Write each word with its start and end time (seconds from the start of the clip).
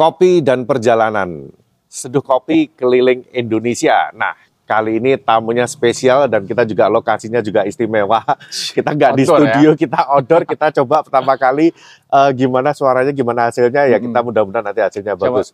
kopi 0.00 0.40
dan 0.40 0.64
perjalanan. 0.64 1.52
Seduh 1.84 2.24
kopi 2.24 2.72
keliling 2.72 3.28
Indonesia. 3.36 4.08
Nah, 4.16 4.32
kali 4.64 4.96
ini 4.96 5.20
tamunya 5.20 5.68
spesial 5.68 6.24
dan 6.24 6.48
kita 6.48 6.64
juga 6.64 6.88
lokasinya 6.88 7.44
juga 7.44 7.68
istimewa. 7.68 8.24
Kita 8.76 8.96
nggak 8.96 9.12
di 9.18 9.24
ya? 9.26 9.28
studio, 9.28 9.70
kita 9.76 10.00
outdoor. 10.08 10.46
Kita 10.48 10.72
coba 10.80 11.04
pertama 11.04 11.34
kali 11.36 11.74
eh, 12.08 12.30
gimana 12.32 12.72
suaranya, 12.72 13.12
gimana 13.12 13.50
hasilnya. 13.50 13.90
Ya 13.92 13.98
kita 14.00 14.24
mudah-mudahan 14.24 14.64
nanti 14.72 14.80
hasilnya 14.80 15.18
Coba. 15.18 15.42
bagus. 15.42 15.52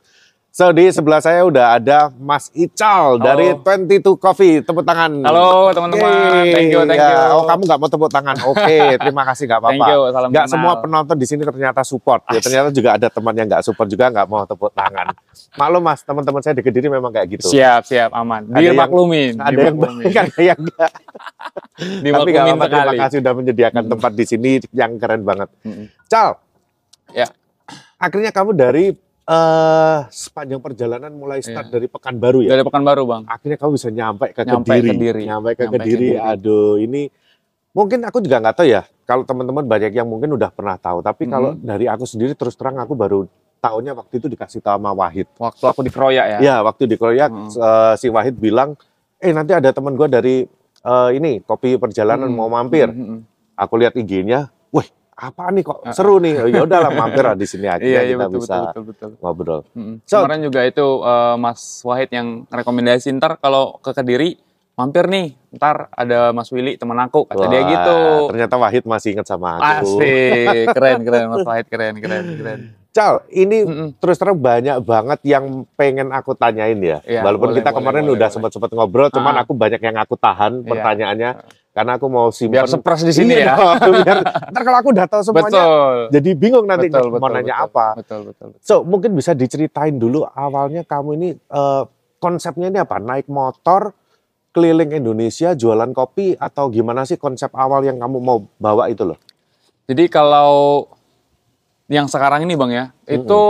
So 0.56 0.73
di 0.73 0.88
sebelah 0.88 1.20
saya 1.20 1.45
udah 1.45 1.77
ada 1.77 2.09
Mas 2.16 2.48
Ical 2.56 3.20
dari 3.20 3.52
22 3.60 4.16
Coffee. 4.16 4.64
Tepuk 4.64 4.88
tangan. 4.88 5.20
Halo, 5.20 5.69
teman-teman. 5.69 6.48
Thank 6.48 6.73
you, 6.73 6.80
thank 6.88 6.97
ya. 6.97 7.12
you. 7.12 7.37
Oh 7.37 7.45
kamu 7.45 7.69
nggak 7.69 7.77
mau 7.77 7.88
tepuk 7.92 8.09
tangan? 8.09 8.37
Oke, 8.41 8.77
terima 9.05 9.28
kasih 9.28 9.52
nggak 9.52 9.61
apa-apa. 9.61 9.77
Thank 9.77 9.92
you, 9.92 10.00
salam 10.16 10.28
Nggak 10.33 10.47
semua 10.48 10.73
penonton 10.80 11.16
di 11.20 11.27
sini 11.28 11.45
ternyata 11.45 11.84
support. 11.84 12.24
Ya 12.33 12.41
ternyata 12.41 12.73
juga 12.73 12.97
ada 12.97 13.12
teman 13.12 13.37
yang 13.37 13.52
nggak 13.52 13.69
support 13.69 13.84
juga 13.92 14.09
nggak 14.09 14.27
mau 14.33 14.48
tepuk 14.48 14.73
tangan. 14.73 15.12
Maklum 15.61 15.83
mas, 15.84 16.00
teman-teman 16.00 16.41
saya 16.41 16.56
di 16.56 16.64
Kediri 16.64 16.88
memang 16.88 17.12
kayak 17.12 17.36
gitu. 17.36 17.52
Siap, 17.52 17.84
siap, 17.84 18.16
aman. 18.16 18.48
Dimaklumin. 18.48 19.36
Ada 19.52 19.61
yang 19.61 19.77
baik, 19.77 20.17
ada 20.17 20.41
yang 20.41 20.56
enggak. 20.56 20.92
Tapi 22.00 22.28
nggak 22.33 22.45
apa-apa, 22.48 22.64
terima 22.73 22.95
kasih 23.05 23.17
sudah 23.20 23.34
menyediakan 23.36 23.83
tempat 23.92 24.12
di 24.17 24.25
sini 24.25 24.50
yang 24.73 24.97
keren 24.97 25.20
banget. 25.20 25.52
Mm-mm. 25.69 25.92
Cal, 26.08 26.41
Ya. 27.12 27.28
akhirnya 28.00 28.33
kamu 28.33 28.56
dari 28.56 28.97
eh 29.27 29.98
sepanjang 30.06 30.62
perjalanan 30.62 31.10
mulai 31.10 31.42
start 31.42 31.66
Iya. 31.66 31.74
dari 31.74 31.86
Pekanbaru 31.86 32.46
ya? 32.46 32.50
Dari 32.55 32.62
Pekanbaru, 32.62 33.02
Bang. 33.05 33.22
akhirnya 33.27 33.58
kamu 33.58 33.70
bisa 33.74 33.88
nyampe 33.91 34.30
ke 34.30 34.41
Nyampe 34.41 34.70
Kediri. 34.70 34.88
Kediri. 34.88 35.22
Nyampe 35.27 35.50
ke 35.52 35.62
Nyampe 35.62 35.77
Kediri. 35.77 36.08
Kediri. 36.14 36.22
Aduh, 36.22 36.78
ini 36.78 37.02
mungkin 37.72 38.06
aku 38.06 38.22
juga 38.22 38.38
nggak 38.38 38.55
tahu 38.55 38.66
ya. 38.66 38.83
Kalau 39.02 39.22
teman-teman 39.22 39.66
banyak 39.66 39.91
yang 39.91 40.06
mungkin 40.06 40.30
udah 40.30 40.48
pernah 40.48 40.74
tahu, 40.77 41.02
tapi 41.02 41.27
kalau 41.27 41.52
Mhm. 41.52 41.60
dari 41.60 41.86
aku 41.86 42.06
sendiri 42.06 42.33
terus 42.33 42.55
terang 42.55 42.78
aku 42.78 42.94
baru 42.94 43.27
tahunya 43.58 43.92
waktu 43.92 44.14
itu 44.16 44.27
dikasih 44.28 44.62
tahu 44.62 44.78
sama 44.78 44.94
Wahid. 44.94 45.27
Waktu 45.34 45.64
aku 45.64 45.80
dikeroyak 45.83 46.27
ya. 46.28 46.38
Ya, 46.38 46.56
waktu 46.62 46.86
di 46.86 46.94
Korea 46.94 47.27
Mhm. 47.27 47.50
eh, 47.50 47.94
si 47.98 48.06
Wahid 48.06 48.34
bilang, 48.36 48.78
"Eh, 49.18 49.34
nanti 49.34 49.50
ada 49.50 49.70
teman 49.70 49.94
gua 49.94 50.06
dari 50.06 50.46
eh, 50.86 51.11
ini 51.12 51.42
kopi 51.42 51.74
perjalanan 51.74 52.30
Mm-mm. 52.30 52.38
mau 52.38 52.46
mampir." 52.46 52.86
Mm-mm. 52.86 53.27
Aku 53.58 53.74
lihat 53.74 53.98
IG-nya, 53.98 54.46
"Wih, 54.70 54.86
apa 55.17 55.48
nih 55.48 55.62
kok 55.62 55.81
seru 55.91 56.20
nih?" 56.20 56.34
Oh, 56.39 56.47
ya 56.47 56.62
udahlah 56.62 56.92
mampir 56.92 57.25
lah 57.25 57.33
di 57.33 57.45
sini 57.45 57.67
aja 57.67 57.81
Iya, 57.81 58.00
iya 58.05 58.14
kita 58.14 58.27
betul, 58.27 58.39
bisa 58.39 58.55
betul, 58.55 58.62
betul, 58.62 58.83
betul. 58.86 59.11
ngobrol. 59.19 59.61
Mm-mm. 59.73 59.97
So- 60.05 60.20
Kemarin 60.20 60.42
juga 60.45 60.61
itu 60.62 60.86
eh, 61.00 61.34
Mas 61.36 61.61
Wahid 61.83 62.11
yang 62.11 62.28
rekomendasi 62.47 63.08
ntar 63.17 63.36
kalau 63.36 63.81
ke 63.81 63.91
Kediri 63.91 64.36
mampir 64.77 65.08
nih, 65.08 65.33
ntar 65.50 65.89
ada 65.91 66.31
Mas 66.31 66.53
Willy 66.53 66.77
teman 66.77 67.00
aku 67.00 67.25
kata 67.25 67.48
dia 67.48 67.58
Wah, 67.58 67.69
gitu. 67.73 67.98
Ternyata 68.28 68.55
Wahid 68.56 68.84
masih 68.84 69.17
ingat 69.17 69.25
sama 69.25 69.56
aku. 69.56 69.97
Asik, 69.97 70.69
keren 70.70 71.00
keren 71.00 71.27
Mas 71.27 71.45
Wahid 71.48 71.67
keren 71.67 71.97
keren 71.97 72.25
keren. 72.36 72.61
Cal, 72.97 73.14
ini 73.28 73.61
Mm-mm. 73.61 73.89
terus 74.00 74.16
terang 74.16 74.41
banyak 74.41 74.80
banget 74.80 75.20
yang 75.28 75.44
pengen 75.77 76.08
aku 76.08 76.33
tanyain 76.33 76.80
ya. 76.80 77.05
Iya, 77.05 77.20
Walaupun 77.20 77.52
boleh, 77.52 77.61
kita 77.61 77.69
boleh, 77.69 77.77
kemarin 77.84 78.02
boleh, 78.08 78.16
udah 78.16 78.28
sempat-sempat 78.33 78.70
ngobrol, 78.72 79.12
cuman 79.12 79.36
Ah. 79.36 79.42
aku 79.44 79.52
banyak 79.52 79.80
yang 79.84 80.00
aku 80.00 80.16
tahan 80.16 80.64
Iya. 80.64 80.70
pertanyaannya 80.72 81.30
karena 81.70 81.92
aku 82.00 82.06
mau 82.08 82.33
simpan. 82.33 82.64
Biar 82.64 82.68
sepres 82.73 83.05
di 83.05 83.12
sini 83.12 83.36
Iya, 83.36 83.52
ya. 83.52 83.55
biar 84.01 84.18
ntar 84.48 84.62
kalau 84.64 84.79
aku 84.80 84.89
udah 84.96 85.05
tahu 85.05 85.20
semuanya, 85.20 85.45
Betul. 85.52 85.96
jadi 86.08 86.30
bingung 86.33 86.64
nanti 86.64 86.89
Betul, 86.89 87.12
mau 87.12 87.20
betul, 87.20 87.34
nanya 87.36 87.55
betul. 87.55 87.67
apa. 87.68 87.86
Betul 88.01 88.20
betul. 88.33 88.46
betul. 88.57 88.64
So, 88.64 88.74
mungkin 88.80 89.13
bisa 89.13 89.36
diceritain 89.36 90.01
dulu 90.01 90.24
awalnya 90.24 90.80
kamu 90.80 91.11
ini 91.20 91.28
eh, 91.36 91.83
konsepnya 92.17 92.73
ini 92.73 92.80
apa? 92.80 92.96
Naik 92.96 93.28
motor 93.28 93.92
keliling 94.57 94.96
Indonesia 94.96 95.52
jualan 95.52 95.92
kopi 95.92 96.33
atau 96.33 96.73
gimana 96.73 97.05
sih 97.05 97.20
konsep 97.20 97.52
awal 97.52 97.84
yang 97.84 98.01
kamu 98.01 98.17
mau 98.18 98.40
bawa 98.57 98.89
itu 98.89 99.05
loh? 99.05 99.20
Jadi 99.84 100.08
kalau 100.08 100.89
yang 101.86 102.07
sekarang 102.07 102.42
ini 102.42 102.55
bang 102.55 102.70
ya, 102.70 102.85
itu 103.07 103.42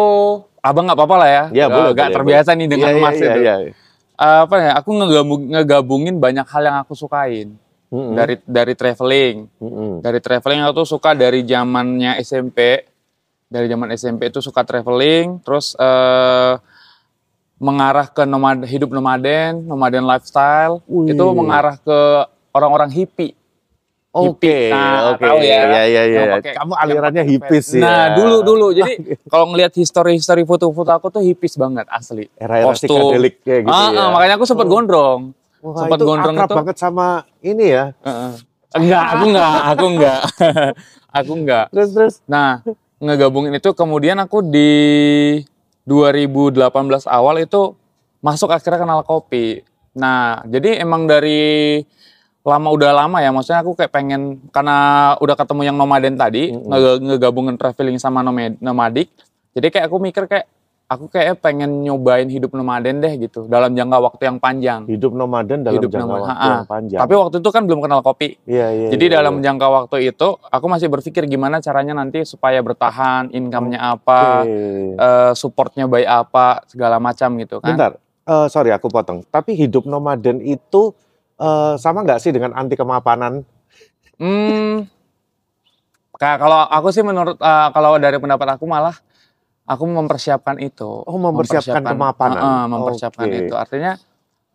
abang 0.61 0.85
nggak 0.85 0.99
apa-apa 0.99 1.17
lah 1.17 1.29
ya. 1.29 1.45
Ya, 1.55 1.67
boleh, 1.67 1.93
Gak 1.93 2.11
boleh, 2.11 2.15
terbiasa 2.21 2.51
nih 2.53 2.69
dengan 2.69 2.93
Iya, 2.93 3.01
mas 3.01 3.17
iya, 3.17 3.25
itu. 3.25 3.41
iya, 3.41 3.55
iya. 3.63 3.73
Apa 4.17 4.55
ya? 4.59 4.71
Aku 4.77 4.91
ngegabung- 4.93 5.49
ngegabungin 5.49 6.17
banyak 6.17 6.45
hal 6.45 6.63
yang 6.65 6.77
aku 6.81 6.93
sukain 6.93 7.57
Mm-mm, 7.87 8.13
dari 8.13 8.35
dari 8.43 8.75
traveling. 8.75 9.47
mm-mm. 9.57 9.93
Dari 10.01 10.19
traveling 10.19 10.61
aku 10.65 10.83
tuh 10.83 10.89
suka 10.97 11.13
dari 11.13 11.45
zamannya 11.45 12.21
SMP. 12.21 12.85
Dari 13.47 13.71
zaman 13.71 13.95
SMP 13.95 14.27
itu 14.27 14.43
suka 14.43 14.67
traveling, 14.67 15.39
terus 15.39 15.79
eh, 15.79 16.55
mengarah 17.57 18.11
ke 18.11 18.27
nomad 18.27 18.61
hidup 18.67 18.91
nomaden, 18.91 19.65
nomaden 19.65 20.03
lifestyle. 20.03 20.83
Wih. 20.85 21.15
Itu 21.15 21.31
mengarah 21.31 21.79
ke 21.79 21.99
orang-orang 22.51 22.91
hippie. 22.91 23.33
Oke. 24.17 24.59
Nah, 24.69 25.13
oke. 25.13 25.21
tahu 25.21 25.39
ya. 25.39 25.61
Iya, 25.67 25.83
iya. 25.85 26.03
Yang 26.09 26.33
pakai- 26.35 26.55
Kamu 26.57 26.73
alirannya 26.75 27.25
hipis 27.27 27.65
pet. 27.69 27.77
ya. 27.77 27.83
Nah, 27.83 28.05
dulu 28.15 28.37
dulu. 28.41 28.67
Jadi 28.71 28.93
kalau 29.33 29.47
ngelihat 29.49 29.73
history-history 29.73 30.43
foto-foto 30.43 30.91
aku 30.91 31.07
tuh 31.11 31.21
hipis 31.21 31.55
banget 31.55 31.85
asli. 31.87 32.33
Era-era 32.35 32.73
psychedelic 32.73 33.41
kayak 33.41 33.61
gitu 33.63 33.71
Ah, 33.71 33.89
ya. 33.91 33.99
ah, 33.99 34.09
makanya 34.11 34.35
aku 34.35 34.45
sempat 34.45 34.65
Oh. 34.65 34.71
gondrong. 34.71 35.21
Wah, 35.59 35.77
sempat 35.79 35.99
itu 35.99 36.07
gondrong 36.07 36.35
akrab 36.35 36.49
itu. 36.49 36.57
banget 36.57 36.77
sama 36.77 37.07
ini 37.41 37.67
ya. 37.69 37.85
Heeh. 37.99 38.33
Enggak, 38.75 39.05
aku 39.11 39.25
enggak, 39.27 39.53
aku 39.67 39.85
enggak. 39.89 40.21
aku 41.19 41.33
enggak. 41.35 41.65
Terus 41.71 41.91
terus. 41.91 42.15
Nah, 42.25 42.61
ngegabungin 42.99 43.53
itu 43.53 43.71
kemudian 43.73 44.17
aku 44.17 44.41
di 44.41 44.73
2018 45.85 46.67
awal 47.07 47.37
itu 47.39 47.77
masuk 48.19 48.49
akhirnya 48.49 48.81
kenal 48.81 49.01
kopi. 49.03 49.63
Nah, 49.93 50.45
jadi 50.45 50.81
emang 50.81 51.07
dari 51.07 51.81
lama 52.47 52.69
udah 52.71 52.91
lama 52.95 53.19
ya, 53.19 53.35
maksudnya 53.35 53.61
aku 53.61 53.75
kayak 53.75 53.91
pengen 53.91 54.39
karena 54.55 54.79
udah 55.19 55.35
ketemu 55.35 55.67
yang 55.67 55.77
nomaden 55.77 56.15
tadi, 56.15 56.55
nge- 56.55 57.03
ngegabungin 57.03 57.59
traveling 57.59 57.99
sama 57.99 58.23
nomad- 58.23 58.55
nomadik. 58.63 59.11
Jadi 59.51 59.67
kayak 59.75 59.91
aku 59.91 59.99
mikir 59.99 60.31
kayak 60.31 60.47
aku 60.87 61.11
kayak 61.11 61.43
pengen 61.43 61.83
nyobain 61.83 62.31
hidup 62.31 62.55
nomaden 62.55 63.03
deh 63.03 63.11
gitu 63.19 63.51
dalam 63.51 63.75
jangka 63.75 63.99
waktu 63.99 64.23
yang 64.31 64.39
panjang. 64.39 64.87
Hidup 64.87 65.19
nomaden 65.19 65.67
dalam 65.67 65.83
Hidup 65.83 65.91
jangka 65.91 66.07
nomad- 66.07 66.23
waktu 66.23 66.47
yang 66.47 66.69
panjang. 66.71 67.01
Tapi 67.03 67.15
waktu 67.19 67.37
itu 67.43 67.51
kan 67.51 67.63
belum 67.67 67.81
kenal 67.83 68.01
kopi. 68.07 68.39
Iya, 68.47 68.67
iya. 68.71 68.89
Jadi 68.95 69.05
iya, 69.11 69.15
dalam 69.19 69.35
iya. 69.43 69.51
jangka 69.51 69.67
waktu 69.67 69.97
itu, 70.07 70.29
aku 70.39 70.67
masih 70.71 70.87
berpikir 70.87 71.27
gimana 71.27 71.59
caranya 71.59 71.99
nanti 71.99 72.23
supaya 72.23 72.63
bertahan, 72.63 73.35
income-nya 73.35 73.99
apa, 73.99 74.47
Oke. 74.47 74.55
eh, 74.95 75.33
supportnya 75.35 75.91
baik 75.91 76.07
apa, 76.07 76.63
segala 76.71 77.03
macam 77.03 77.35
gitu 77.43 77.59
kan. 77.59 77.75
Bentar, 77.75 77.93
eh, 78.23 78.47
sorry 78.47 78.71
aku 78.71 78.87
potong. 78.87 79.27
Tapi 79.27 79.59
hidup 79.59 79.91
nomaden 79.91 80.39
itu 80.39 80.95
eh, 81.37 81.75
sama 81.81 82.03
nggak 82.05 82.21
sih 82.21 82.33
dengan 82.33 82.53
anti 82.57 82.75
kemapanan? 82.75 83.45
Hmm, 84.17 84.89
ka- 86.17 86.41
kalau 86.41 86.65
aku 86.67 86.89
sih 86.93 87.05
menurut, 87.05 87.37
eh, 87.37 87.69
kalau 87.73 88.01
dari 88.01 88.17
pendapat 88.17 88.57
aku 88.57 88.65
malah, 88.65 88.97
aku 89.69 89.85
mempersiapkan 89.85 90.57
itu. 90.63 91.05
Oh, 91.05 91.19
mempersiapkan 91.21 91.85
kemapanan. 91.85 92.41
Heeh, 92.41 92.63
mempersiapkan 92.73 93.29
Oke. 93.29 93.39
itu. 93.45 93.55
Artinya, 93.55 93.93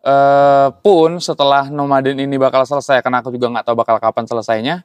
eh, 0.02 0.68
pun 0.82 1.22
setelah 1.22 1.70
nomaden 1.70 2.18
ini 2.18 2.34
bakal 2.40 2.66
selesai, 2.66 3.00
karena 3.06 3.22
aku 3.22 3.30
juga 3.30 3.54
nggak 3.54 3.64
tahu 3.70 3.76
bakal 3.78 3.96
kapan 4.02 4.24
selesainya, 4.26 4.76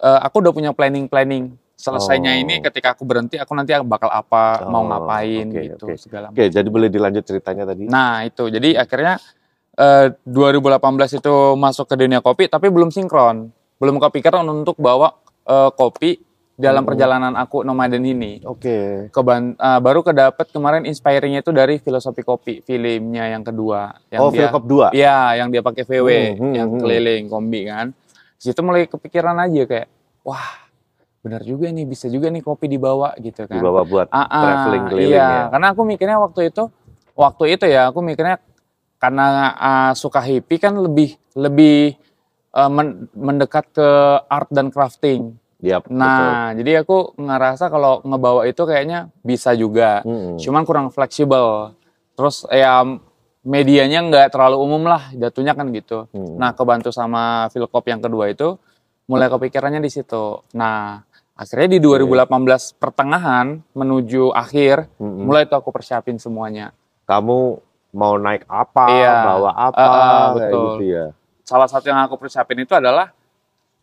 eh, 0.00 0.18
aku 0.24 0.40
udah 0.40 0.52
punya 0.56 0.72
planning-planning. 0.72 1.52
Oh. 1.52 1.60
Selesainya 1.74 2.38
ini 2.40 2.62
ketika 2.64 2.96
aku 2.96 3.04
berhenti, 3.04 3.36
aku 3.36 3.52
nanti 3.52 3.76
bakal 3.84 4.08
apa, 4.08 4.64
mau 4.70 4.86
Oh, 4.86 4.88
ngapain 4.88 5.52
oke, 5.52 5.60
gitu, 5.68 5.84
oke. 5.90 6.00
segala 6.00 6.32
Oke, 6.32 6.48
jadi 6.48 6.68
boleh 6.70 6.88
dilanjut 6.88 7.26
ceritanya 7.28 7.68
tadi. 7.68 7.84
Nah 7.90 8.24
itu, 8.24 8.48
jadi 8.48 8.80
akhirnya 8.80 9.20
eh, 9.74 10.06
2018 10.24 11.18
itu 11.18 11.34
masuk 11.54 11.86
ke 11.86 11.96
dunia 11.96 12.18
kopi, 12.18 12.46
tapi 12.46 12.68
belum 12.68 12.88
sinkron, 12.88 13.50
belum 13.76 13.96
kepikiran 14.00 14.42
untuk 14.44 14.76
bawa 14.76 15.14
eh, 15.44 15.70
kopi 15.70 16.16
dalam 16.54 16.86
Hmm. 16.86 16.90
perjalanan 16.94 17.32
aku 17.34 17.60
nomaden 17.60 18.00
ini. 18.00 18.38
Oke. 18.42 19.10
Keban, 19.10 19.52
eh, 19.52 19.78
baru 19.78 20.00
kedapet 20.00 20.48
kemarin 20.48 20.86
inspiringnya 20.86 21.42
itu 21.42 21.50
dari 21.50 21.76
filosofi 21.76 22.22
kopi, 22.22 22.62
filmnya 22.62 23.28
yang 23.28 23.42
kedua, 23.42 23.92
yang 24.08 24.20
Oh, 24.22 24.30
dia, 24.30 24.46
Philcop 24.46 24.64
2. 24.64 24.88
iya, 24.90 25.34
yang 25.36 25.50
dia 25.50 25.60
pakai 25.60 25.82
VW, 25.82 26.08
Hmm, 26.08 26.38
hmm, 26.38 26.52
yang 26.54 26.68
hmm. 26.70 26.80
keliling 26.80 27.24
kombi 27.26 27.66
kan. 27.66 27.90
Situ 28.38 28.60
mulai 28.60 28.86
kepikiran 28.86 29.34
aja 29.36 29.62
kayak, 29.64 29.88
wah, 30.22 30.62
benar 31.20 31.42
juga 31.42 31.66
nih, 31.68 31.84
bisa 31.84 32.06
juga 32.06 32.28
nih 32.28 32.40
kopi 32.40 32.68
dibawa 32.68 33.12
gitu 33.18 33.44
kan. 33.44 33.56
Dibawa 33.56 33.82
buat 33.82 34.06
Ah, 34.08 34.22
ah, 34.22 34.42
traveling 34.44 34.84
keliling 34.86 35.10
iya. 35.10 35.28
ya. 35.28 35.42
Karena 35.50 35.66
aku 35.72 35.82
mikirnya 35.82 36.16
waktu 36.16 36.48
itu, 36.48 36.68
waktu 37.12 37.44
itu 37.50 37.64
ya 37.66 37.88
aku 37.88 37.98
mikirnya 37.98 38.38
karena 39.04 39.26
ah, 39.52 39.92
suka 39.92 40.24
hippie 40.24 40.56
kan 40.56 40.72
lebih 40.74 41.12
lebih 41.36 41.92
men- 42.70 43.10
mendekat 43.12 43.68
ke 43.68 43.88
art 44.24 44.48
dan 44.48 44.70
crafting. 44.70 45.36
Yap, 45.58 45.88
Nah, 45.88 46.52
jadi 46.52 46.84
aku 46.84 47.16
ngerasa 47.16 47.68
kalau 47.68 48.04
ngebawa 48.04 48.44
itu 48.44 48.62
kayaknya 48.62 49.08
bisa 49.20 49.52
juga, 49.52 50.00
betul. 50.00 50.12
Hmm. 50.12 50.36
cuman 50.36 50.62
kurang 50.62 50.86
fleksibel. 50.88 51.72
Terus 52.14 52.44
ya 52.46 52.84
medianya 53.42 54.04
nggak 54.04 54.28
terlalu 54.30 54.60
umum 54.60 54.84
lah, 54.84 55.08
jatuhnya 55.12 55.52
kan 55.52 55.72
gitu. 55.72 56.04
Hmm. 56.12 56.36
Nah, 56.36 56.52
kebantu 56.52 56.92
sama 56.92 57.48
Philcop 57.48 57.84
yang 57.84 58.00
kedua 58.00 58.28
itu, 58.28 58.56
mulai 59.04 59.28
kepikirannya 59.28 59.80
di 59.80 59.88
situ. 59.88 60.44
Nah, 60.52 61.00
akhirnya 61.34 61.76
di 61.76 61.80
2018 61.80 62.76
pertengahan 62.76 63.58
menuju 63.72 64.30
akhir, 64.30 64.86
Mm-mm. 64.96 65.24
mulai 65.24 65.44
tuh 65.44 65.58
aku 65.58 65.72
persiapin 65.72 66.16
semuanya. 66.16 66.72
kamu 67.04 67.60
mau 67.94 68.18
naik 68.18 68.42
apa, 68.44 68.84
Iya. 68.90 69.14
bawa 69.24 69.50
apa, 69.54 69.86
kayak 69.86 70.28
betul. 70.34 70.64
gitu 70.74 70.84
ya. 70.90 71.06
Salah 71.46 71.68
satu 71.70 71.86
yang 71.86 72.02
aku 72.02 72.18
persiapin 72.18 72.58
itu 72.58 72.74
adalah, 72.74 73.14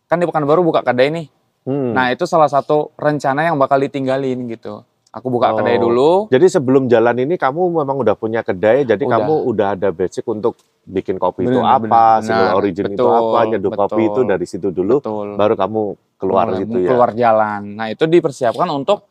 kan 0.06 0.20
di 0.20 0.28
Pekanbaru 0.28 0.60
buka 0.62 0.84
kedai 0.84 1.08
nih. 1.08 1.26
Hmm. 1.64 1.94
Nah, 1.96 2.12
itu 2.12 2.28
salah 2.28 2.50
satu 2.50 2.92
rencana 2.94 3.48
yang 3.48 3.56
bakal 3.56 3.80
ditinggalin 3.80 4.50
gitu. 4.50 4.84
Aku 5.08 5.28
buka 5.28 5.52
Oh. 5.52 5.56
kedai 5.56 5.76
dulu. 5.76 6.26
Jadi 6.28 6.48
sebelum 6.48 6.88
jalan 6.88 7.16
ini 7.18 7.36
kamu 7.36 7.80
memang 7.80 7.96
udah 8.00 8.12
punya 8.12 8.40
kedai, 8.40 8.84
jadi 8.84 9.00
Udah. 9.00 9.12
kamu 9.20 9.34
udah 9.46 9.68
ada 9.72 9.88
basic 9.88 10.24
untuk 10.24 10.56
bikin 10.82 11.16
kopi 11.16 11.46
itu 11.46 11.54
Benar, 11.54 11.78
apa, 11.78 12.18
single 12.20 12.42
benar. 12.42 12.58
origin 12.58 12.84
itu 12.90 12.96
Betul, 12.98 13.12
apa, 13.14 13.38
nyeduh 13.46 13.72
kopi 13.72 14.02
betul. 14.02 14.08
itu 14.08 14.20
dari 14.26 14.46
situ 14.48 14.68
dulu, 14.68 14.94
Betul. 14.98 15.28
baru 15.36 15.54
kamu 15.54 15.80
keluar 16.18 16.46
Mulai 16.48 16.60
gitu 16.60 16.76
ya. 16.80 16.88
Keluar 16.90 17.10
jalan. 17.14 17.60
Nah, 17.76 17.86
itu 17.88 18.04
dipersiapkan 18.04 18.68
untuk 18.68 19.06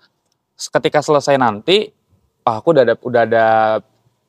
ketika 0.58 1.00
selesai 1.00 1.38
nanti 1.38 1.88
ah, 2.44 2.60
aku 2.60 2.74
udah 2.74 2.84
ada 2.84 2.96
udah 3.00 3.22
ada 3.24 3.46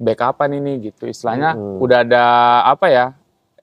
backupan 0.03 0.51
ini 0.59 0.91
gitu. 0.91 1.07
Istilahnya 1.07 1.55
Mm-mm. 1.55 1.79
udah 1.79 1.99
ada 2.03 2.25
apa 2.67 2.89
ya? 2.91 3.07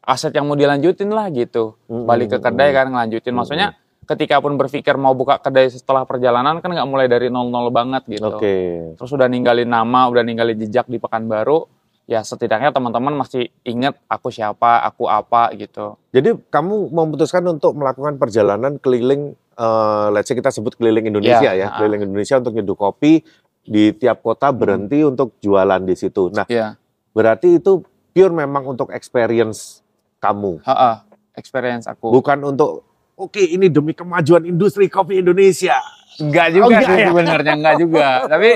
aset 0.09 0.33
yang 0.33 0.49
mau 0.49 0.57
dilanjutin 0.57 1.13
lah 1.13 1.29
gitu. 1.29 1.77
Mm-mm, 1.85 2.09
Balik 2.09 2.33
ke 2.33 2.37
kedai 2.41 2.73
kan 2.73 2.89
ngelanjutin. 2.89 3.29
Maksudnya 3.29 3.77
ketika 4.09 4.41
pun 4.41 4.57
berpikir 4.57 4.97
mau 4.97 5.13
buka 5.13 5.37
kedai 5.37 5.69
setelah 5.69 6.01
perjalanan 6.01 6.57
kan 6.65 6.73
nggak 6.73 6.89
mulai 6.89 7.05
dari 7.05 7.29
nol-nol 7.29 7.69
banget 7.69 8.09
gitu. 8.09 8.25
Oke. 8.25 8.55
Terus 8.97 9.11
udah 9.13 9.29
ninggalin 9.29 9.69
nama, 9.69 10.09
udah 10.09 10.25
ninggalin 10.25 10.57
jejak 10.57 10.89
di 10.89 10.97
Pekanbaru, 10.97 11.69
ya 12.09 12.25
setidaknya 12.25 12.73
teman-teman 12.73 13.21
masih 13.21 13.53
inget 13.61 13.93
aku 14.09 14.33
siapa, 14.33 14.81
aku 14.81 15.05
apa 15.05 15.53
gitu. 15.53 15.93
Jadi 16.09 16.41
kamu 16.49 16.89
memutuskan 16.89 17.45
untuk 17.45 17.77
melakukan 17.77 18.17
perjalanan 18.17 18.81
keliling, 18.81 19.37
eh, 19.37 20.07
let's 20.09 20.25
say 20.25 20.33
kita 20.33 20.49
sebut 20.49 20.73
keliling 20.73 21.05
Indonesia 21.05 21.53
ya, 21.53 21.53
Ya, 21.53 21.67
ah. 21.69 21.77
keliling 21.77 22.09
Indonesia 22.09 22.41
untuk 22.41 22.57
nyeduh 22.57 22.73
kopi 22.73 23.21
di 23.63 23.91
tiap 23.93 24.21
kota 24.21 24.49
berhenti 24.49 25.01
untuk 25.01 25.37
jualan 25.39 25.81
di 25.81 25.95
situ. 25.95 26.31
Nah, 26.31 26.45
Iya. 26.45 26.75
berarti 27.11 27.57
itu 27.57 27.83
pure 28.09 28.33
memang 28.33 28.65
untuk 28.67 28.89
experience 28.89 29.81
kamu, 30.17 30.59
Heeh, 30.63 30.95
experience 31.33 31.85
aku. 31.85 32.09
bukan 32.11 32.39
untuk 32.45 32.83
oke 33.13 33.39
ini 33.39 33.67
demi 33.67 33.91
kemajuan 33.93 34.43
industri 34.43 34.87
kopi 34.87 35.19
Indonesia. 35.19 35.77
Enggak 36.19 36.51
Oh, 36.51 36.51
juga 36.51 36.67
enggak 36.67 36.83
sih 36.83 36.99
ya? 36.99 37.07
sebenarnya 37.07 37.53
enggak 37.55 37.75
juga. 37.79 38.07
Tapi 38.27 38.49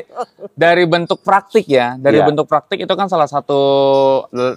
dari 0.51 0.83
bentuk 0.83 1.19
praktik 1.23 1.63
ya, 1.63 1.95
dari 1.95 2.19
Iya. 2.19 2.27
bentuk 2.27 2.43
praktik 2.43 2.75
itu 2.75 2.91
kan 2.91 3.07
salah 3.07 3.29
satu 3.29 3.59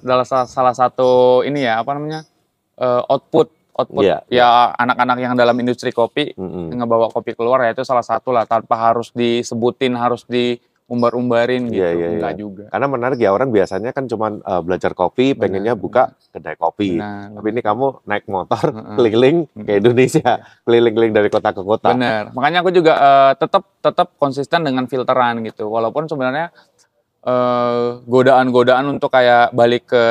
dalam 0.02 0.26
salah, 0.26 0.48
salah 0.50 0.74
satu 0.74 1.42
ini 1.46 1.62
ya 1.62 1.78
apa 1.78 1.94
namanya 1.94 2.26
eh, 2.76 3.02
output 3.06 3.48
output 3.76 4.02
Iya, 4.02 4.18
ya 4.32 4.48
anak-anak 4.74 5.16
yang 5.20 5.34
dalam 5.36 5.56
industri 5.60 5.92
kopi 5.92 6.32
Mm-mm. 6.32 6.72
ngebawa 6.72 7.12
kopi 7.12 7.36
keluar 7.36 7.60
ya 7.62 7.76
itu 7.76 7.84
salah 7.84 8.02
satu 8.02 8.32
lah 8.32 8.48
tanpa 8.48 8.72
harus 8.74 9.12
disebutin 9.12 9.92
harus 9.92 10.24
diumbar-umbarin 10.24 11.68
gitu 11.68 11.84
Iya, 11.84 11.90
iya, 11.92 12.06
enggak 12.16 12.32
iya. 12.34 12.40
juga. 12.40 12.64
Karena 12.72 12.86
menarik 12.88 13.18
ya 13.20 13.30
orang 13.30 13.52
biasanya 13.52 13.92
kan 13.92 14.08
cuma 14.08 14.32
eh, 14.32 14.62
belajar 14.64 14.96
kopi, 14.96 15.36
Benar, 15.36 15.40
pengennya 15.44 15.74
buka 15.76 16.16
kedai 16.32 16.56
kopi. 16.56 16.96
Benar. 16.96 17.36
Tapi 17.36 17.48
ini 17.52 17.60
kamu 17.60 17.86
naik 18.08 18.24
motor 18.32 18.64
keliling 18.96 19.36
ke. 19.52 19.72
Indonesia, 19.76 20.30
keliling-keliling 20.64 21.14
dari 21.14 21.28
kota 21.28 21.52
ke 21.52 21.62
kota. 21.62 21.92
Bener. 21.92 22.32
Makanya 22.32 22.64
aku 22.64 22.70
juga 22.72 22.94
eh, 22.96 23.32
tetap 23.36 23.62
tetap 23.84 24.08
konsisten 24.16 24.64
dengan 24.64 24.88
filteran 24.88 25.44
gitu. 25.44 25.68
Walaupun 25.68 26.08
sebenarnya 26.08 26.48
eh, 27.26 27.88
godaan-godaan 28.06 28.86
untuk 28.96 29.12
kayak 29.12 29.52
balik 29.52 29.90
ke 29.90 30.04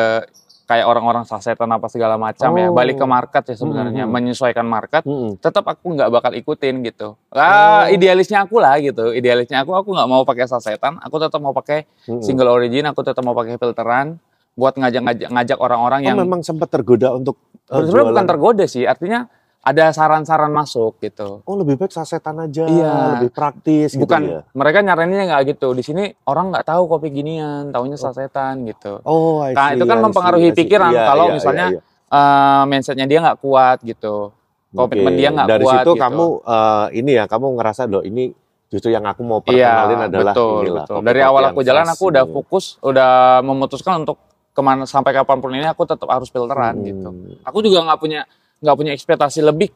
kayak 0.66 0.86
orang-orang 0.86 1.24
sasetan 1.24 1.70
apa 1.70 1.86
segala 1.88 2.18
macam 2.18 2.50
ya, 2.52 2.68
Oh. 2.68 2.74
balik 2.74 2.98
ke 2.98 3.06
market 3.06 3.44
ya 3.46 3.56
sebenarnya, 3.56 4.04
Hmm. 4.04 4.12
menyesuaikan 4.12 4.66
market. 4.66 5.06
Mm-mm. 5.06 5.38
Tetap 5.38 5.62
aku 5.64 5.94
nggak 5.94 6.10
bakal 6.10 6.32
ikutin 6.34 6.82
gitu. 6.82 7.14
Ah, 7.30 7.86
Oh. 7.86 7.94
idealisnya 7.94 8.42
aku 8.42 8.58
lah 8.58 8.76
gitu. 8.78 9.10
Idealisnya 9.10 9.62
aku 9.62 9.72
aku 9.72 9.94
nggak 9.94 10.10
mau 10.10 10.26
pakai 10.26 10.50
sasetan, 10.50 10.98
aku 11.00 11.16
tetap 11.18 11.38
mau 11.38 11.54
pakai 11.54 11.86
Mm-mm. 12.06 12.20
single 12.20 12.50
origin, 12.50 12.84
aku 12.84 13.06
tetap 13.06 13.22
mau 13.22 13.32
pakai 13.32 13.56
filteran 13.56 14.18
buat 14.54 14.74
ngajak-ngajak 14.74 15.30
ngajak 15.30 15.58
orang-orang 15.60 16.00
Oh, 16.02 16.08
yang 16.10 16.18
memang 16.18 16.42
sempat 16.42 16.72
tergoda 16.72 17.14
untuk 17.14 17.38
eh, 17.66 17.76
sebenarnya 17.78 18.10
bukan 18.10 18.26
tergoda 18.26 18.64
sih, 18.66 18.84
artinya 18.84 19.30
ada 19.66 19.90
saran-saran 19.90 20.48
masuk 20.48 21.02
gitu. 21.02 21.42
Oh 21.42 21.58
lebih 21.58 21.74
baik 21.76 21.90
sasetan 21.90 22.38
aja, 22.38 22.64
Iya. 22.64 23.18
lebih 23.18 23.34
praktis 23.34 23.98
bukan 23.98 24.22
gitu 24.22 24.32
ya. 24.32 24.42
mereka 24.54 24.80
nyaraninnya 24.80 25.26
nggak 25.28 25.44
gitu 25.52 25.74
di 25.74 25.82
sini 25.82 26.04
orang 26.24 26.54
nggak 26.54 26.66
tahu 26.66 26.86
kopi 26.88 27.10
ginian 27.12 27.74
taunya 27.74 27.98
sasetan 27.98 28.62
gitu 28.64 29.02
Oh, 29.02 29.42
I 29.42 29.52
Nah, 29.52 29.68
see, 29.68 29.76
itu 29.76 29.84
kan 29.84 29.98
I 29.98 30.04
mempengaruhi 30.04 30.44
I 30.44 30.52
see. 30.52 30.60
pikiran 30.60 30.92
Iya, 30.92 31.04
kalau 31.04 31.26
iya, 31.26 31.34
misalnya 31.34 31.68
iya, 31.68 31.82
iya. 31.82 31.94
Eh, 32.08 32.64
mindsetnya 32.64 33.06
dia 33.06 33.20
nggak 33.20 33.40
kuat 33.40 33.82
gitu 33.82 34.30
komitmen 34.70 35.10
Oke, 35.10 35.18
dia 35.18 35.30
nggak 35.34 35.48
Dari 35.50 35.64
kuat 35.64 35.74
situ 35.76 35.92
gitu. 35.92 36.00
kamu 36.00 36.26
eh, 36.46 36.86
ini 36.96 37.12
ya, 37.12 37.24
kamu 37.26 37.46
ngerasa 37.56 37.82
loh 37.86 38.04
ini 38.04 38.24
justru 38.68 38.90
yang 38.90 39.04
aku 39.04 39.22
mau 39.22 39.42
iya 39.44 39.82
perkenalin 39.82 40.00
adalah 40.06 40.32
betul 40.32 40.54
inilah. 40.62 40.86
betul 40.86 40.98
dari 41.02 41.22
awal 41.24 41.44
aku 41.48 41.60
jalan 41.62 41.88
aku 41.88 42.04
udah 42.08 42.24
gitu. 42.24 42.34
fokus 42.36 42.66
udah 42.80 43.12
memutuskan 43.42 43.94
untuk 44.00 44.22
ke 44.52 44.62
mana 44.62 44.86
sampai 44.86 45.10
kapan 45.12 45.38
pun 45.40 45.52
ini 45.52 45.66
aku 45.66 45.84
tetap 45.84 46.06
harus 46.06 46.30
filteran 46.30 46.76
Hmm. 46.76 46.86
gitu 46.86 47.10
aku 47.42 47.58
juga 47.60 47.82
nggak 47.84 47.98
punya 47.98 48.22
nggak 48.60 48.76
punya 48.76 48.92
ekspektasi 48.92 49.40
lebih 49.42 49.70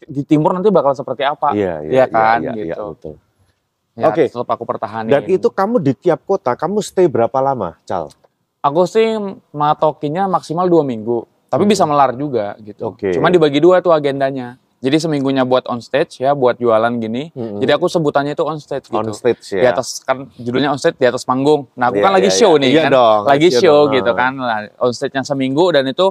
di 0.00 0.22
timur 0.22 0.52
nanti 0.52 0.68
bakal 0.68 0.92
seperti 0.92 1.22
apa 1.22 1.52
Iya, 1.52 1.80
Iya 1.82 2.04
kan, 2.06 2.40
iya, 2.40 2.52
iya, 2.52 2.64
gitu. 2.72 2.84
betul. 2.90 3.14
ya, 3.92 4.06
Oke. 4.08 4.24
tetap 4.26 4.48
aku 4.48 4.64
pertahanin 4.64 5.10
Dan 5.10 5.22
itu 5.26 5.48
kamu 5.48 5.76
di 5.78 5.92
tiap 5.92 6.24
kota, 6.24 6.54
kamu 6.54 6.80
stay 6.80 7.04
berapa 7.04 7.36
lama, 7.38 7.76
Cal? 7.84 8.08
Aku 8.60 8.84
sih 8.84 9.16
matokinya 9.50 10.24
maksimal 10.26 10.64
dua 10.66 10.80
minggu, 10.82 11.24
tapi 11.46 11.64
bisa 11.64 11.84
melar 11.84 12.12
juga 12.12 12.56
gitu. 12.58 12.80
Hmm. 12.82 12.92
Oke. 12.92 13.08
Cuma 13.12 13.28
dibagi 13.28 13.56
dua 13.56 13.80
tuh 13.80 13.90
agendanya. 13.90 14.56
Jadi 14.80 14.96
seminggunya 14.98 15.44
buat 15.44 15.68
on 15.68 15.76
stage 15.78 16.16
ya, 16.18 16.32
buat 16.32 16.56
jualan 16.56 16.88
gini. 16.96 17.28
Mm-mm. 17.30 17.60
Jadi 17.60 17.68
aku 17.70 17.84
sebutannya 17.84 18.32
itu 18.32 18.40
on 18.42 18.56
stage 18.56 18.88
gitu. 18.88 18.96
On 18.96 19.12
stage 19.12 19.44
Di 19.52 19.60
ya. 19.60 19.76
atas 19.76 20.00
kan 20.00 20.24
judulnya 20.34 20.72
on 20.72 20.80
stage 20.80 20.96
di 20.96 21.04
atas 21.04 21.20
panggung. 21.20 21.68
Nah 21.74 21.88
aku 21.88 22.00
Iya, 22.00 22.04
kan 22.06 22.12
lagi 22.16 22.24
iya, 22.26 22.38
show 22.40 22.52
iya. 22.52 22.60
nih 22.64 22.70
Iya 22.70 22.80
kan, 22.80 22.90
dong, 22.90 23.20
lagi 23.26 23.48
show 23.50 23.60
show 23.60 23.78
dong. 23.78 23.92
gitu 23.92 24.10
kan. 24.14 24.32
Nah, 24.34 24.58
on 24.80 24.90
stage-nya 24.90 25.20
seminggu 25.22 25.64
dan 25.68 25.84
itu 25.84 26.06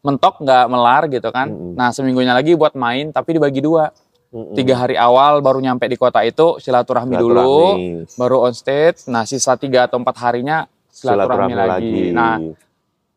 mentok 0.00 0.40
nggak 0.40 0.64
melar 0.66 1.02
gitu 1.06 1.28
kan. 1.28 1.48
Mm-mm. 1.48 1.74
Nah 1.74 1.90
seminggunya 1.90 2.32
lagi 2.32 2.54
buat 2.54 2.72
main 2.74 3.10
tapi 3.10 3.36
dibagi 3.36 3.60
dua. 3.60 3.92
Mm-mm. 4.30 4.54
Tiga 4.54 4.78
hari 4.78 4.94
awal 4.94 5.42
baru 5.42 5.58
nyampe 5.58 5.84
di 5.84 5.98
kota 5.98 6.22
itu 6.22 6.56
silaturahmi, 6.56 7.14
dulu, 7.14 7.34
Silaturahmi. 7.34 8.14
baru 8.14 8.36
on 8.46 8.54
stage. 8.54 9.04
Nah 9.06 9.24
sisa 9.24 9.54
tiga 9.54 9.84
atau 9.84 9.98
empat 9.98 10.16
harinya 10.20 10.64
silaturahmi, 10.86 11.52
lagi. 11.52 11.94
Nah 12.10 12.38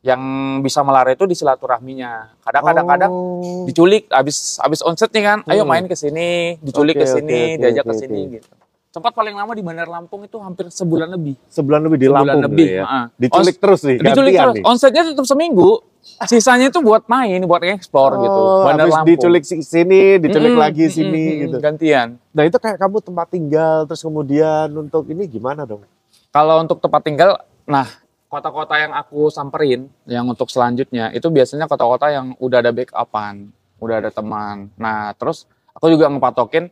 yang 0.03 0.19
bisa 0.59 0.83
melar 0.83 1.07
itu 1.07 1.23
di 1.23 1.31
silaturahminya. 1.31 2.35
Kadang-kadang 2.43 3.07
Oh. 3.07 3.63
diculik 3.63 4.11
abis 4.11 4.59
abis 4.59 4.83
onset 4.83 5.07
nih 5.09 5.23
kan, 5.23 5.39
ayo 5.47 5.63
Hmm. 5.63 5.71
main 5.71 5.85
ke 5.87 5.95
sini, 5.95 6.59
diculik 6.59 6.99
Oke, 6.99 7.07
ke 7.07 7.07
sini, 7.07 7.31
oke, 7.31 7.47
oke, 7.47 7.59
diajak 7.63 7.85
oke, 7.85 7.89
ke 7.89 7.95
sini 7.95 8.19
oke. 8.19 8.31
gitu. 8.35 8.49
Sempat 8.93 9.09
paling 9.09 9.33
lama 9.33 9.57
di 9.57 9.65
Bandar 9.65 9.89
Lampung 9.89 10.21
itu 10.21 10.37
hampir 10.37 10.69
sebulan 10.69 11.09
lebih. 11.09 11.33
sebulan 11.49 11.81
lebih 11.81 11.97
di 11.97 12.05
Sebulan 12.05 12.21
Lampung 12.29 12.41
lebih, 12.45 12.67
ya. 12.69 12.83
heeh. 12.85 13.05
Diculik 13.17 13.55
terus 13.57 13.81
nih, 13.81 13.97
Diculik 13.97 14.33
terus. 14.37 14.53
nih. 14.53 14.63
Onsetnya 14.63 15.03
tetap 15.09 15.25
seminggu. 15.25 15.81
Sisanya 16.29 16.69
itu 16.69 16.77
buat 16.77 17.09
main, 17.09 17.41
buat 17.41 17.65
ekspor 17.65 18.21
gitu. 18.21 18.37
Oh, 18.37 18.61
Bandar 18.61 18.85
habis 18.85 18.93
Lampung. 18.93 19.09
diculik 19.17 19.43
si- 19.49 19.65
sini, 19.65 20.21
diculik 20.21 20.53
Mm-mm, 20.53 20.61
lagi 20.61 20.85
sini 20.93 21.09
mm-mm, 21.25 21.41
gitu. 21.41 21.57
Gantian. 21.57 22.21
Nah 22.29 22.43
itu 22.45 22.57
kayak 22.61 22.77
kamu 22.77 22.97
tempat 23.01 23.27
tinggal, 23.33 23.77
terus 23.89 24.05
kemudian 24.05 24.69
untuk 24.69 25.09
ini 25.09 25.25
gimana 25.25 25.65
dong? 25.65 25.89
Kalau 26.29 26.61
untuk 26.61 26.77
tempat 26.77 27.01
tinggal, 27.01 27.41
nah 27.65 27.89
kota-kota 28.29 28.77
yang 28.77 28.93
aku 28.93 29.33
samperin, 29.33 29.89
yang 30.05 30.29
untuk 30.29 30.53
selanjutnya 30.53 31.09
itu 31.09 31.33
biasanya 31.33 31.65
kota-kota 31.65 32.13
yang 32.13 32.37
udah 32.37 32.61
ada 32.61 32.69
backupan, 32.69 33.49
udah 33.81 34.05
ada 34.05 34.13
teman. 34.13 34.69
Nah 34.77 35.17
terus 35.17 35.49
aku 35.73 35.89
juga 35.89 36.13
ngepatokin 36.13 36.69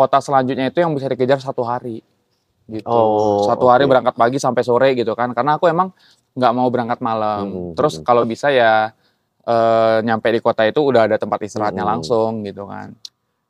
kota 0.00 0.16
selanjutnya 0.24 0.72
itu 0.72 0.80
yang 0.80 0.96
bisa 0.96 1.12
dikejar 1.12 1.36
satu 1.44 1.60
hari, 1.60 2.00
gitu. 2.72 2.88
Oh, 2.88 3.44
satu 3.44 3.68
hari 3.68 3.84
oke. 3.84 3.90
berangkat 3.92 4.14
pagi 4.16 4.38
sampai 4.40 4.62
sore 4.64 4.96
gitu 4.96 5.12
kan, 5.12 5.36
karena 5.36 5.60
aku 5.60 5.68
emang 5.68 5.92
nggak 6.32 6.52
mau 6.56 6.68
berangkat 6.72 7.04
malam. 7.04 7.44
Mm-mm, 7.44 7.76
terus 7.76 8.00
mm-mm. 8.00 8.06
kalau 8.08 8.22
bisa 8.24 8.48
ya 8.48 8.96
eh, 9.44 9.96
nyampe 10.00 10.32
di 10.32 10.40
kota 10.40 10.64
itu 10.64 10.80
udah 10.80 11.04
ada 11.04 11.20
tempat 11.20 11.44
istirahatnya 11.44 11.84
Mm-mm. 11.84 11.92
langsung 12.00 12.40
gitu 12.48 12.64
kan. 12.64 12.96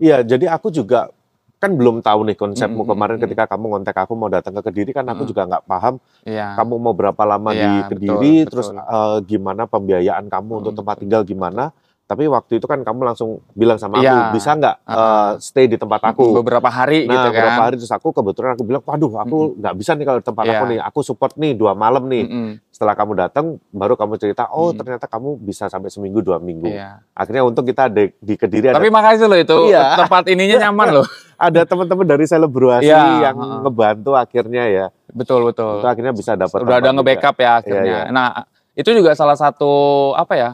Iya, 0.01 0.25
jadi 0.25 0.51
aku 0.51 0.73
juga 0.73 1.13
kan 1.61 1.77
belum 1.77 2.01
tahu 2.01 2.25
nih 2.25 2.37
konsepmu 2.41 2.83
Mm-mm, 2.83 2.89
kemarin 2.89 3.17
mm-mm. 3.21 3.25
ketika 3.29 3.45
kamu 3.53 3.65
ngontek 3.69 3.93
aku 4.01 4.17
mau 4.17 4.33
datang 4.33 4.57
ke 4.57 4.63
Kediri 4.65 4.97
kan 4.97 5.05
aku 5.05 5.23
Mm-mm. 5.23 5.29
juga 5.29 5.43
nggak 5.45 5.65
paham 5.69 5.95
Iya. 6.25 6.57
kamu 6.57 6.75
mau 6.81 6.95
berapa 6.97 7.23
lama 7.29 7.53
di 7.53 7.61
Iya, 7.61 7.85
Kediri, 7.85 8.33
betul, 8.33 8.49
terus 8.49 8.67
betul. 8.73 8.81
eh, 8.81 9.19
gimana 9.29 9.63
pembiayaan 9.69 10.25
kamu 10.33 10.53
untuk 10.65 10.73
Mm, 10.73 10.79
tempat 10.81 10.97
tinggal 11.05 11.23
gimana. 11.29 11.65
Tapi 12.11 12.27
waktu 12.27 12.59
itu 12.59 12.67
kan 12.67 12.83
kamu 12.83 13.07
langsung 13.07 13.39
bilang 13.55 13.79
sama 13.79 14.03
Iya. 14.03 14.11
aku, 14.27 14.35
bisa 14.35 14.51
nggak 14.53 14.77
Uh-uh. 14.83 15.31
stay 15.39 15.65
di 15.65 15.79
tempat 15.79 16.03
aku? 16.03 16.35
beberapa 16.35 16.67
hari 16.67 17.07
Nah, 17.07 17.15
gitu 17.15 17.23
kan. 17.23 17.31
beberapa 17.33 17.63
hari 17.63 17.75
terus 17.79 17.95
aku 17.95 18.11
kebetulan 18.11 18.51
aku 18.53 18.67
bilang, 18.67 18.83
waduh, 18.83 19.15
aku 19.17 19.37
nggak 19.55 19.75
bisa 19.79 19.95
nih 19.95 20.03
kalau 20.05 20.19
di 20.19 20.27
tempat 20.27 20.43
Iya. 20.43 20.53
aku 20.53 20.65
nih. 20.67 20.79
Aku 20.83 20.99
support 21.01 21.33
nih 21.37 21.55
dua 21.55 21.73
malam 21.73 22.05
nih. 22.05 22.27
Mm-mm. 22.27 22.51
Setelah 22.69 22.95
kamu 22.95 23.13
datang, 23.15 23.47
baru 23.71 23.95
kamu 23.95 24.19
cerita, 24.19 24.51
oh 24.51 24.75
Mm. 24.75 24.77
ternyata 24.77 25.07
kamu 25.07 25.39
bisa 25.39 25.65
sampai 25.67 25.87
seminggu 25.87 26.19
dua 26.19 26.37
minggu. 26.37 26.67
Iya. 26.67 26.99
Akhirnya 27.13 27.47
untuk 27.47 27.63
kita 27.63 27.87
di, 27.87 28.11
di 28.17 28.35
Kediri 28.35 28.67
ada 28.67 28.77
Tapi 28.77 28.91
makasih 28.91 29.27
loh 29.27 29.39
itu 29.39 29.59
Iya. 29.69 29.95
tempat 29.97 30.27
ininya 30.27 30.57
nyaman 30.67 30.89
loh. 30.93 31.07
ada 31.37 31.63
teman-teman 31.63 32.05
dari 32.05 32.27
selebrasi 32.27 32.85
Iya, 32.85 33.23
yang 33.23 33.37
heeh. 33.39 33.59
ngebantu 33.63 34.11
akhirnya 34.13 34.65
ya. 34.67 34.87
Betul 35.09 35.47
betul. 35.47 35.79
Itu 35.79 35.87
akhirnya 35.87 36.11
bisa 36.11 36.35
dapat 36.35 36.59
Udah 36.59 36.77
ada 36.77 36.91
nge-backup 36.91 37.37
ya 37.39 37.51
akhirnya. 37.57 37.87
Iya, 37.87 38.01
iya. 38.03 38.13
Nah, 38.13 38.29
itu 38.73 38.91
juga 38.91 39.15
salah 39.15 39.35
satu 39.35 39.71
apa 40.13 40.35
ya? 40.35 40.51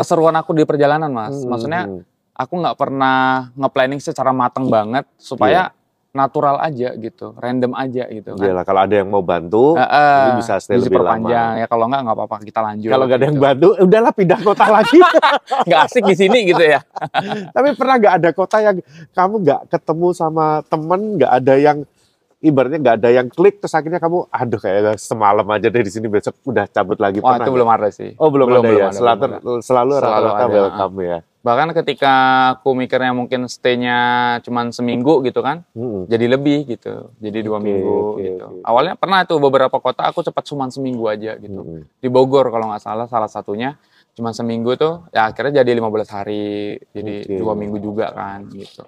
Keseruan 0.00 0.32
aku 0.34 0.50
di 0.52 0.64
perjalanan, 0.64 1.08
Mas. 1.08 1.36
juga. 1.36 1.48
Maksudnya 1.52 1.82
Hmm, 1.84 2.00
aku 2.32 2.52
nggak 2.56 2.76
pernah 2.76 3.16
nge-planning 3.54 4.00
secara 4.00 4.32
matang 4.32 4.66
banget 4.66 5.04
supaya 5.14 5.76
natural 6.10 6.58
aja 6.58 6.90
gitu, 6.96 7.38
random 7.38 7.70
aja 7.70 8.10
gitu 8.10 8.34
kan. 8.34 8.42
Iyalah 8.42 8.64
kalau 8.64 8.80
ada 8.82 8.94
yang 8.96 9.06
mau 9.06 9.22
bantu, 9.22 9.78
Heeh, 9.78 10.16
ini 10.18 10.30
bisa 10.42 10.58
stay 10.58 10.74
lebih 10.74 10.98
lama. 10.98 11.28
Ya 11.54 11.66
kalau 11.70 11.86
nggak 11.86 12.00
nggak 12.02 12.16
apa-apa 12.18 12.36
kita 12.42 12.60
lanjut. 12.60 12.90
Kalau 12.90 13.04
nggak 13.06 13.14
ada 13.14 13.26
yang 13.28 13.36
gitu. 13.36 13.46
bantu, 13.46 13.68
udahlah 13.78 14.12
pindah 14.12 14.40
kota 14.42 14.66
lagi. 14.74 14.98
nggak 15.70 15.80
asik 15.86 16.02
di 16.02 16.16
sini 16.16 16.38
gitu 16.50 16.64
ya. 16.66 16.82
Tapi 17.54 17.68
pernah 17.78 17.94
nggak 17.94 18.14
ada 18.18 18.30
kota 18.34 18.58
yang 18.58 18.76
kamu 19.12 19.34
nggak 19.38 19.60
ketemu 19.70 20.08
sama 20.10 20.46
temen, 20.66 21.00
nggak 21.14 21.30
ada 21.30 21.54
yang 21.54 21.78
ibaratnya 22.40 22.78
nggak 22.80 22.96
ada 23.04 23.10
yang 23.12 23.28
klik 23.28 23.60
terus 23.60 23.76
akhirnya 23.76 24.00
kamu 24.00 24.24
aduh 24.32 24.60
kayak 24.60 24.96
semalam 24.96 25.44
aja 25.52 25.68
deh 25.68 25.84
di 25.84 25.92
sini 25.92 26.08
besok 26.08 26.40
udah 26.48 26.64
cabut 26.72 26.96
lagi 26.96 27.20
Wah 27.20 27.36
pernah 27.36 27.46
itu 27.46 27.52
belum 27.52 27.68
ada 27.68 27.88
sih. 27.92 28.10
Oh 28.16 28.32
belum, 28.32 28.48
Belum, 28.48 28.62
ada 28.64 28.68
belum 28.72 28.80
ya. 28.80 28.88
ada, 28.88 28.96
selalu 28.96 29.20
belum 29.20 29.60
selalu 29.60 29.92
Selalu 29.92 30.00
rata-rata 30.00 30.44
welcome 30.48 30.96
ya. 31.04 31.18
Bahkan 31.40 31.68
ketika 31.72 32.14
aku 32.52 32.76
mikirnya 32.76 33.16
mungkin 33.16 33.48
stay-nya 33.48 33.96
cuman 34.44 34.76
seminggu 34.76 35.24
gitu 35.24 35.40
kan, 35.40 35.64
Mm-mm. 35.72 36.04
jadi 36.04 36.36
lebih 36.36 36.68
gitu. 36.68 37.08
Jadi 37.16 37.38
dua 37.40 37.56
Oke, 37.56 37.64
minggu 37.64 37.96
oke, 37.96 38.20
gitu. 38.20 38.44
oke. 38.44 38.60
Awalnya 38.60 38.94
pernah 39.00 39.24
tuh 39.24 39.40
beberapa 39.40 39.72
kota 39.80 40.04
aku 40.04 40.20
cepat 40.20 40.44
cuma 40.44 40.68
seminggu 40.68 41.08
aja 41.08 41.40
gitu. 41.40 41.60
Mm-mm. 41.64 41.88
Di 41.96 42.08
Bogor 42.12 42.52
kalau 42.52 42.68
nggak 42.68 42.84
salah 42.84 43.08
salah 43.08 43.28
satunya 43.28 43.80
cuma 44.12 44.36
seminggu 44.36 44.76
tuh 44.76 45.08
ya 45.16 45.32
akhirnya 45.32 45.64
jadi 45.64 45.80
15 45.80 46.12
hari. 46.12 46.76
Jadi 46.92 47.14
Oke. 47.24 47.36
dua 47.40 47.52
minggu 47.56 47.80
juga 47.80 48.12
kan 48.12 48.44
gitu. 48.52 48.84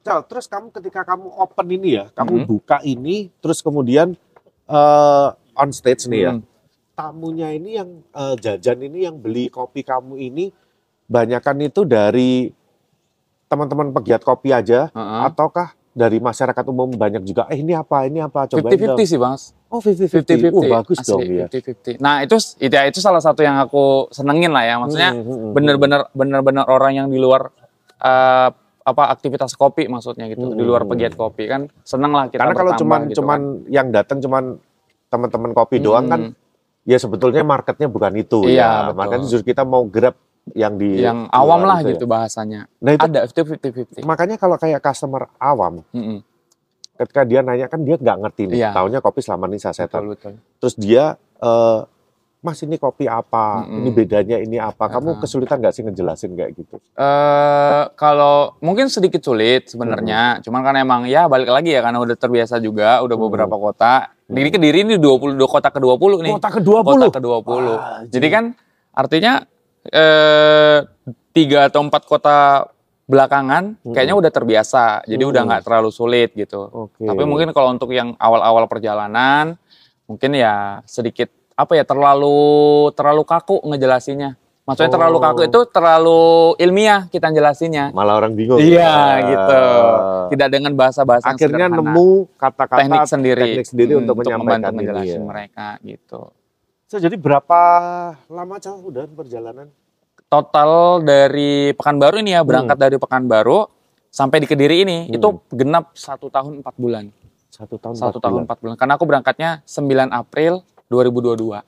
Cal, 0.00 0.24
terus 0.24 0.48
kamu 0.48 0.72
ketika 0.72 1.04
kamu 1.04 1.28
open 1.28 1.66
ini 1.70 1.88
ya, 1.94 2.08
kamu 2.10 2.32
Mm-mm. 2.40 2.48
buka 2.48 2.80
ini, 2.80 3.28
terus 3.38 3.60
kemudian 3.60 4.16
eh, 4.64 5.28
on 5.54 5.70
stage 5.70 6.08
nih 6.08 6.20
ya, 6.22 6.32
Hmm. 6.32 6.44
tamunya 6.96 7.52
ini 7.52 7.76
yang 7.76 7.90
eh, 8.08 8.34
jajan 8.36 8.80
ini 8.80 9.04
yang 9.04 9.20
beli 9.20 9.52
kopi 9.52 9.84
kamu 9.84 10.16
ini, 10.16 10.48
banyakan 11.04 11.68
itu 11.68 11.84
dari 11.84 12.48
teman-teman 13.44 13.92
pegiat 13.92 14.22
kopi 14.22 14.54
aja, 14.54 14.88
Heeh. 14.88 15.20
ataukah 15.26 15.74
dari 15.90 16.16
masyarakat 16.16 16.64
umum 16.64 16.86
banyak 16.94 17.20
juga, 17.20 17.50
eh 17.50 17.58
ini 17.58 17.74
apa, 17.74 18.06
ini 18.06 18.22
apa, 18.22 18.46
coba 18.46 18.70
50-50 18.70 19.04
sih 19.04 19.18
bang. 19.18 19.34
Oh 19.68 19.82
50-50, 19.82 20.48
50-50. 20.48 20.54
oh 20.54 20.62
bagus 20.64 20.96
Asli, 20.96 21.10
dong 21.10 21.20
ya. 21.28 21.46
50-50. 21.50 21.98
Nah 21.98 22.14
itu 22.22 22.36
itu 22.56 22.72
ya, 22.72 22.82
itu 22.86 22.98
salah 23.02 23.20
satu 23.20 23.42
yang 23.42 23.58
aku 23.58 24.06
senengin 24.14 24.54
lah 24.54 24.64
ya. 24.64 24.78
Maksudnya 24.78 25.10
Hmm, 25.12 25.22
hmm, 25.26 25.36
hmm, 25.36 25.52
bener-bener 25.52 26.00
bener-bener 26.14 26.64
orang 26.64 26.92
yang 26.94 27.06
di 27.10 27.18
luar 27.18 27.50
eh, 28.00 28.48
apa 28.90 29.08
aktivitas 29.08 29.54
kopi 29.54 29.86
maksudnya 29.86 30.26
gitu 30.26 30.50
di 30.50 30.60
luar 30.60 30.82
Hmm. 30.82 30.90
pegiat 30.90 31.14
kopi 31.14 31.46
kan 31.46 31.66
seneng 31.80 32.10
lah 32.10 32.26
kita 32.26 32.40
Karena 32.40 32.54
kalau 32.54 32.72
cuman 32.74 33.00
gitu 33.06 33.16
cuman 33.18 33.40
kan. 33.40 33.68
yang 33.68 33.86
datang 33.88 34.18
cuman 34.18 34.44
teman-teman 35.06 35.50
kopi 35.52 35.76
doang 35.78 36.06
kan, 36.06 36.20
Hmm. 36.22 36.32
ya 36.84 36.96
sebetulnya 36.96 37.42
marketnya 37.42 37.86
bukan 37.86 38.14
itu 38.14 38.46
Iya, 38.46 38.86
ya. 38.86 38.92
Makanya 38.92 39.24
justru 39.24 39.48
kita 39.48 39.62
mau 39.62 39.82
grab 39.84 40.14
yang 40.50 40.74
di 40.74 40.98
yang 40.98 41.26
awam 41.28 41.62
lah 41.62 41.78
itu 41.78 41.84
ya. 41.84 41.94
gitu 41.94 42.06
bahasanya 42.06 42.60
Nah 42.78 42.90
itu 42.90 43.04
ada 43.04 43.20
itu 43.22 43.32
50-50 43.36 44.02
makanya 44.02 44.36
kalau 44.36 44.56
kayak 44.56 44.80
customer 44.80 45.28
awam, 45.36 45.82
Mm-mm. 45.90 46.22
ketika 46.96 47.22
dia 47.22 47.40
nanya 47.40 47.66
kan 47.66 47.80
dia 47.80 47.94
nggak 47.94 48.18
ngerti 48.18 48.42
nih, 48.46 48.56
Iya. 48.58 48.70
taunya 48.72 48.98
kopi 48.98 49.20
selama 49.20 49.46
ini 49.46 49.58
sasetan. 49.58 50.04
betul 50.04 50.08
betul 50.10 50.32
Terus 50.58 50.74
dia, 50.76 51.04
eh, 51.38 51.78
Mas 52.40 52.56
ini 52.64 52.80
kopi 52.80 53.04
apa? 53.04 53.60
Mm-mm. 53.62 53.78
Ini 53.78 53.90
bedanya 53.92 54.36
ini 54.40 54.56
apa? 54.56 54.88
Kamu 54.88 55.12
Uh-huh. 55.12 55.20
kesulitan 55.20 55.60
nggak 55.60 55.74
sih 55.76 55.84
ngejelasin 55.84 56.32
kayak 56.32 56.56
gitu? 56.56 56.80
eh 56.90 57.84
kalau 57.94 58.56
mungkin 58.58 58.88
sedikit 58.88 59.20
sulit 59.20 59.68
sebenarnya 59.68 60.40
cuman 60.40 60.60
kan 60.60 60.74
emang 60.74 61.00
ya 61.04 61.24
balik 61.26 61.48
lagi 61.48 61.70
ya 61.70 61.80
karena 61.80 61.96
udah 61.96 62.12
terbiasa 62.14 62.56
juga 62.58 63.00
udah 63.00 63.12
Hmm. 63.12 63.24
beberapa 63.26 63.56
kota 63.56 63.92
di 64.22 64.40
Kediri 64.46 64.80
ini 64.82 64.96
20 64.96 65.32
dua 65.34 65.48
kota 65.50 65.68
ke-20 65.68 66.12
nih 66.22 66.32
Kota 66.34 66.48
ke-20? 66.50 66.84
kota 67.02 67.12
ke-20 67.14 67.64
Wah, 67.70 68.00
jadi 68.06 68.26
kan 68.30 68.44
artinya 68.90 69.32
eh 69.86 70.78
tiga 71.30 71.66
atau 71.66 71.80
empat 71.82 72.02
kota 72.04 72.68
belakangan 73.04 73.76
Hmm. 73.78 73.92
kayaknya 73.92 74.16
udah 74.16 74.30
terbiasa 74.30 74.84
jadi 75.04 75.22
udah 75.22 75.42
nggak 75.42 75.62
terlalu 75.62 75.90
sulit 75.90 76.32
gitu 76.32 76.68
Oke. 76.70 77.04
Tapi 77.04 77.22
mungkin 77.22 77.50
kalau 77.50 77.68
untuk 77.70 77.90
yang 77.90 78.16
awal-awal 78.16 78.64
perjalanan, 78.64 79.56
mungkin 80.04 80.30
ya 80.32 80.80
sedikit 80.84 81.28
apa 81.60 81.72
ya 81.74 81.84
terlalu 81.84 82.38
terlalu 82.92 83.22
kaku 83.22 83.60
ngejelasinnya. 83.62 84.34
Maksudnya 84.60 84.92
terlalu 84.92 85.16
Oh. 85.18 85.22
kaku 85.24 85.40
itu 85.44 85.60
terlalu 85.66 86.20
ilmiah 86.56 87.04
kita 87.06 87.26
jelasinnya. 87.28 87.90
Malah 87.90 88.16
orang 88.16 88.32
bingung. 88.32 88.56
Iya 88.56 88.78
ya. 89.18 89.26
gitu. 89.26 89.62
Tidak 90.30 90.48
dengan 90.48 90.72
bahasa-bahasa 90.72 91.26
yang 91.26 91.34
Akhirnya 91.34 91.66
sederhana. 91.66 91.90
nemu 91.90 92.08
kata-kata 92.34 92.78
teknik 92.78 93.00
sendiri, 93.04 93.42
teknik 93.42 93.66
sendiri 93.66 93.92
Hmm, 93.92 94.00
untuk 94.00 94.14
membantu 94.14 94.38
menyampaikan 94.38 94.70
ini 94.70 94.78
ngejelasin 94.78 95.10
ya. 95.16 95.26
mereka 95.26 95.68
gitu. 95.82 96.20
So, 96.86 96.96
jadi 96.96 97.16
berapa 97.16 97.60
lama 98.26 98.56
Cal 98.56 98.78
udah 98.80 99.04
perjalanan? 99.06 99.66
Total 100.24 100.70
dari 101.00 101.74
Pekanbaru 101.74 102.16
ini 102.18 102.30
ya 102.30 102.40
berangkat 102.40 102.78
dari 102.78 102.94
Pekanbaru 102.94 103.66
sampai 104.08 104.38
di 104.38 104.46
Kediri 104.46 104.76
ini 104.80 104.98
Hmm. 105.04 105.16
itu 105.16 105.28
genap 105.50 105.90
satu 105.92 106.26
tahun 106.28 106.62
empat 106.62 106.74
bulan. 106.76 107.10
Satu 107.50 107.74
tahun. 107.76 107.92
satu 107.92 108.06
empat 108.08 108.20
tahun 108.20 108.32
bulan. 108.32 108.44
empat 108.46 108.58
bulan 108.60 108.74
karena 108.74 108.92
aku 108.94 109.04
berangkatnya 109.04 109.50
9 109.64 109.82
April 110.08 110.62
2022 110.90 111.62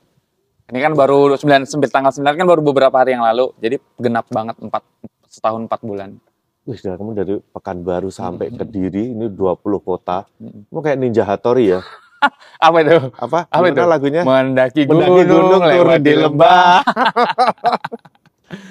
ini 0.63 0.79
kan 0.79 0.93
baru 0.93 1.31
9, 1.33 1.39
9 1.65 1.79
tanggal 1.87 2.11
9 2.11 2.23
kan 2.23 2.45
baru 2.45 2.61
beberapa 2.61 2.91
hari 2.93 3.15
yang 3.15 3.23
lalu 3.23 3.55
jadi 3.57 3.79
genap 3.95 4.27
banget 4.27 4.59
empat 4.59 4.83
setahun 5.25 5.65
empat 5.65 5.81
bulan 5.81 6.19
Wih, 6.63 6.79
sudah 6.79 6.95
kamu 6.95 7.11
dari 7.11 7.35
Pekanbaru 7.43 8.07
sampai 8.07 8.47
Hmm. 8.47 8.55
Kediri 8.55 9.11
ini 9.11 9.27
20 9.27 9.59
kota. 9.83 10.23
Hmm. 10.39 10.63
Kamu 10.71 10.79
kayak 10.79 10.95
Ninja 10.95 11.27
Hattori 11.27 11.75
ya. 11.75 11.83
apa 12.63 12.77
itu 12.79 12.95
Apa? 13.19 13.39
Apa 13.51 13.65
itu? 13.67 13.83
lagunya? 13.83 14.23
mendaki 14.23 14.87
gunung, 14.87 15.11
Mendaki 15.11 15.27
gunung, 15.27 15.59
lewat 15.59 15.75
turun 15.75 15.99
di 15.99 16.13
lembah 16.15 16.79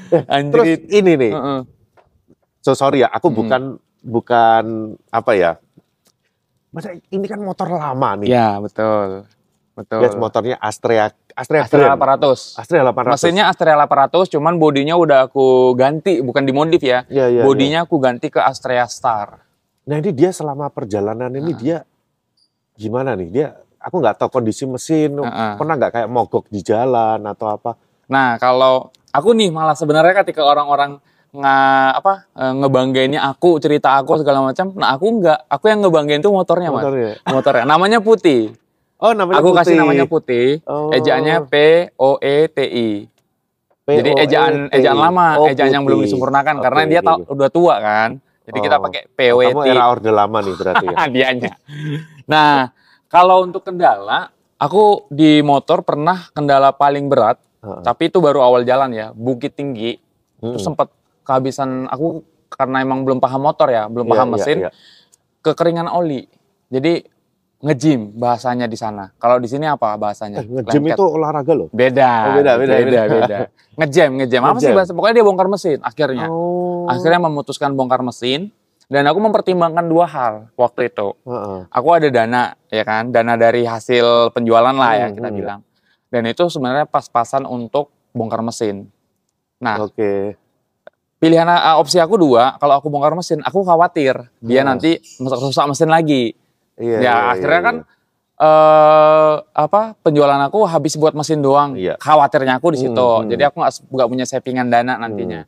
Terus 0.08 0.24
anjir 0.24 0.78
ini 0.88 1.12
nih, 1.20 1.32
Heeh. 1.36 1.60
so 2.60 2.72
sorry 2.72 3.04
ya, 3.04 3.12
aku 3.12 3.28
Hmm. 3.28 3.36
bukan 3.36 3.62
bukan 4.00 4.64
apa 5.12 5.32
ya. 5.36 5.52
Masa 6.72 6.96
ini 6.96 7.26
kan 7.28 7.44
motor 7.44 7.68
lama 7.68 8.24
nih. 8.24 8.32
ya 8.32 8.56
betul 8.56 9.28
betul 9.72 10.00
Guys, 10.00 10.14
motornya 10.14 10.56
Astrea 10.56 11.10
Astrea, 11.32 11.64
Astrea 11.64 11.96
brand. 11.96 12.20
800 12.20 12.60
Astrea 12.60 12.82
800. 12.84 13.08
mesinnya 13.08 13.44
Astrea 13.46 13.76
800 13.78 14.28
cuman 14.28 14.54
bodinya 14.56 14.94
udah 14.94 15.26
aku 15.26 15.72
ganti 15.72 16.20
bukan 16.20 16.44
dimodif 16.44 16.80
ya 16.80 17.08
iya, 17.08 17.26
iya. 17.26 17.42
bodinya 17.42 17.82
aku 17.82 17.96
ganti 17.96 18.28
ke 18.28 18.38
Astrea 18.38 18.84
Star 18.86 19.40
Nah, 19.82 19.98
ini 19.98 20.14
dia 20.14 20.30
selama 20.30 20.70
perjalanan 20.70 21.26
ini 21.28 21.50
Ah. 21.50 21.58
dia 21.58 21.76
gimana 22.72 23.12
nih? 23.12 23.28
Dia 23.28 23.46
aku 23.76 23.98
nggak 23.98 24.14
tahu 24.16 24.30
kondisi 24.32 24.62
mesin, 24.62 25.18
Heeh. 25.18 25.52
pernah 25.58 25.74
nggak 25.74 25.92
kayak 25.92 26.08
mogok 26.08 26.46
di 26.46 26.62
jalan 26.62 27.18
atau 27.18 27.50
apa? 27.50 27.74
Nah, 28.06 28.38
kalau 28.38 28.88
aku 29.10 29.34
nih 29.34 29.50
malah 29.50 29.74
sebenarnya 29.74 30.22
ketika 30.22 30.46
orang-orang 30.46 31.02
nge 31.32 31.56
apa 31.96 32.12
eh, 32.30 32.52
ngebanggainnya 32.54 33.20
aku 33.24 33.58
cerita 33.58 33.96
aku 33.96 34.20
segala 34.20 34.44
macam, 34.44 34.70
nah 34.76 34.94
aku 34.94 35.04
enggak, 35.10 35.38
aku 35.48 35.64
yang 35.66 35.80
ngebanggain 35.80 36.20
tuh 36.20 36.30
motornya 36.30 36.68
mas, 36.68 36.78
Motornya. 36.78 37.10
motornya, 37.26 37.64
namanya 37.64 37.98
Putih, 37.98 38.54
Oh, 39.02 39.12
namanya 39.12 39.42
aku 39.42 39.50
kasih 39.50 39.66
Putih. 39.68 39.80
namanya 39.82 40.04
Putih, 40.06 40.48
Oh. 40.62 40.94
ejaannya 40.94 41.36
P 41.44 41.54
O 41.98 42.22
E 42.22 42.46
T 42.46 42.58
I, 42.62 42.90
jadi 43.82 44.10
ejaan 44.22 44.70
ejaan 44.70 44.94
lama, 44.96 45.42
Oh, 45.42 45.50
ejaan 45.50 45.74
yang 45.74 45.82
belum 45.82 46.06
disempurnakan 46.06 46.54
Oke, 46.56 46.64
karena 46.64 46.80
dia 46.86 47.00
oke. 47.02 47.26
udah 47.26 47.48
tua 47.50 47.74
kan, 47.76 48.10
jadi 48.46 48.58
kita 48.62 48.76
Oh. 48.78 48.82
pakai 48.86 49.02
P 49.08 49.18
O 49.28 49.42
E 49.42 49.50
kamu 49.50 49.60
T. 49.60 49.68
era 49.68 49.84
orde 49.90 50.06
lama 50.08 50.38
nih 50.38 50.54
berarti 50.54 50.84
ya. 50.86 50.94
dianya. 51.18 51.52
Nah, 52.24 52.70
kalau 53.10 53.42
untuk 53.42 53.66
kendala, 53.66 54.30
aku 54.56 55.10
di 55.10 55.42
motor 55.42 55.82
pernah 55.82 56.30
kendala 56.30 56.70
paling 56.70 57.10
berat, 57.10 57.42
Heeh. 57.58 57.82
tapi 57.82 58.06
itu 58.06 58.22
baru 58.22 58.38
awal 58.40 58.62
jalan 58.62 58.94
ya, 58.94 59.10
bukit 59.10 59.58
tinggi. 59.58 59.98
Mm-mm. 60.38 60.54
Terus 60.54 60.62
sempat 60.62 60.94
kehabisan 61.22 61.90
aku 61.90 62.22
karena 62.48 62.80
emang 62.80 63.02
belum 63.02 63.18
paham 63.18 63.42
motor 63.42 63.66
ya, 63.66 63.90
belum 63.90 64.06
Iya, 64.06 64.12
paham 64.14 64.26
iya, 64.26 64.34
mesin, 64.38 64.58
iya. 64.62 64.70
kekeringan 65.40 65.90
oli. 65.90 66.30
Jadi 66.70 67.02
nge-gym 67.62 68.10
bahasanya 68.18 68.66
di 68.66 68.74
sana. 68.74 69.14
Kalau 69.16 69.38
di 69.38 69.46
sini 69.46 69.70
apa 69.70 69.94
bahasanya? 69.94 70.42
Eh, 70.42 70.66
Lengket. 70.66 70.98
itu 70.98 71.04
olahraga 71.06 71.54
loh. 71.54 71.70
beda. 71.70 72.10
Oh, 72.26 72.32
beda, 72.42 72.52
beda, 72.58 72.74
beda, 72.74 72.82
beda. 72.82 73.02
beda. 73.22 73.38
Nge-jam, 73.78 74.10
nge-jam. 74.18 74.42
Apa 74.42 74.58
sih 74.58 74.74
bahasa? 74.74 74.90
Pokoknya 74.92 75.22
dia 75.22 75.26
bongkar 75.26 75.46
mesin 75.46 75.78
akhirnya. 75.80 76.26
Oh. 76.26 76.90
Akhirnya 76.90 77.22
memutuskan 77.22 77.72
bongkar 77.72 78.02
mesin 78.02 78.50
dan 78.90 79.06
aku 79.06 79.22
mempertimbangkan 79.22 79.86
dua 79.86 80.04
hal 80.04 80.34
waktu 80.58 80.90
itu. 80.90 81.14
Heeh. 81.24 81.60
Aku 81.70 81.88
ada 81.94 82.10
dana, 82.10 82.52
ya 82.68 82.82
kan? 82.82 83.08
Dana 83.08 83.38
dari 83.38 83.62
hasil 83.64 84.34
penjualan 84.34 84.74
lah 84.74 84.92
ya 84.98 85.06
Hmm, 85.08 85.16
kita 85.16 85.28
hmm. 85.30 85.38
bilang. 85.38 85.60
Dan 86.12 86.28
itu 86.28 86.44
sebenarnya 86.50 86.84
pas-pasan 86.84 87.46
untuk 87.46 87.88
bongkar 88.12 88.44
mesin. 88.44 88.90
Nah, 89.56 89.80
Oke. 89.80 90.34
pilihan 91.16 91.46
uh, 91.46 91.78
opsi 91.78 91.96
aku 91.96 92.18
dua, 92.18 92.58
kalau 92.58 92.76
aku 92.76 92.90
bongkar 92.90 93.14
mesin, 93.14 93.38
aku 93.40 93.62
khawatir 93.62 94.28
dia 94.42 94.60
Hmm. 94.60 94.74
nanti 94.76 94.98
rusak 95.22 95.64
mesin 95.64 95.88
lagi. 95.88 96.34
Iya. 96.80 96.98
ya 96.98 97.02
iya, 97.04 97.14
akhirnya 97.36 97.60
iya, 97.60 97.68
kan 97.68 97.76
eh 98.42 99.34
apa 99.54 99.94
penjualan 100.02 100.40
aku 100.48 100.66
habis 100.66 100.98
buat 100.98 101.14
mesin 101.14 101.44
doang. 101.44 101.78
Iya. 101.78 101.94
Khawatirnya 102.00 102.58
aku 102.58 102.74
di 102.74 102.78
situ. 102.82 102.96
Hmm, 102.96 103.28
hmm. 103.28 103.30
Jadi 103.30 103.42
aku 103.46 103.58
nggak 103.92 104.08
punya 104.08 104.24
savingan 104.26 104.66
dana 104.66 104.98
nantinya. 104.98 105.46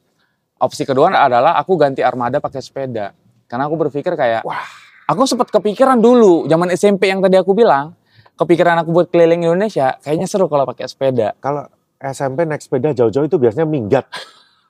Opsi 0.62 0.87
kedua 0.87 1.11
adalah 1.11 1.59
aku 1.59 1.75
ganti 1.75 2.00
armada 2.07 2.38
pakai 2.38 2.62
sepeda. 2.62 3.12
Karena 3.50 3.69
aku 3.69 3.76
berpikir 3.76 4.14
kayak, 4.16 4.47
Wah. 4.47 4.64
aku 5.11 5.28
sempat 5.28 5.52
kepikiran 5.52 6.00
dulu 6.00 6.49
zaman 6.49 6.73
SMP 6.73 7.11
yang 7.11 7.21
tadi 7.21 7.37
aku 7.37 7.52
bilang, 7.52 7.93
kepikiran 8.38 8.81
aku 8.83 8.90
buat 8.95 9.07
keliling 9.11 9.45
Indonesia, 9.45 9.99
kayaknya 10.00 10.26
seru 10.31 10.49
kalau 10.49 10.64
pakai 10.64 10.88
sepeda. 10.88 11.37
Kalau 11.43 11.69
SMP 12.00 12.49
naik 12.49 12.62
sepeda 12.64 12.97
jauh-jauh 12.97 13.26
itu 13.28 13.37
biasanya 13.37 13.69
minggat. 13.69 14.07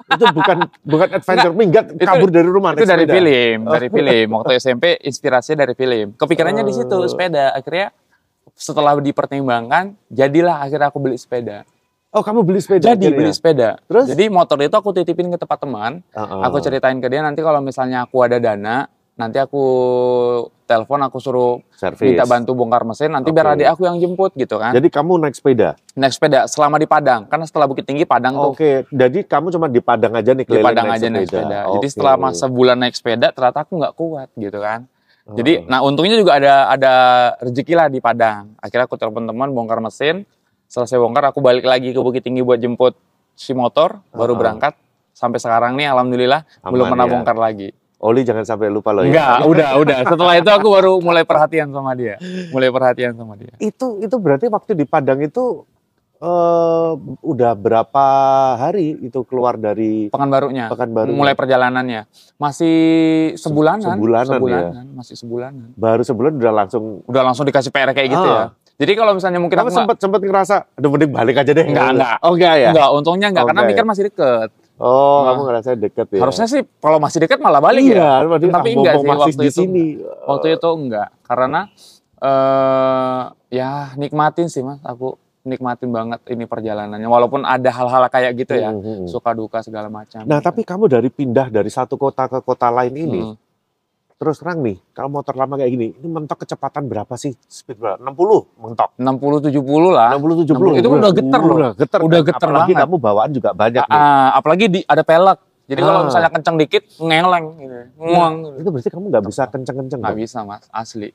Itu 0.04 0.24
bukan 0.30 0.56
bukan 0.84 1.08
adventure, 1.14 1.54
minggat 1.54 1.84
itu- 1.90 2.04
kabur 2.04 2.28
dari 2.28 2.44
rumah 2.44 2.72
itu 2.72 2.84
dari 2.84 3.04
sepeda. 3.04 3.14
film, 3.14 3.58
dari 3.64 3.88
film. 3.88 4.26
Waktu 4.34 4.52
SMP 4.56 4.84
inspirasinya 5.00 5.64
dari 5.64 5.74
film. 5.74 6.06
Kepikirannya 6.14 6.60
di 6.60 6.74
situ 6.74 6.92
Oh. 6.94 7.08
sepeda. 7.08 7.50
Akhirnya 7.50 7.88
setelah 8.52 8.94
dipertimbangkan, 8.98 9.96
jadilah 10.08 10.60
akhirnya 10.60 10.88
aku 10.88 11.00
beli 11.00 11.16
sepeda. 11.16 11.64
Oh, 12.14 12.22
kamu 12.22 12.46
beli 12.46 12.62
sepeda? 12.62 12.94
Jadi 12.94 13.10
akhirnya? 13.10 13.18
beli 13.18 13.32
sepeda. 13.32 13.68
Terus? 13.84 14.06
Jadi 14.06 14.24
motor 14.30 14.60
itu 14.60 14.70
aku 14.70 14.94
titipin 14.94 15.28
ke 15.28 15.38
tempat 15.40 15.58
teman. 15.58 15.98
Heeh. 16.06 16.40
Aku 16.46 16.62
ceritain 16.62 16.94
ke 17.00 17.08
dia 17.10 17.18
nanti 17.18 17.42
kalau 17.42 17.58
misalnya 17.58 18.06
aku 18.06 18.22
ada 18.22 18.38
dana, 18.38 18.86
nanti 19.14 19.38
aku 19.38 19.62
telepon 20.64 20.98
aku 21.00 21.18
suruh 21.18 21.62
Servis. 21.70 22.02
minta 22.08 22.24
bantu 22.24 22.50
bongkar 22.52 22.82
mesin 22.82 23.08
nanti 23.08 23.30
biar 23.30 23.46
Oke. 23.46 23.54
adik 23.56 23.68
aku 23.68 23.82
yang 23.84 23.96
jemput 23.96 24.32
gitu 24.32 24.56
kan 24.56 24.72
Jadi 24.72 24.88
kamu 24.88 25.20
naik 25.20 25.34
sepeda. 25.34 25.78
naik 25.92 26.10
sepeda 26.10 26.40
selama 26.44 26.76
di 26.76 26.84
Padang 26.84 27.22
karena 27.24 27.44
setelah 27.44 27.64
Bukit 27.64 27.84
Tinggi 27.84 28.02
Padang 28.02 28.34
tuh 28.34 28.52
Oke, 28.52 28.82
jadi 28.88 29.22
kamu 29.22 29.46
cuma 29.50 29.66
di 29.66 29.78
Padang 29.78 30.12
aja 30.12 30.32
nih 30.32 30.42
di 30.42 30.58
Padang 30.58 30.88
aja 30.88 31.06
naik 31.06 31.28
sepeda 31.28 31.58
jadi 31.70 31.78
Oke. 31.78 31.88
setelah 31.88 32.14
masa 32.16 32.46
bulan 32.46 32.74
naik 32.76 32.92
sepeda 32.92 33.30
ternyata 33.30 33.60
aku 33.60 33.72
nggak 33.76 33.94
kuat 33.94 34.28
gitu 34.34 34.58
kan 34.58 34.88
jadi 35.30 35.52
Oh. 35.56 35.64
nah 35.64 35.80
untungnya 35.80 36.16
juga 36.16 36.36
ada 36.36 36.68
ada 36.68 36.92
rezeki 37.40 37.72
lah 37.72 37.86
di 37.86 37.96
Padang 37.98 38.52
akhirnya 38.58 38.84
aku 38.84 38.96
telepon 38.96 39.24
teman 39.24 39.48
bongkar 39.48 39.78
mesin 39.78 40.26
selesai 40.66 40.98
bongkar 40.98 41.24
aku 41.26 41.38
balik 41.38 41.62
lagi 41.62 41.92
ke 41.92 41.98
Bukit 41.98 42.20
Tinggi 42.20 42.40
buat 42.40 42.58
jemput 42.58 42.92
si 43.32 43.52
motor 43.52 44.02
baru 44.10 44.32
Oh. 44.32 44.36
berangkat 44.36 44.74
sampai 45.12 45.38
sekarang 45.38 45.76
nih 45.76 45.86
alhamdulillah 45.86 46.42
belum 46.62 46.76
Aman 46.82 46.90
pernah 46.90 47.06
ya. 47.06 47.12
bongkar 47.12 47.36
lagi 47.38 47.68
Oli 48.04 48.20
jangan 48.20 48.44
sampai 48.44 48.68
lupa 48.68 48.92
loh 48.92 49.00
ya. 49.00 49.08
Enggak, 49.08 49.36
udah, 49.48 49.70
udah. 49.80 49.98
Setelah 50.04 50.34
itu 50.36 50.50
aku 50.50 50.68
baru 50.68 51.00
mulai 51.00 51.24
perhatian 51.24 51.72
sama 51.72 51.96
dia. 51.96 52.20
Mulai 52.52 52.68
perhatian 52.68 53.16
sama 53.16 53.32
dia. 53.32 53.56
Itu 53.56 53.96
itu 53.98 54.12
berarti 54.14 54.46
waktu 54.46 54.76
di 54.76 54.84
Padang 54.84 55.18
itu 55.18 55.64
eh 56.16 56.90
udah 57.22 57.52
berapa 57.54 58.06
hari 58.56 58.96
itu 58.98 59.24
keluar 59.24 59.56
dari 59.56 60.08
Pekanbarunya. 60.08 60.68
Pekanbaru? 60.68 61.12
Mulai 61.12 61.32
perjalanannya. 61.32 62.04
Masih 62.36 62.76
sebulanan. 63.34 63.96
sebulanan 63.96 64.40
ya? 64.44 64.70
Masih 64.94 65.14
sebulanan. 65.16 65.66
Baru 65.74 66.04
sebulan 66.04 66.32
udah 66.36 66.52
langsung. 66.54 67.00
Udah 67.04 67.22
langsung 67.22 67.44
dikasih 67.44 67.68
PR 67.68 67.88
kayak 67.90 68.08
gitu 68.10 68.20
Ah. 68.22 68.36
ya. 68.36 68.46
Jadi 68.74 68.92
kalau 68.94 69.12
misalnya 69.14 69.38
mungkin 69.38 69.54
Kamu 69.54 69.64
aku 69.64 69.70
nggak- 69.70 69.80
sempat 69.80 69.96
sempat 69.96 70.20
ngerasa, 70.20 70.56
aduh 70.72 70.90
mending 70.90 71.12
balik 71.14 71.36
aja 71.38 71.52
deh. 71.52 71.62
Enggak, 71.62 71.88
enggak. 71.94 72.16
Oh 72.20 72.32
enggak 72.34 72.54
ya? 72.58 72.68
Enggak, 72.68 72.88
untungnya 72.90 73.28
enggak. 73.30 73.44
Oh, 73.44 73.48
karena 73.48 73.60
enggak 73.60 73.72
mikir 73.72 73.84
ya? 73.84 73.88
masih 73.88 74.02
deket. 74.04 74.48
Oh, 74.74 75.22
Nah. 75.22 75.38
kamu 75.38 75.40
ngerasa 75.46 75.68
deket 75.78 76.06
ya? 76.10 76.20
Harusnya 76.26 76.46
sih 76.50 76.60
kalau 76.82 76.98
masih 76.98 77.22
deket 77.22 77.38
malah 77.38 77.62
balik 77.62 77.94
iya, 77.94 78.26
ya. 78.26 78.38
Tapi 78.50 78.74
ah, 78.74 78.78
enggak 78.82 78.94
sih 78.98 79.06
waktu 79.06 79.30
di 79.30 79.46
itu. 79.46 79.58
sini. 79.62 79.86
Waktu 80.26 80.46
itu 80.58 80.68
enggak. 80.68 81.08
Karena 81.22 81.60
eh 82.18 83.22
ya 83.54 83.94
nikmatin 83.94 84.50
sih 84.50 84.66
mas. 84.66 84.82
Aku 84.82 85.14
nikmatin 85.44 85.92
banget 85.92 86.20
ini 86.26 86.48
perjalanannya. 86.48 87.06
Walaupun 87.06 87.44
ada 87.44 87.70
hal-hal 87.70 88.02
kayak 88.08 88.32
gitu 88.34 88.54
ya. 88.56 88.72
Hmm, 88.72 88.82
hmm. 88.82 89.06
Suka 89.06 89.30
duka 89.30 89.60
segala 89.60 89.86
macam. 89.86 90.24
Nah, 90.24 90.40
tapi 90.40 90.64
kamu 90.64 90.88
dari 90.88 91.12
pindah 91.12 91.52
dari 91.52 91.68
satu 91.68 91.94
kota 91.94 92.26
ke 92.26 92.40
kota 92.40 92.72
lain 92.72 92.94
ini, 92.96 93.20
Hmm. 93.20 93.36
Terus 94.24 94.40
terang 94.40 94.64
nih, 94.64 94.80
kalau 94.90 95.12
motor 95.12 95.36
lama 95.36 95.60
kayak 95.60 95.68
gini, 95.68 95.92
ini 95.92 96.08
mentok 96.08 96.42
kecepatan 96.42 96.88
berapa 96.88 97.12
sih? 97.14 97.36
Speed 97.44 97.76
berapa? 97.76 98.00
60 98.00 98.56
mentok. 98.56 98.96
60 98.96 99.52
70 99.52 99.92
lah. 99.92 100.16
60 100.16 100.48
70. 100.48 100.80
Itu 100.80 100.88
udah 100.88 101.12
geter 101.12 101.40
loh. 101.44 101.56
Udah 101.60 101.70
geter. 101.76 101.98
Udah 102.00 102.20
kan? 102.20 102.28
geter 102.32 102.48
Apalagi 102.48 102.72
banget. 102.72 102.84
kamu 102.88 102.96
bawaan 102.96 103.30
juga 103.30 103.50
banyak 103.52 103.84
nih. 103.84 104.00
Ah, 104.00 104.28
apalagi 104.32 104.64
di 104.72 104.80
ada 104.82 105.04
pelek. 105.04 105.38
Jadi 105.64 105.80
kalau 105.80 106.00
Ah. 106.00 106.06
misalnya 106.08 106.30
kencang 106.32 106.56
dikit 106.56 106.82
ngeleng 106.96 107.46
gitu. 107.56 107.76
Nguang 108.00 108.34
gitu. 108.40 108.56
Itu 108.64 108.68
berarti 108.72 108.88
kamu 108.88 109.04
nggak 109.12 109.24
bisa 109.28 109.42
kenceng-kenceng. 109.48 110.00
Nggak 110.00 110.16
bisa, 110.18 110.38
Mas. 110.42 110.64
Asli. 110.68 111.08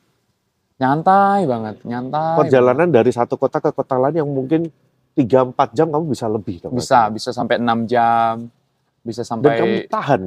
Nyantai 0.77 1.43
banget, 1.43 1.75
nyantai. 1.83 2.37
Perjalanan 2.39 2.87
dari 2.87 3.11
satu 3.11 3.35
kota 3.35 3.59
ke 3.59 3.73
kota 3.73 3.97
lain 3.97 4.21
yang 4.21 4.29
mungkin 4.29 4.69
3-4 5.11 5.75
jam 5.75 5.91
kamu 5.91 6.05
bisa 6.07 6.25
lebih 6.25 6.63
dong. 6.63 6.71
bisa, 6.71 7.09
bisa 7.09 7.29
sampai 7.29 7.59
6 7.59 7.83
jam. 7.83 8.47
Bisa 8.99 9.21
Dan 9.23 9.29
kamu 9.31 9.49
sampai 9.49 9.87
tahan. 9.87 10.21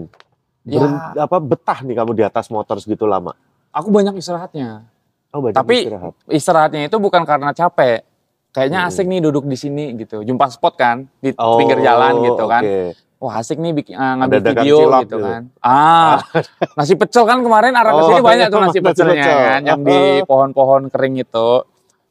Ya. 0.63 0.79
Beren- 0.79 1.01
apa 1.19 1.37
betah 1.39 1.79
nih 1.81 1.95
kamu 1.97 2.13
di 2.13 2.23
atas 2.23 2.47
motor 2.47 2.79
segitu 2.79 3.03
lama. 3.03 3.35
aku 3.71 3.89
banyak 3.89 4.13
istirahatnya. 4.15 4.85
Oh, 5.31 5.41
banyak 5.41 5.57
Tapi 5.57 5.77
istirahat. 5.83 6.13
istirahatnya 6.29 6.81
itu 6.87 6.97
bukan 6.97 7.25
karena 7.25 7.51
capek. 7.51 8.05
Kayaknya 8.51 8.81
Hmm. 8.81 8.89
asik 8.89 9.07
nih 9.07 9.21
duduk 9.23 9.45
di 9.45 9.57
sini 9.57 9.97
gitu. 9.97 10.21
Jumpa 10.21 10.47
spot 10.49 10.77
kan 10.77 11.09
di 11.19 11.33
Oh, 11.35 11.57
pinggir 11.57 11.81
jalan 11.81 12.21
gitu 12.23 12.45
kan. 12.45 12.61
oke. 12.61 12.93
Wah 13.17 13.39
asik 13.39 13.57
nih 13.57 13.73
bikin, 13.73 13.95
eh, 13.95 14.15
ngambil 14.19 14.39
Ada 14.39 14.51
video 14.53 14.77
gitu 14.77 14.99
gitu. 15.01 15.17
kan. 15.21 15.43
Ah, 15.59 16.21
nasi 16.77 16.95
pecel 16.95 17.25
kan 17.25 17.39
kemarin 17.39 17.73
arah 17.73 17.91
ke 17.91 17.97
Oh, 17.97 18.09
sini 18.09 18.21
banyak 18.21 18.47
iya, 18.47 18.53
tuh 18.53 18.61
nasi 18.61 18.79
pecelnya 18.79 19.15
pecel. 19.17 19.39
kan, 19.41 19.61
yang 19.65 19.81
di 19.81 19.99
pohon-pohon 20.23 20.83
kering 20.89 21.17
itu. 21.17 21.49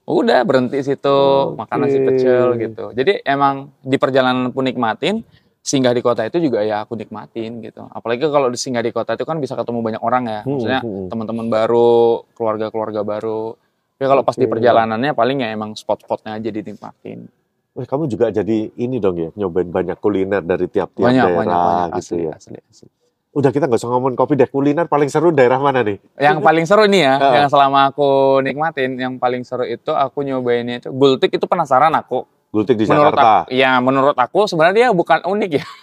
Udah 0.04 0.40
berhenti 0.42 0.82
situ 0.82 1.18
makan 1.54 1.78
nasi 1.78 2.00
pecel 2.02 2.58
gitu. 2.58 2.90
Jadi 2.92 3.22
emang 3.22 3.70
di 3.78 3.96
perjalanan 3.96 4.50
pun 4.50 4.66
nikmatin, 4.66 5.22
singgah 5.62 5.94
di 5.94 6.02
kota 6.02 6.26
itu 6.26 6.42
juga 6.42 6.66
ya 6.66 6.82
aku 6.84 6.98
nikmatin 6.98 7.62
gitu. 7.62 7.86
Apalagi 7.94 8.26
kalau 8.26 8.50
di 8.50 8.58
singgah 8.58 8.82
di 8.82 8.90
kota 8.90 9.14
itu 9.14 9.24
kan 9.24 9.38
bisa 9.38 9.54
ketemu 9.54 9.80
banyak 9.86 10.02
orang 10.02 10.24
ya. 10.26 10.42
Hmm, 10.42 10.58
Maksudnya 10.58 10.82
hmm. 10.82 11.08
teman-teman 11.14 11.48
baru, 11.48 12.26
keluarga-keluarga 12.34 13.02
baru. 13.06 13.54
Tapi 14.02 14.06
kalau 14.10 14.26
pas 14.26 14.34
di 14.34 14.50
Oke. 14.50 14.58
perjalanannya 14.58 15.14
paling 15.14 15.46
ya 15.46 15.54
emang 15.54 15.78
spot-spotnya 15.78 16.42
aja 16.42 16.50
dinikmatin. 16.50 17.30
Wih, 17.72 17.88
kamu 17.88 18.10
juga 18.12 18.34
jadi 18.34 18.68
ini 18.76 19.00
dong 19.00 19.16
ya, 19.16 19.30
nyobain 19.38 19.70
banyak 19.70 19.96
kuliner 20.02 20.44
dari 20.44 20.68
tiap-tiap 20.68 21.08
Banyak, 21.08 21.24
daerah 21.24 21.40
banyak, 21.40 21.56
banyak. 21.56 21.88
gitu 22.04 22.14
Asli, 22.20 22.28
ya. 22.28 22.34
asli, 22.36 22.58
asli. 22.68 22.88
Udah 23.32 23.48
kita 23.56 23.64
nggak 23.64 23.80
usah 23.80 23.88
ngomongin 23.96 24.18
kopi 24.20 24.36
deh, 24.36 24.50
kuliner 24.52 24.92
paling 24.92 25.08
seru 25.08 25.32
daerah 25.32 25.56
mana 25.56 25.80
nih? 25.80 26.04
Yang 26.20 26.44
paling 26.44 26.66
seru 26.68 26.84
nih 26.84 27.02
ya, 27.08 27.16
yang 27.40 27.48
selama 27.48 27.88
aku 27.88 28.42
nikmatin, 28.44 29.00
yang 29.00 29.16
paling 29.16 29.48
seru 29.48 29.64
itu 29.64 29.96
aku 29.96 30.20
nyobainnya 30.20 30.84
itu 30.84 30.90
gultik 30.92 31.32
itu 31.32 31.48
penasaran 31.48 31.96
aku. 31.96 32.28
Gultik 32.52 32.76
di 32.76 32.84
menurut 32.84 33.16
Jakarta. 33.16 33.32
aku, 33.42 33.50
ya 33.50 33.72
menurut 33.80 34.12
aku 34.14 34.40
sebenarnya 34.44 34.76
dia 34.76 34.88
bukan 34.92 35.24
unik 35.24 35.52
ya. 35.54 35.66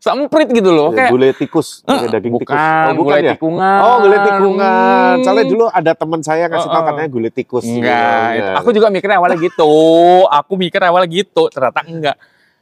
Semprit 0.00 0.50
gitu 0.50 0.66
loh, 0.68 0.90
Ya, 0.90 1.06
kayak 1.06 1.10
gulai 1.12 1.30
tikus, 1.30 1.86
pakai 1.86 2.10
daging 2.10 2.34
bukan, 2.34 2.42
tikus. 2.42 2.58
Oh, 2.58 2.90
bukan 2.90 2.94
gulai 2.98 3.20
ya? 3.20 3.32
tikungan. 3.32 3.78
Oh, 3.78 3.96
gulai 4.00 4.18
tikungan. 4.20 5.12
Hmm. 5.14 5.22
Soalnya 5.22 5.46
dulu 5.46 5.64
ada 5.70 5.92
teman 5.94 6.20
saya 6.20 6.44
ngasih 6.44 6.66
Oh, 6.66 6.72
tahu 6.72 6.82
oh. 6.82 6.86
katanya 6.90 7.08
gulai 7.08 7.30
tikus. 7.30 7.64
Enggak, 7.64 7.86
Iya, 7.86 8.34
itu- 8.34 8.42
iya. 8.42 8.58
aku 8.58 8.68
juga 8.72 8.86
mikirnya 8.88 9.16
awalnya 9.16 9.38
gitu. 9.38 9.72
Aku 10.42 10.52
mikir 10.56 10.80
awalnya 10.80 11.06
gitu, 11.08 11.42
ternyata 11.46 11.80
enggak. 11.80 12.16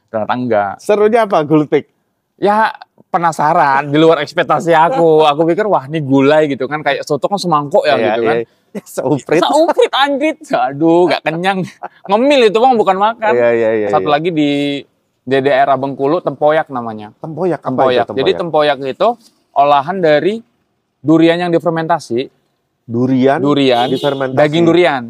Ternyata 0.05 0.33
enggak. 0.35 0.71
Serunya 0.77 1.25
apa 1.25 1.41
gultik? 1.41 1.89
Ya 2.37 2.77
penasaran 3.09 3.89
di 3.89 3.97
luar 3.97 4.21
ekspektasi 4.21 4.69
aku. 4.71 5.25
Aku 5.25 5.41
pikir 5.43 5.65
wah 5.65 5.83
ini 5.83 5.99
gulai 5.99 6.45
gitu 6.47 6.65
kan 6.65 6.79
kayak 6.79 7.01
soto 7.01 7.25
kan 7.25 7.35
semangkok 7.35 7.81
ya 7.83 7.93
Iya, 7.93 8.05
gitu 8.07 8.21
kan. 8.21 8.35
iya. 8.37 8.45
Seuprit. 8.97 9.41
Sauprit 9.41 9.91
anjrit. 9.91 10.37
Aduh, 10.49 11.07
gak 11.07 11.21
kenyang. 11.23 11.63
Ngemil 12.05 12.49
itu 12.49 12.57
bang 12.57 12.73
bukan 12.75 12.97
makan. 12.97 13.31
Iya, 13.33 13.49
iya, 13.51 13.69
iya. 13.75 13.87
Satu 13.89 14.05
iya. 14.05 14.13
lagi 14.13 14.29
di 14.29 14.51
di 15.21 15.37
daerah 15.39 15.77
Bengkulu 15.77 16.19
tempoyak 16.19 16.69
namanya. 16.69 17.13
tempoyak. 17.17 17.61
Tempoyak. 17.61 18.05
itu 18.05 18.13
Jadi 18.15 18.31
tempoyak 18.33 18.77
itu 18.81 19.07
olahan 19.51 19.97
dari 19.97 20.41
durian 20.99 21.37
yang 21.37 21.51
difermentasi, 21.51 22.27
durian, 22.83 23.39
durian, 23.39 23.87
difermentasi. 23.87 24.35
daging 24.35 24.63
durian, 24.65 25.03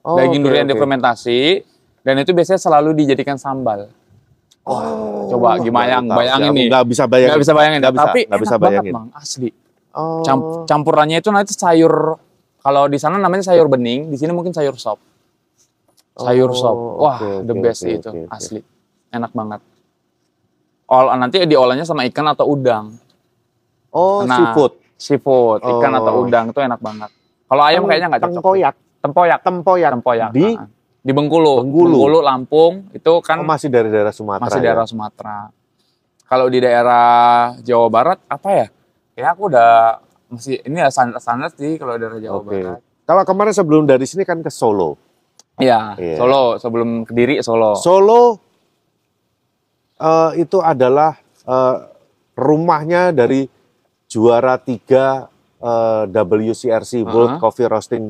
Oh, 0.00 0.14
daging 0.14 0.42
oke, 0.42 0.46
durian 0.46 0.64
oke. 0.64 0.72
difermentasi, 0.72 1.38
dan 2.00 2.14
itu 2.18 2.30
biasanya 2.30 2.60
selalu 2.60 2.94
dijadikan 2.94 3.34
sambal. 3.34 3.88
Oh, 4.62 5.28
coba 5.28 5.56
gimana 5.58 6.00
tahu. 6.00 6.12
bayangin 6.14 6.50
nih. 6.52 6.66
Nggak 6.68 6.84
bisa 6.86 7.04
bayangin. 7.04 7.28
Nggak 7.30 7.42
bisa 7.42 7.52
bayangin, 7.52 7.80
Nggak 7.80 7.94
bisa, 7.94 8.04
tapi 8.06 8.20
nggak 8.24 8.40
bisa 8.40 8.54
enak 8.54 8.62
banget 8.62 8.74
bayangin. 8.80 8.94
bang, 8.94 9.06
asli. 9.14 9.48
Oh. 9.94 10.22
Camp- 10.22 10.64
campurannya 10.66 11.18
itu 11.18 11.30
nanti 11.30 11.52
sayur, 11.52 11.94
kalau 12.64 12.88
di 12.88 12.96
sana 12.96 13.20
namanya 13.20 13.44
sayur 13.44 13.68
bening, 13.68 14.08
di 14.08 14.16
sini 14.16 14.32
mungkin 14.32 14.56
sayur 14.56 14.72
sop. 14.74 14.96
Sayur 16.16 16.48
Oh, 16.48 16.56
sop, 16.56 16.76
wah 16.96 17.18
oke, 17.20 17.44
the 17.44 17.54
best 17.58 17.84
oke, 17.84 17.92
itu, 17.92 18.08
oke. 18.08 18.32
asli, 18.32 18.60
enak 19.12 19.34
banget. 19.34 19.60
Ol, 20.86 21.06
nanti 21.12 21.42
diolahnya 21.44 21.84
sama 21.84 22.08
ikan 22.08 22.32
atau 22.32 22.48
udang, 22.48 22.96
Oh, 23.94 24.26
Nah, 24.26 24.50
seafood. 24.50 24.72
seafood, 24.96 25.60
ikan 25.62 25.92
Oh. 25.94 26.00
atau 26.02 26.12
udang 26.22 26.50
itu 26.50 26.58
enak 26.58 26.80
banget. 26.80 27.10
Kalau 27.46 27.62
ayam 27.62 27.82
kayaknya 27.86 28.08
nggak 28.10 28.22
cocok. 28.26 28.34
Tempoyak. 28.42 28.74
Tempoyak, 28.98 29.40
Tempoyak. 29.44 29.90
tempoyak. 29.94 30.30
Di 30.34 30.46
ah. 30.56 30.66
di 31.04 31.12
Bengkulu. 31.12 31.60
Bengkulu. 31.62 32.18
Lampung 32.24 32.88
itu 32.90 33.12
kan 33.20 33.38
oh, 33.38 33.46
masih 33.46 33.68
dari 33.70 33.92
daerah 33.92 34.10
Sumatera. 34.10 34.48
masih 34.48 34.58
ya? 34.58 34.64
daerah 34.72 34.86
Sumatera. 34.88 35.38
Kalau 36.24 36.46
di 36.48 36.58
daerah 36.58 37.06
Jawa 37.60 37.86
Barat 37.92 38.18
apa 38.26 38.48
ya? 38.50 38.66
Ya 39.14 39.26
aku 39.30 39.46
udah 39.52 40.00
masih 40.34 40.58
ini 40.62 40.78
ya 40.78 40.88
standar-standar 40.88 41.54
sih 41.54 41.76
kalau 41.76 41.94
daerah 41.94 42.18
Jawa 42.18 42.38
Oke. 42.38 42.58
Barat. 42.58 42.80
Kalau 43.04 43.22
kemarin 43.22 43.52
sebelum 43.52 43.82
dari 43.84 44.04
sini 44.04 44.22
kan 44.22 44.40
ke 44.40 44.48
Solo. 44.48 44.96
Iya, 45.54 45.94
Iya. 45.94 46.16
Solo 46.18 46.56
sebelum 46.56 47.04
Kediri 47.04 47.38
Solo. 47.40 47.76
Solo 47.76 48.22
eh, 49.96 50.30
itu 50.40 50.58
adalah 50.58 51.14
eh, 51.44 51.76
rumahnya 52.34 53.10
dari 53.10 53.46
juara 54.06 54.58
tiga 54.58 55.28
eh, 55.58 56.04
WCRC 56.10 57.04
World 57.04 57.38
Uh-huh. 57.38 57.42
Coffee 57.42 57.68
Roasting 57.68 58.04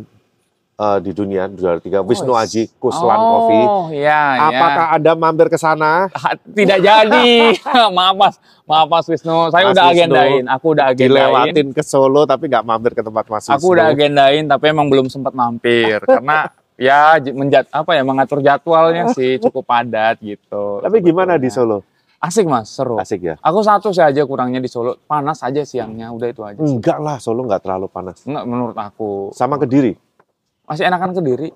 eh, 0.75 0.99
di 1.03 1.11
dunia 1.15 1.47
juara 1.51 1.79
tiga 1.79 2.03
Wisnu 2.03 2.35
Aji 2.35 2.71
Kuslan 2.79 3.19
oh, 3.19 3.27
Coffee. 3.31 3.65
iya, 4.03 4.23
iya. 4.39 4.49
Apakah 4.51 4.87
anda 4.95 5.13
mampir 5.15 5.47
ke 5.51 5.59
sana? 5.59 6.11
Tidak 6.43 6.79
jadi. 6.83 7.55
maaf 7.97 8.15
Mas, 8.19 8.35
maaf 8.67 8.89
Mas 8.91 9.07
Wisnu. 9.07 9.51
Saya 9.55 9.71
Mas 9.71 9.75
udah 9.75 9.85
Wisnu 9.91 9.95
agendain. 9.95 10.45
Aku 10.51 10.67
udah 10.75 10.85
agendain. 10.91 11.11
Dilewatin 11.15 11.69
ke 11.71 11.83
Solo 11.87 12.23
tapi 12.27 12.51
nggak 12.51 12.65
mampir 12.67 12.93
ke 12.93 13.03
tempat 13.03 13.25
Mas 13.31 13.47
Aku 13.47 13.71
Wisnu. 13.71 13.75
udah 13.79 13.87
agendain 13.95 14.45
tapi 14.47 14.65
emang 14.71 14.87
belum 14.91 15.07
sempat 15.07 15.33
mampir 15.33 16.03
karena 16.11 16.51
ya 16.75 17.23
menjat 17.23 17.71
apa 17.71 17.95
ya 17.95 18.03
mengatur 18.03 18.43
jadwalnya 18.43 19.15
sih 19.15 19.39
cukup 19.45 19.63
padat 19.67 20.19
gitu. 20.21 20.83
Tapi 20.83 20.97
gimana 21.01 21.39
di. 21.39 21.51
Solo? 21.55 21.87
Asik 22.25 22.49
Mas, 22.49 22.73
seru. 22.73 22.97
Asik 22.97 23.21
ya? 23.21 23.35
Aku 23.45 23.61
satu 23.61 23.93
sih 23.93 24.01
aja 24.01 24.25
kurangnya 24.25 24.57
di 24.57 24.65
Solo, 24.65 24.97
panas 25.05 25.45
aja 25.45 25.61
siangnya, 25.61 26.09
udah 26.09 26.29
itu 26.33 26.41
aja. 26.41 26.57
sih. 26.57 26.81
Enggak 26.81 26.97
lah, 26.97 27.21
Solo 27.21 27.45
nggak 27.45 27.61
terlalu 27.69 27.87
panas. 27.93 28.25
Enggak 28.25 28.45
menurut 28.49 28.77
aku. 28.81 29.29
Sama 29.37 29.61
Kediri. 29.61 29.93
Masih 30.65 30.89
enakan 30.89 31.13
Kediri. 31.13 31.51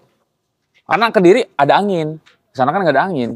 Karena 0.84 1.06
Kediri 1.08 1.42
ada 1.54 1.80
angin. 1.80 2.20
Di 2.22 2.56
sana 2.56 2.72
kan 2.72 2.80
nggak 2.84 2.96
ada 2.96 3.06
angin. 3.08 3.30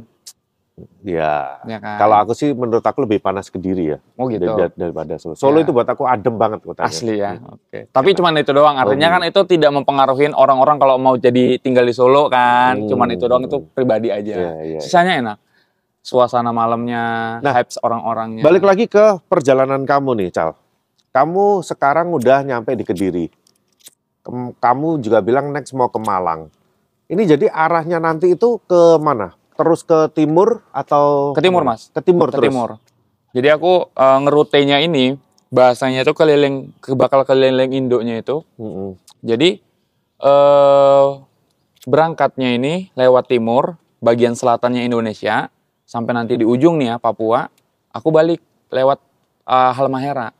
Ya. 1.04 1.60
ya 1.68 1.78
kan? 1.78 2.00
Kalau 2.00 2.16
aku 2.16 2.32
sih 2.32 2.56
menurut 2.56 2.80
aku 2.80 3.04
lebih 3.04 3.20
panas 3.20 3.52
Kediri 3.52 3.92
ya 3.92 3.98
oh 4.16 4.24
gitu. 4.32 4.48
dar- 4.56 4.72
daripada 4.72 5.20
Solo. 5.20 5.36
Solo 5.36 5.60
Ya. 5.60 5.68
itu 5.68 5.70
buat 5.70 5.84
aku 5.84 6.08
adem 6.08 6.34
banget 6.40 6.64
kotanya. 6.64 6.88
Asli 6.88 7.20
ya. 7.20 7.36
Oke. 7.44 7.92
Tapi 7.92 8.10
cuman 8.16 8.40
itu 8.40 8.50
doang. 8.56 8.80
Oh, 8.80 8.82
Artinya 8.88 9.12
kan 9.12 9.22
itu 9.28 9.40
tidak 9.44 9.68
mempengaruhi 9.70 10.32
orang-orang 10.32 10.80
kalau 10.80 10.96
mau 10.96 11.14
jadi 11.20 11.60
tinggal 11.60 11.84
di 11.84 11.92
Solo 11.92 12.32
kan. 12.32 12.80
Hmm. 12.80 12.88
Cuman 12.88 13.08
itu 13.12 13.24
doang 13.28 13.44
itu 13.44 13.60
pribadi 13.76 14.08
aja. 14.08 14.32
Iya, 14.32 14.52
iya. 14.64 14.80
Sisanya 14.80 15.12
enak. 15.20 15.36
Suasana 16.02 16.50
malamnya, 16.50 17.38
Nah, 17.38 17.52
vibes 17.54 17.78
orang-orangnya. 17.78 18.42
Balik 18.42 18.66
lagi 18.66 18.90
ke 18.90 19.22
perjalanan 19.30 19.86
kamu 19.86 20.18
nih, 20.18 20.28
Cal. 20.34 20.58
Kamu 21.14 21.62
sekarang 21.62 22.10
udah 22.10 22.42
nyampe 22.42 22.74
di 22.74 22.82
Kediri. 22.82 23.26
Kamu 24.58 25.02
juga 25.02 25.18
bilang 25.18 25.50
next 25.50 25.74
mau 25.74 25.90
ke 25.90 25.98
Malang. 25.98 26.46
Ini 27.10 27.22
jadi 27.26 27.50
arahnya 27.50 27.98
nanti 27.98 28.32
itu 28.32 28.62
ke 28.64 28.96
mana? 29.02 29.34
Terus 29.58 29.84
ke 29.84 30.08
timur 30.14 30.64
atau 30.72 31.36
Ke 31.36 31.42
timur? 31.44 31.66
Mas. 31.66 31.90
Ke 31.90 32.00
timur 32.00 32.30
ke 32.30 32.38
terus. 32.38 32.46
timur. 32.48 32.70
Jadi 33.34 33.48
aku 33.50 33.90
eh, 33.92 34.18
ngerutenya 34.22 34.80
ini 34.80 35.18
bahasanya 35.52 36.06
itu 36.06 36.16
keliling 36.16 36.72
ke 36.80 36.96
bakal 36.96 37.26
keliling 37.28 37.74
Indonya 37.74 38.22
itu. 38.22 38.40
Mm-mm. 38.56 38.96
Jadi 39.20 39.60
eh 40.22 41.08
berangkatnya 41.82 42.54
ini 42.54 42.94
lewat 42.94 43.26
timur, 43.26 43.76
bagian 43.98 44.38
selatannya 44.38 44.86
Indonesia 44.86 45.50
sampai 45.82 46.14
nanti 46.14 46.38
di 46.38 46.46
ujung 46.46 46.78
nih 46.78 46.94
ya 46.94 46.96
Papua. 47.02 47.50
Aku 47.92 48.08
balik 48.08 48.40
lewat 48.72 49.02
eh, 49.44 49.72
Halmahera, 49.76 50.32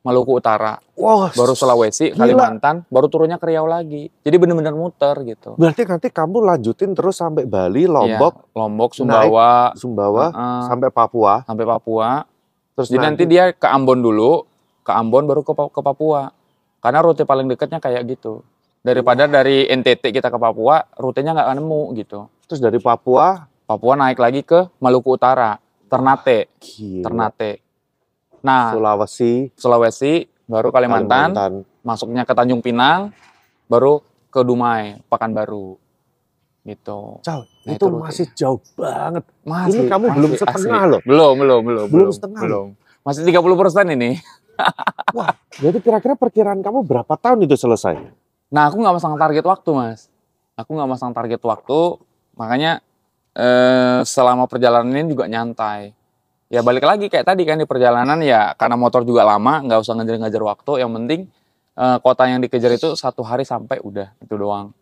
Maluku 0.00 0.40
Utara, 0.40 0.80
Wah, 0.96 1.28
baru 1.36 1.52
Sulawesi, 1.52 2.16
Gila. 2.16 2.24
Kalimantan, 2.24 2.88
baru 2.88 3.12
turunnya 3.12 3.36
ke 3.36 3.52
Riau 3.52 3.68
lagi. 3.68 4.08
Jadi 4.24 4.36
bener-bener 4.40 4.72
muter 4.72 5.12
gitu. 5.28 5.60
berarti 5.60 5.84
nanti 5.84 6.08
kamu 6.08 6.40
lanjutin 6.40 6.96
terus 6.96 7.20
sampai 7.20 7.44
Bali, 7.44 7.84
Iya, 7.84 7.92
Lombok, 7.92 8.48
Lombok, 8.56 8.96
Sumbawa, 8.96 9.76
Sumbawa, 9.76 10.32
Heeh. 10.32 10.60
sampai 10.72 10.88
Papua. 10.88 11.44
sampai 11.44 11.64
Papua. 11.68 12.24
Terus 12.72 12.88
Jadi 12.88 13.04
nanti 13.04 13.22
dia 13.28 13.52
ke 13.52 13.68
Ambon 13.68 14.00
dulu, 14.00 14.48
ke 14.80 14.88
Ambon 14.88 15.28
baru 15.28 15.44
ke, 15.44 15.52
ke 15.52 15.80
Papua. 15.84 16.32
Karena 16.80 17.04
rute 17.04 17.28
paling 17.28 17.44
dekatnya 17.44 17.76
kayak 17.76 18.08
gitu. 18.08 18.40
Daripada 18.80 19.28
dari 19.28 19.68
NTT 19.68 20.16
kita 20.16 20.32
ke 20.32 20.38
Papua, 20.40 20.80
rutenya 20.96 21.36
nggak 21.36 21.44
akan 21.52 21.58
nemu 21.60 21.82
gitu. 22.00 22.24
terus 22.48 22.58
dari 22.64 22.80
Papua, 22.80 23.44
Papua 23.68 23.94
naik 24.00 24.16
lagi 24.16 24.40
ke 24.40 24.64
Maluku 24.80 25.12
Utara, 25.14 25.60
Ternate, 25.92 26.48
gila. 26.56 27.04
Ternate. 27.04 27.52
Nah, 28.40 28.72
Sulawesi, 28.72 29.52
Sulawesi, 29.56 30.12
baru 30.48 30.72
Kalimantan, 30.72 31.64
masuknya 31.84 32.24
ke 32.24 32.32
Tanjung 32.32 32.64
Pinang, 32.64 33.12
baru 33.68 34.00
ke 34.32 34.40
Dumai, 34.40 35.00
Pekanbaru. 35.06 35.76
Gitu. 36.64 37.20
Cal, 37.24 37.48
Nah, 37.64 37.76
itu 37.76 37.84
itu 37.88 37.96
masih 38.00 38.26
jauh 38.32 38.60
banget. 38.76 39.24
Masih, 39.44 39.84
kamu 39.84 40.04
masih, 40.08 40.16
belum 40.16 40.30
asli. 40.32 40.40
setengah 40.40 40.82
loh. 40.88 41.00
Belum, 41.04 41.34
belum, 41.36 41.60
belum. 41.60 41.86
Belum 41.92 42.12
setengah 42.12 42.40
Belum. 42.40 42.66
Masih 43.04 43.22
30% 43.24 43.96
ini. 43.96 44.10
Jadi 45.64 45.78
kira-kira 45.80 46.16
perkiraan 46.16 46.60
kamu 46.64 46.84
berapa 46.84 47.14
tahun 47.16 47.44
itu 47.44 47.56
selesai? 47.56 47.96
Nah, 48.52 48.68
aku 48.68 48.80
nggak 48.80 48.96
masang 48.96 49.16
target 49.16 49.44
waktu, 49.44 49.70
Mas. 49.76 50.08
Aku 50.56 50.76
nggak 50.76 50.90
masang 50.92 51.12
target 51.16 51.40
waktu, 51.40 51.80
makanya 52.36 52.84
eh, 53.32 54.00
selama 54.04 54.44
perjalanan 54.44 54.92
ini 54.92 55.08
juga 55.08 55.24
nyantai. 55.24 55.96
Ya 56.50 56.66
balik 56.66 56.82
lagi 56.82 57.06
kayak 57.06 57.30
tadi 57.30 57.46
kan 57.46 57.62
di 57.62 57.66
perjalanan 57.66 58.18
ya 58.26 58.58
karena 58.58 58.74
motor 58.74 59.06
juga 59.06 59.22
lama, 59.22 59.62
nggak 59.62 59.86
usah 59.86 59.94
ngejar-ngejar 60.02 60.42
waktu. 60.42 60.82
Yang 60.82 60.90
penting 60.98 61.20
eh, 61.78 61.98
kota 62.02 62.26
yang 62.26 62.42
dikejar 62.42 62.74
itu 62.74 62.98
satu 62.98 63.22
hari 63.22 63.46
sampai 63.46 63.78
udah 63.78 64.10
itu 64.18 64.34
doang. 64.34 64.74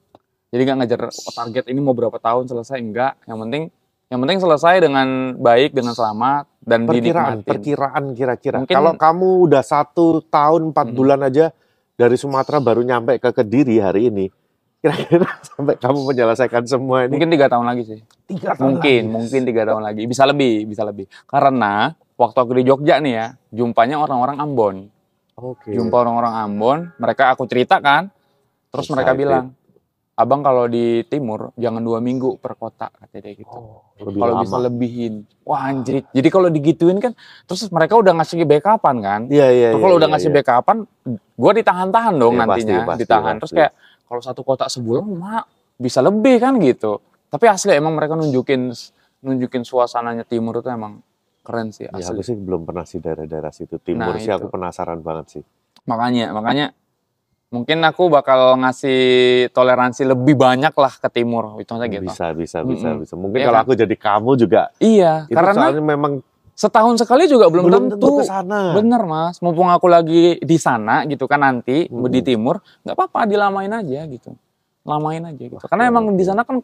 Jadi 0.49 0.65
nggak 0.65 0.79
ngejar 0.81 1.01
target 1.13 1.65
ini 1.69 1.81
mau 1.85 1.93
berapa 1.93 2.17
tahun 2.17 2.49
selesai 2.49 2.81
enggak. 2.81 3.21
Yang 3.29 3.39
penting 3.45 3.63
yang 4.09 4.25
penting 4.25 4.39
selesai 4.41 4.75
dengan 4.81 5.37
baik, 5.37 5.77
dengan 5.77 5.93
selamat 5.93 6.49
dan 6.65 6.89
Perkiraan, 6.89 7.45
dinikmatin. 7.45 7.45
perkiraan 7.45 8.05
kira-kira. 8.17 8.57
Kalau 8.65 8.97
kamu 8.97 9.29
udah 9.45 9.61
satu 9.61 10.25
tahun 10.25 10.73
empat 10.73 10.87
Mm-mm. 10.89 10.97
bulan 10.97 11.21
aja 11.29 11.53
dari 12.01 12.17
Sumatera 12.17 12.57
baru 12.65 12.81
nyampe 12.81 13.21
ke 13.21 13.29
Kediri 13.29 13.77
hari 13.77 14.09
ini, 14.09 14.33
kira-kira 14.79 15.27
sampai 15.43 15.75
kamu 15.75 15.99
menyelesaikan 16.07 16.65
semua 16.65 17.05
ini 17.07 17.19
Mungkin 17.19 17.31
tiga 17.35 17.47
tahun 17.51 17.67
lagi 17.67 17.83
sih. 17.83 18.01
tiga 18.31 18.55
tahun 18.55 18.79
Mungkin, 18.79 19.03
lagi. 19.03 19.15
mungkin 19.15 19.41
tiga 19.43 19.63
tahun 19.67 19.83
lagi. 19.83 20.03
Bisa 20.07 20.23
lebih, 20.23 20.55
bisa 20.71 20.83
lebih. 20.87 21.07
Karena 21.27 21.93
waktu 22.15 22.39
aku 22.39 22.53
di 22.59 22.65
Jogja 22.67 23.03
nih 23.03 23.13
ya, 23.15 23.27
jumpanya 23.51 23.99
orang-orang 23.99 24.39
Ambon. 24.39 24.77
Oke. 25.35 25.71
Jumpa 25.71 25.97
orang-orang 26.03 26.35
Ambon, 26.35 26.79
mereka 26.99 27.31
aku 27.31 27.47
ceritakan, 27.47 28.11
terus 28.71 28.87
mereka 28.91 29.15
Excited. 29.15 29.23
bilang, 29.23 29.45
abang 30.19 30.43
kalau 30.43 30.67
di 30.67 31.07
timur 31.07 31.55
jangan 31.55 31.79
dua 31.79 32.03
minggu 32.03 32.43
per 32.43 32.59
kota, 32.59 32.91
kata 32.91 33.23
dia 33.23 33.39
gitu. 33.39 33.55
Oh, 33.55 33.87
kalau 33.99 34.43
bisa 34.43 34.59
lebihin, 34.59 35.23
wah 35.47 35.71
anjrit. 35.71 36.11
Jadi 36.11 36.29
kalau 36.31 36.51
digituin 36.51 36.99
kan, 36.99 37.15
terus 37.47 37.71
mereka 37.71 37.95
udah 37.95 38.19
ngasih 38.19 38.43
backupan 38.43 38.97
kan. 38.99 39.21
Iya 39.31 39.47
iya. 39.51 39.69
Terus 39.75 39.83
kalau 39.83 39.95
iya, 39.95 40.01
udah 40.03 40.09
iya, 40.11 40.15
ngasih 40.19 40.31
iya. 40.31 40.37
backupan, 40.43 40.77
gue 41.15 41.53
ditahan-tahan 41.63 42.15
dong 42.19 42.35
Iya, 42.35 42.41
nantinya, 42.47 42.59
pasti, 42.59 42.75
pasti, 42.91 43.01
ditahan. 43.07 43.35
Terus 43.39 43.53
pasti. 43.55 43.59
kayak 43.63 43.73
kalau 44.09 44.23
satu 44.25 44.41
kota 44.41 44.65
sebulan, 44.67 45.05
mak 45.05 45.45
bisa 45.77 46.01
lebih 46.01 46.41
kan 46.41 46.57
gitu. 46.59 46.99
Tapi 47.29 47.45
asli 47.45 47.77
emang 47.77 47.93
mereka 47.93 48.17
nunjukin 48.17 48.73
nunjukin 49.21 49.63
suasananya 49.63 50.25
timur 50.25 50.59
itu 50.59 50.73
emang 50.73 51.05
keren 51.45 51.69
sih 51.71 51.85
Ya, 51.87 52.01
asli. 52.01 52.17
aku 52.17 52.23
sih 52.25 52.35
belum 52.35 52.65
pernah 52.65 52.89
sih 52.89 52.99
daerah-daerah 52.99 53.53
situ 53.53 53.77
timur 53.79 54.17
Nah, 54.17 54.19
sih 54.19 54.33
aku 54.33 54.49
itu. 54.49 54.55
penasaran 54.57 55.05
banget 55.05 55.27
sih. 55.39 55.43
Makanya, 55.85 56.33
makanya 56.33 56.67
mungkin 57.49 57.81
aku 57.81 58.09
bakal 58.09 58.57
ngasih 58.61 59.01
toleransi 59.53 60.05
lebih 60.05 60.37
banyak 60.37 60.73
lah 60.73 60.93
ke 60.97 61.09
timur, 61.09 61.57
itu 61.61 61.73
aja 61.73 61.85
gitu. 61.89 62.05
Bisa 62.05 62.27
bisa 62.33 62.59
bisa 62.65 62.89
Mm-mm. 62.93 63.01
bisa. 63.05 63.15
Mungkin 63.17 63.39
Iya 63.41 63.47
kalau 63.49 63.59
kan? 63.61 63.65
aku 63.65 63.73
jadi 63.77 63.97
kamu 63.97 64.31
juga 64.41 64.63
Iya, 64.81 65.29
itu 65.29 65.37
karena 65.37 65.53
soalnya 65.53 65.85
memang 65.85 66.13
setahun 66.59 66.99
sekali 66.99 67.31
juga 67.31 67.47
belum, 67.47 67.65
belum 67.71 67.83
tentu. 67.95 68.03
tentu 68.03 68.19
ke 68.19 68.25
sana. 68.27 68.75
Bener 68.75 69.07
mas, 69.07 69.39
mumpung 69.39 69.71
aku 69.71 69.87
lagi 69.87 70.43
di 70.43 70.57
sana 70.59 71.07
gitu 71.07 71.31
kan 71.31 71.39
nanti 71.39 71.87
Hmm. 71.87 72.11
di 72.11 72.19
timur, 72.27 72.59
nggak 72.83 72.99
apa-apa 72.99 73.31
dilamain 73.31 73.71
aja 73.71 74.03
gitu, 74.11 74.35
lamain 74.83 75.23
aja 75.23 75.39
gitu. 75.39 75.63
Karena 75.63 75.87
emang 75.87 76.11
di 76.19 76.25
sana 76.27 76.43
kan 76.43 76.59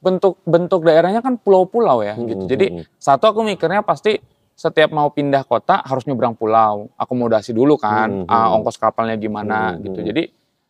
bentuk 0.00 0.40
bentuk 0.48 0.80
daerahnya 0.80 1.20
kan 1.20 1.36
pulau-pulau 1.36 2.00
ya 2.00 2.16
gitu. 2.16 2.48
Mm-mm, 2.48 2.48
Jadi 2.48 2.66
mm-mm. 2.80 2.96
satu 2.96 3.28
aku 3.28 3.44
mikirnya 3.44 3.84
pasti 3.84 4.16
setiap 4.56 4.88
mau 4.88 5.12
pindah 5.12 5.44
kota 5.44 5.84
harus 5.84 6.08
nyebrang 6.08 6.32
pulau, 6.32 6.88
akomodasi 6.96 7.52
dulu 7.52 7.76
kan, 7.76 8.24
Mm-mm. 8.24 8.32
ah, 8.32 8.56
ongkos 8.56 8.80
kapalnya 8.80 9.20
gimana 9.20 9.76
Mm-mm. 9.76 9.84
gitu. 9.84 10.00
Jadi 10.00 10.22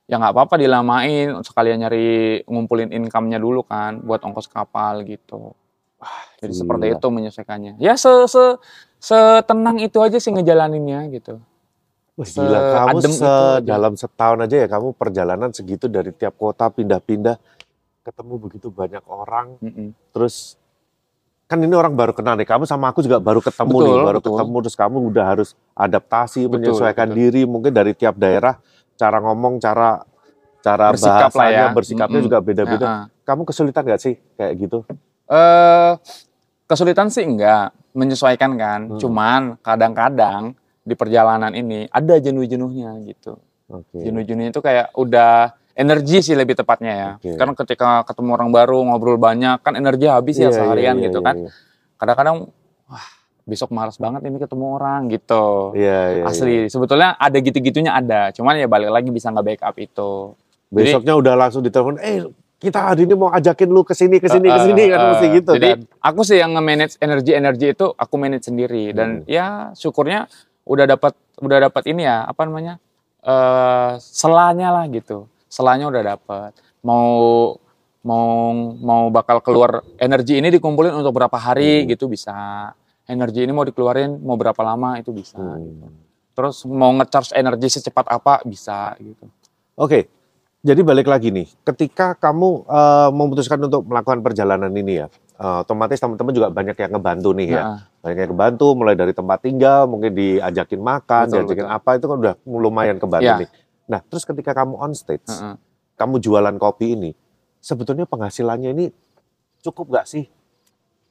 ya 0.07 0.19
nggak 0.19 0.35
apa-apa 0.35 0.55
dilamain, 0.59 1.39
sekalian 1.43 1.87
nyari 1.87 2.43
ngumpulin 2.47 2.91
income-nya 2.91 3.39
dulu 3.39 3.63
kan 3.63 4.03
buat 4.03 4.23
ongkos 4.27 4.51
kapal 4.51 5.07
gitu. 5.07 5.55
Jadi 6.37 6.53
gila. 6.53 6.61
seperti 6.65 6.87
itu 6.95 7.07
menyesuaikannya. 7.09 7.73
Ya 7.81 7.95
se 7.97 8.11
se 8.29 8.45
setenang 8.97 9.77
itu 9.81 9.99
aja 10.01 10.17
sih 10.17 10.33
ngejalaninnya 10.33 11.07
gitu. 11.13 11.41
Wah, 12.17 12.25
gila 12.25 12.61
kamu 12.89 12.99
se 13.05 13.33
dalam 13.61 13.93
setahun 13.93 14.39
aja 14.41 14.57
ya 14.65 14.69
kamu 14.73 14.97
perjalanan 14.97 15.53
segitu 15.53 15.85
dari 15.85 16.17
tiap 16.17 16.33
kota 16.41 16.73
pindah-pindah 16.73 17.37
ketemu 18.01 18.35
begitu 18.39 18.71
banyak 18.71 19.03
orang 19.05 19.59
Mm-mm. 19.59 19.91
terus 20.15 20.55
kan 21.45 21.59
ini 21.59 21.75
orang 21.75 21.93
baru 21.93 22.15
kenal 22.15 22.39
nih 22.39 22.47
kamu 22.47 22.63
sama 22.65 22.89
aku 22.95 23.03
juga 23.03 23.19
baru 23.19 23.43
ketemu 23.43 23.75
Betul, 23.75 23.85
nih 23.85 23.99
baru 24.01 24.19
betul. 24.23 24.31
ketemu 24.33 24.57
terus 24.63 24.77
kamu 24.79 24.97
udah 25.11 25.25
harus 25.27 25.49
adaptasi 25.75 26.41
Betul, 26.47 26.53
menyesuaikan 26.57 27.07
betul. 27.11 27.19
diri 27.19 27.43
mungkin 27.45 27.73
dari 27.75 27.93
tiap 27.93 28.15
daerah 28.15 28.57
cara 28.95 29.19
ngomong 29.21 29.59
cara 29.59 30.07
cara 30.63 30.87
Bersikap 30.95 31.31
bahasanya 31.35 31.67
ya. 31.69 31.75
bersikapnya 31.75 32.19
Mm-mm. 32.23 32.27
juga 32.33 32.39
beda-beda 32.41 32.87
Nah, 32.87 33.05
kamu 33.27 33.43
kesulitan 33.45 33.83
gak 33.85 34.01
sih 34.01 34.15
kayak 34.39 34.55
gitu 34.57 34.79
eh 35.27 35.93
kesulitan 36.67 37.11
sih 37.11 37.23
enggak 37.27 37.71
menyesuaikan 37.97 38.53
kan. 38.61 38.81
Hmm. 38.93 38.99
Cuman 39.01 39.41
kadang-kadang 39.65 40.55
di 40.87 40.95
perjalanan 40.95 41.51
ini 41.57 41.91
ada 41.91 42.15
jenuh-jenuhnya 42.21 43.03
gitu. 43.11 43.41
oke 43.67 43.99
Jenuh-jenuhnya 43.99 44.55
itu 44.55 44.63
kayak 44.63 44.95
udah 44.95 45.51
energi 45.75 46.23
sih 46.23 46.39
lebih 46.39 46.55
tepatnya 46.55 46.93
ya. 46.93 47.11
Oke. 47.19 47.35
Karena 47.35 47.53
ketika 47.59 47.89
ketemu 48.07 48.31
orang 48.39 48.51
baru 48.55 48.79
ngobrol 48.87 49.19
banyak 49.19 49.59
kan 49.67 49.75
energi 49.75 50.07
habis 50.07 50.39
Iya, 50.39 50.47
ya 50.47 50.49
iya, 50.49 50.57
seharian 50.57 50.97
iya, 50.99 51.05
gitu 51.11 51.19
iya, 51.21 51.27
kan. 51.27 51.35
iya. 51.37 51.51
Kadang-kadang 51.99 52.37
wah 52.87 53.07
besok 53.47 53.71
malas 53.71 53.97
banget 53.99 54.27
ini 54.27 54.39
ketemu 54.43 54.65
orang 54.75 55.01
gitu. 55.11 55.75
Iya, 55.75 56.01
iya, 56.11 56.23
iya. 56.23 56.25
Asli, 56.27 56.57
sebetulnya 56.67 57.15
ada 57.15 57.39
gitu-gitunya 57.39 57.95
ada. 57.95 58.35
Cuman 58.35 58.59
ya 58.59 58.67
balik 58.67 58.91
lagi 58.91 59.11
bisa 59.11 59.31
nggak 59.31 59.47
backup 59.47 59.77
itu. 59.79 60.13
besoknya 60.67 61.15
udah 61.15 61.39
langsung 61.39 61.63
ditelepon 61.63 62.03
eh 62.03 62.27
kita 62.57 62.79
hari 62.89 63.05
ini 63.05 63.13
mau 63.13 63.29
ajakin 63.29 63.69
lu 63.69 63.85
ke 63.85 63.93
sini 63.93 64.17
ke 64.17 64.33
sini 64.33 64.49
ke 64.49 64.61
sini 64.65 64.83
eh, 64.83 64.89
kan 64.89 64.99
eh, 64.99 65.07
mesti 65.13 65.27
gitu 65.29 65.51
Jadi 65.61 65.69
kan 65.77 65.81
aku 66.01 66.21
sih 66.25 66.41
yang 66.41 66.57
nge-manage 66.57 66.97
energi-energi 66.99 67.77
itu 67.77 67.87
aku 67.93 68.15
manage 68.17 68.49
sendiri 68.49 68.97
dan 68.97 69.21
Hmm. 69.21 69.29
ya 69.29 69.47
syukurnya 69.77 70.25
udah 70.65 70.87
dapat 70.89 71.13
udah 71.39 71.59
dapat 71.69 71.83
ini 71.93 72.09
ya 72.09 72.25
apa 72.25 72.49
namanya 72.49 72.81
eh 73.21 73.93
selanya 74.01 74.73
lah 74.73 74.85
gitu. 74.89 75.29
Selanya 75.47 75.87
udah 75.87 76.03
dapat. 76.17 76.51
Mau 76.81 77.13
mau 78.01 78.55
mau 78.79 79.03
bakal 79.11 79.43
keluar 79.43 79.83
energi 79.99 80.39
ini 80.39 80.49
dikumpulin 80.49 80.95
untuk 80.95 81.13
berapa 81.13 81.37
hari 81.37 81.85
Hmm. 81.85 81.93
gitu 81.93 82.09
bisa. 82.09 82.33
Energi 83.07 83.45
ini 83.45 83.53
mau 83.53 83.63
dikeluarin 83.63 84.17
mau 84.19 84.35
berapa 84.35 84.59
lama 84.65 84.97
itu 84.97 85.13
bisa. 85.13 85.37
Hmm. 85.37 85.61
gitu. 85.61 85.87
Terus 86.33 86.57
mau 86.65 86.89
nge-charge 86.95 87.37
energi 87.37 87.69
secepat 87.69 88.07
apa 88.09 88.41
bisa 88.45 88.97
gitu. 88.97 89.29
Oke, 89.77 90.09
Jadi 90.67 90.83
balik 90.83 91.07
lagi 91.07 91.31
nih, 91.31 91.47
ketika 91.63 92.19
kamu 92.19 92.67
uh, 92.67 93.15
memutuskan 93.15 93.55
untuk 93.63 93.87
melakukan 93.87 94.19
perjalanan 94.19 94.67
ini 94.75 94.99
ya, 94.99 95.07
uh, 95.39 95.63
otomatis 95.63 95.95
teman-teman 96.03 96.35
juga 96.35 96.51
banyak 96.51 96.75
yang 96.75 96.91
ngebantu 96.91 97.31
nih 97.39 97.49
ya. 97.55 97.63
Nah, 97.63 97.79
Banyak 98.03 98.19
yang 98.19 98.31
ngebantu, 98.35 98.67
mulai 98.75 98.99
dari 98.99 99.15
tempat 99.15 99.47
tinggal, 99.47 99.87
mungkin 99.87 100.11
diajakin 100.11 100.83
makan, 100.83 101.31
Betul, 101.31 101.35
diajakin 101.39 101.67
betul. 101.71 101.79
apa, 101.79 101.91
itu 101.95 102.07
kan 102.11 102.17
udah 102.19 102.35
lumayan 102.43 102.99
kebantu 102.99 103.31
Ya. 103.31 103.39
nih. 103.47 103.51
Nah, 103.87 104.01
terus 104.11 104.27
ketika 104.27 104.59
kamu 104.59 104.75
on 104.75 104.91
stage, 104.99 105.31
heeh. 105.31 105.55
kamu 105.95 106.19
jualan 106.19 106.57
kopi 106.59 106.99
ini, 106.99 107.11
sebetulnya 107.63 108.03
penghasilannya 108.03 108.75
ini 108.75 108.87
cukup 109.63 109.87
nggak 109.95 110.07
sih? 110.11 110.27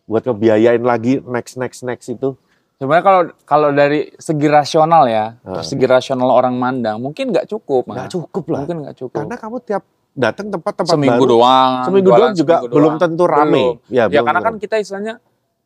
Buat 0.03 0.27
ngebiayain 0.27 0.83
lagi 0.83 1.23
next, 1.23 1.55
next, 1.55 1.79
next 1.87 2.11
itu? 2.11 2.35
Sebenarnya 2.75 3.03
kalau 3.03 3.21
kalau 3.47 3.69
dari 3.71 4.11
segi 4.13 4.47
rasional 4.47 5.07
ya, 5.07 5.39
Heeh. 5.39 5.63
segi 5.63 5.85
rasional 5.85 6.27
orang 6.27 6.53
mandang, 6.53 6.99
mungkin 6.99 7.31
nggak 7.31 7.47
cukup. 7.47 7.87
Nggak 7.87 8.11
cukup 8.11 8.43
lah. 8.51 8.59
Mungkin 8.61 8.75
nggak 8.83 8.95
cukup. 8.97 9.23
Karena 9.23 9.35
kamu 9.39 9.57
tiap 9.63 9.83
datang 10.11 10.47
tempat-tempat 10.49 10.91
seminggu 10.91 11.23
baru, 11.23 11.31
doang. 11.39 11.71
seminggu 11.83 12.09
doang 12.09 12.33
juga 12.33 12.55
seminggu 12.59 12.75
belum 12.75 12.91
doang. 12.91 13.01
tentu 13.01 13.23
rame. 13.25 13.51
Belum. 13.51 13.75
Ya, 13.87 13.95
Ya 13.95 14.03
belum 14.11 14.25
karena 14.27 14.41
kan 14.41 14.53
kita 14.57 14.75
istilahnya 14.77 15.13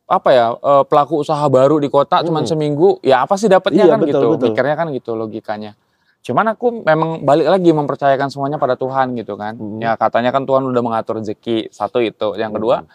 apa 0.06 0.28
ya 0.30 0.46
eh, 0.52 0.84
pelaku 0.84 1.14
usaha 1.18 1.46
baru 1.46 1.78
di 1.78 1.86
kota 1.86 2.18
cuman 2.20 2.42
Hmm. 2.42 2.50
seminggu 2.50 2.98
ya 3.00 3.22
apa 3.22 3.34
sih 3.34 3.46
dapatnya 3.46 3.86
Iya, 3.86 3.94
kan 3.94 3.98
betul, 4.00 4.10
gitu 4.10 4.26
betul. 4.28 4.46
mikirnya 4.48 4.74
kan 4.74 4.86
gitu 4.90 5.10
logikanya 5.14 5.72
cuman 6.20 6.46
aku 6.50 6.82
memang 6.82 7.22
balik 7.22 7.46
lagi 7.48 7.70
mempercayakan 7.70 8.26
semuanya 8.26 8.58
pada 8.58 8.74
Tuhan 8.74 9.14
gitu 9.14 9.38
kan 9.38 9.54
Hmm. 9.54 9.78
ya 9.78 9.94
katanya 9.94 10.34
kan 10.34 10.42
Tuhan 10.42 10.66
udah 10.66 10.82
mengatur 10.82 11.14
rezeki 11.16 11.70
satu 11.70 12.02
itu 12.02 12.34
yang 12.34 12.50
kedua 12.50 12.82
Hmm. 12.82 12.90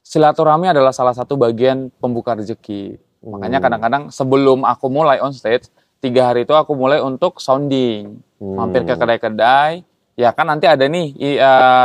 silaturahmi 0.00 0.68
adalah 0.68 0.92
salah 0.92 1.12
satu 1.12 1.32
bagian 1.34 1.88
pembuka 1.94 2.36
rezeki 2.36 3.00
makanya 3.26 3.58
Hmm. 3.58 3.64
kadang-kadang 3.64 4.02
sebelum 4.08 4.62
aku 4.62 4.86
mulai 4.86 5.18
on 5.18 5.32
stage 5.32 5.68
tiga 5.98 6.28
hari 6.28 6.44
itu 6.44 6.52
aku 6.52 6.72
mulai 6.72 7.00
untuk 7.00 7.38
sounding 7.38 8.20
Hmm. 8.36 8.54
mampir 8.54 8.84
ke 8.84 8.92
kedai-kedai 8.92 9.80
ya 10.14 10.30
kan 10.30 10.46
nanti 10.46 10.64
ada 10.64 10.84
nih 10.84 11.16
eh, 11.16 11.38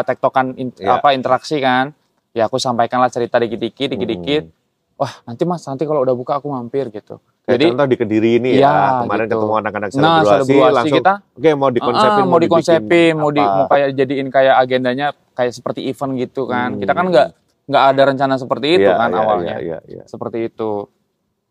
tektokan 0.03 0.53
in- 0.53 0.75
Ya. 0.75 0.95
apa 0.95 1.11
interaksi 1.11 1.57
kan 1.57 1.95
ya 2.31 2.45
aku 2.45 2.55
sampaikanlah 2.55 3.07
cerita 3.07 3.37
dikit-dikit 3.37 3.89
dikit-dikit 3.89 4.43
Hmm. 4.45 4.97
wah 4.97 5.13
nanti 5.23 5.43
mas 5.43 5.63
nanti 5.63 5.83
kalau 5.83 6.03
udah 6.03 6.13
buka 6.13 6.37
aku 6.37 6.47
mampir 6.47 6.91
gitu 6.91 7.17
Kayak 7.41 7.55
jadi 7.55 7.65
contoh 7.73 7.87
di 7.87 7.97
Kediri 7.97 8.31
ini 8.35 8.49
Iya, 8.53 8.69
ya, 8.69 9.01
kemarin 9.01 9.25
gitu. 9.25 9.35
ketemu 9.39 9.53
anak-anak 9.57 9.87
nah 9.89 9.95
selebrasi, 10.21 10.27
selebrasi 10.45 10.75
langsung 10.75 10.97
kita 10.99 11.13
oke 11.33 11.49
mau 11.55 11.69
dikonsepin, 11.71 12.21
ah, 12.21 12.27
mau 12.27 12.39
dikonsepin 12.39 13.13
mau 13.15 13.31
di 13.31 13.41
mau 13.41 13.65
kayak 13.65 13.87
jadiin 13.95 14.27
kayak 14.29 14.55
agendanya 14.59 15.07
kayak 15.33 15.51
seperti 15.51 15.79
event 15.87 16.13
gitu 16.19 16.45
kan 16.45 16.75
Hmm. 16.75 16.79
kita 16.79 16.91
kan 16.93 17.05
nggak 17.07 17.27
nggak 17.65 17.83
ada 17.87 18.01
rencana 18.03 18.35
seperti 18.35 18.67
itu 18.75 18.85
Iya, 18.85 18.93
kan 18.95 19.09
iya, 19.09 19.17
awalnya 19.17 19.55
iya, 19.57 19.77
iya, 19.79 19.79
iya. 19.89 20.03
seperti 20.05 20.45
itu 20.45 20.85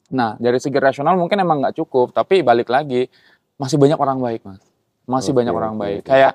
nah 0.09 0.35
dari 0.37 0.57
segi 0.57 0.77
rasional 0.77 1.15
mungkin 1.15 1.37
emang 1.37 1.61
nggak 1.61 1.77
cukup 1.77 2.11
tapi 2.11 2.41
balik 2.41 2.67
lagi 2.67 3.07
masih 3.55 3.77
banyak 3.77 3.97
orang 3.97 4.19
baik 4.19 4.41
mas. 4.43 4.63
Masih 5.05 5.31
Oke, 5.31 5.39
banyak 5.41 5.53
orang 5.53 5.73
oke, 5.73 5.81
baik. 5.81 6.01
kayak 6.05 6.33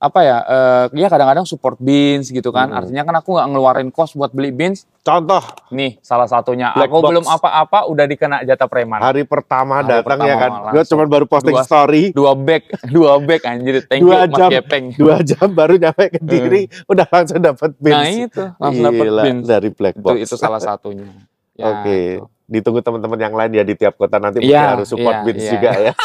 apa 0.00 0.20
ya 0.22 0.38
eh 0.40 0.84
ya 0.96 1.06
kadang-kadang 1.06 1.44
support 1.44 1.76
beans 1.76 2.28
gitu 2.28 2.48
kan. 2.48 2.66
Hmm. 2.66 2.78
artinya 2.78 3.04
kan 3.04 3.14
aku 3.14 3.30
nggak 3.30 3.48
ngeluarin 3.48 3.90
kos 3.90 4.14
buat 4.14 4.30
beli 4.30 4.48
beans. 4.48 4.88
Contoh. 5.00 5.44
Nih 5.68 6.00
salah 6.00 6.24
satunya 6.24 6.72
Black 6.72 6.86
aku 6.86 6.96
box. 6.98 7.10
belum 7.10 7.24
apa-apa 7.26 7.78
udah 7.84 8.04
dikena 8.04 8.40
jatah 8.40 8.64
preman. 8.64 8.96
Hari 8.96 9.22
pertama 9.22 9.78
Hari 9.78 9.90
datang 9.92 10.06
pertama 10.08 10.24
ya 10.24 10.36
kan, 10.38 10.50
gue 10.70 10.82
cuma 10.86 11.04
baru 11.04 11.26
posting 11.26 11.52
Dua- 11.52 11.66
story, 11.66 12.02
dua 12.10 12.32
bag 12.32 12.62
dua 12.96 13.12
bag 13.18 13.40
anjir. 13.44 13.84
Thank 13.84 14.00
Dua 14.00 14.08
you 14.16 14.24
mas 14.24 14.38
jam. 14.38 14.50
Gepeng. 14.50 14.84
dua 15.02 15.16
jam 15.20 15.46
baru 15.50 15.74
nyampe 15.76 16.04
Kediri, 16.10 16.62
udah 16.86 17.06
langsung 17.06 17.38
dapat 17.38 17.70
Hmm. 17.70 17.84
nah 17.84 18.00
beans. 18.00 18.16
itu. 18.24 18.44
Langsung 18.56 18.84
dapat 18.86 19.04
beans. 19.20 19.44
dari 19.44 19.68
black 19.68 19.94
itu 19.94 20.02
box. 20.02 20.16
itu 20.18 20.34
salah 20.34 20.58
satunya. 20.58 21.04
Ya, 21.52 21.76
Oke, 21.76 22.00
itu. 22.16 22.24
Ditunggu 22.50 22.82
teman-teman 22.82 23.18
yang 23.22 23.34
lain 23.38 23.50
ya 23.54 23.62
di 23.62 23.74
tiap 23.78 23.94
kota 23.94 24.18
nanti 24.18 24.42
mungkin 24.42 24.58
Iya, 24.58 24.74
harus 24.74 24.90
support 24.90 25.14
iya, 25.14 25.24
beans 25.24 25.44
iya. 25.46 25.52
juga 25.54 25.70
ya. 25.78 25.92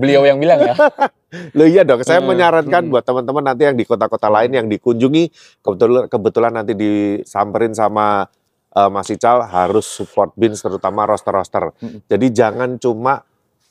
beliau 0.00 0.22
yang 0.26 0.38
bilang 0.42 0.60
ya 0.66 0.74
Loh 1.56 1.64
iya 1.64 1.80
dong, 1.80 2.04
saya 2.04 2.20
Hmm, 2.20 2.28
menyarankan 2.28 2.84
hmm. 2.84 2.92
buat 2.92 3.08
teman-teman 3.08 3.40
nanti 3.40 3.64
yang 3.64 3.72
di 3.72 3.88
kota-kota 3.88 4.28
lain 4.28 4.52
yang 4.52 4.68
dikunjungi, 4.68 5.32
kebetulan 5.64 6.04
kebetulan 6.04 6.52
nanti 6.52 6.76
disamperin 6.76 7.72
sama 7.72 8.28
eh, 8.76 8.90
Mas 8.92 9.08
Ical 9.08 9.48
harus 9.48 9.88
support 9.88 10.36
Beans 10.36 10.60
terutama 10.60 11.08
roster-roster. 11.08 11.72
Hmm. 11.80 12.04
Jadi 12.04 12.36
jangan 12.36 12.76
cuma 12.76 13.24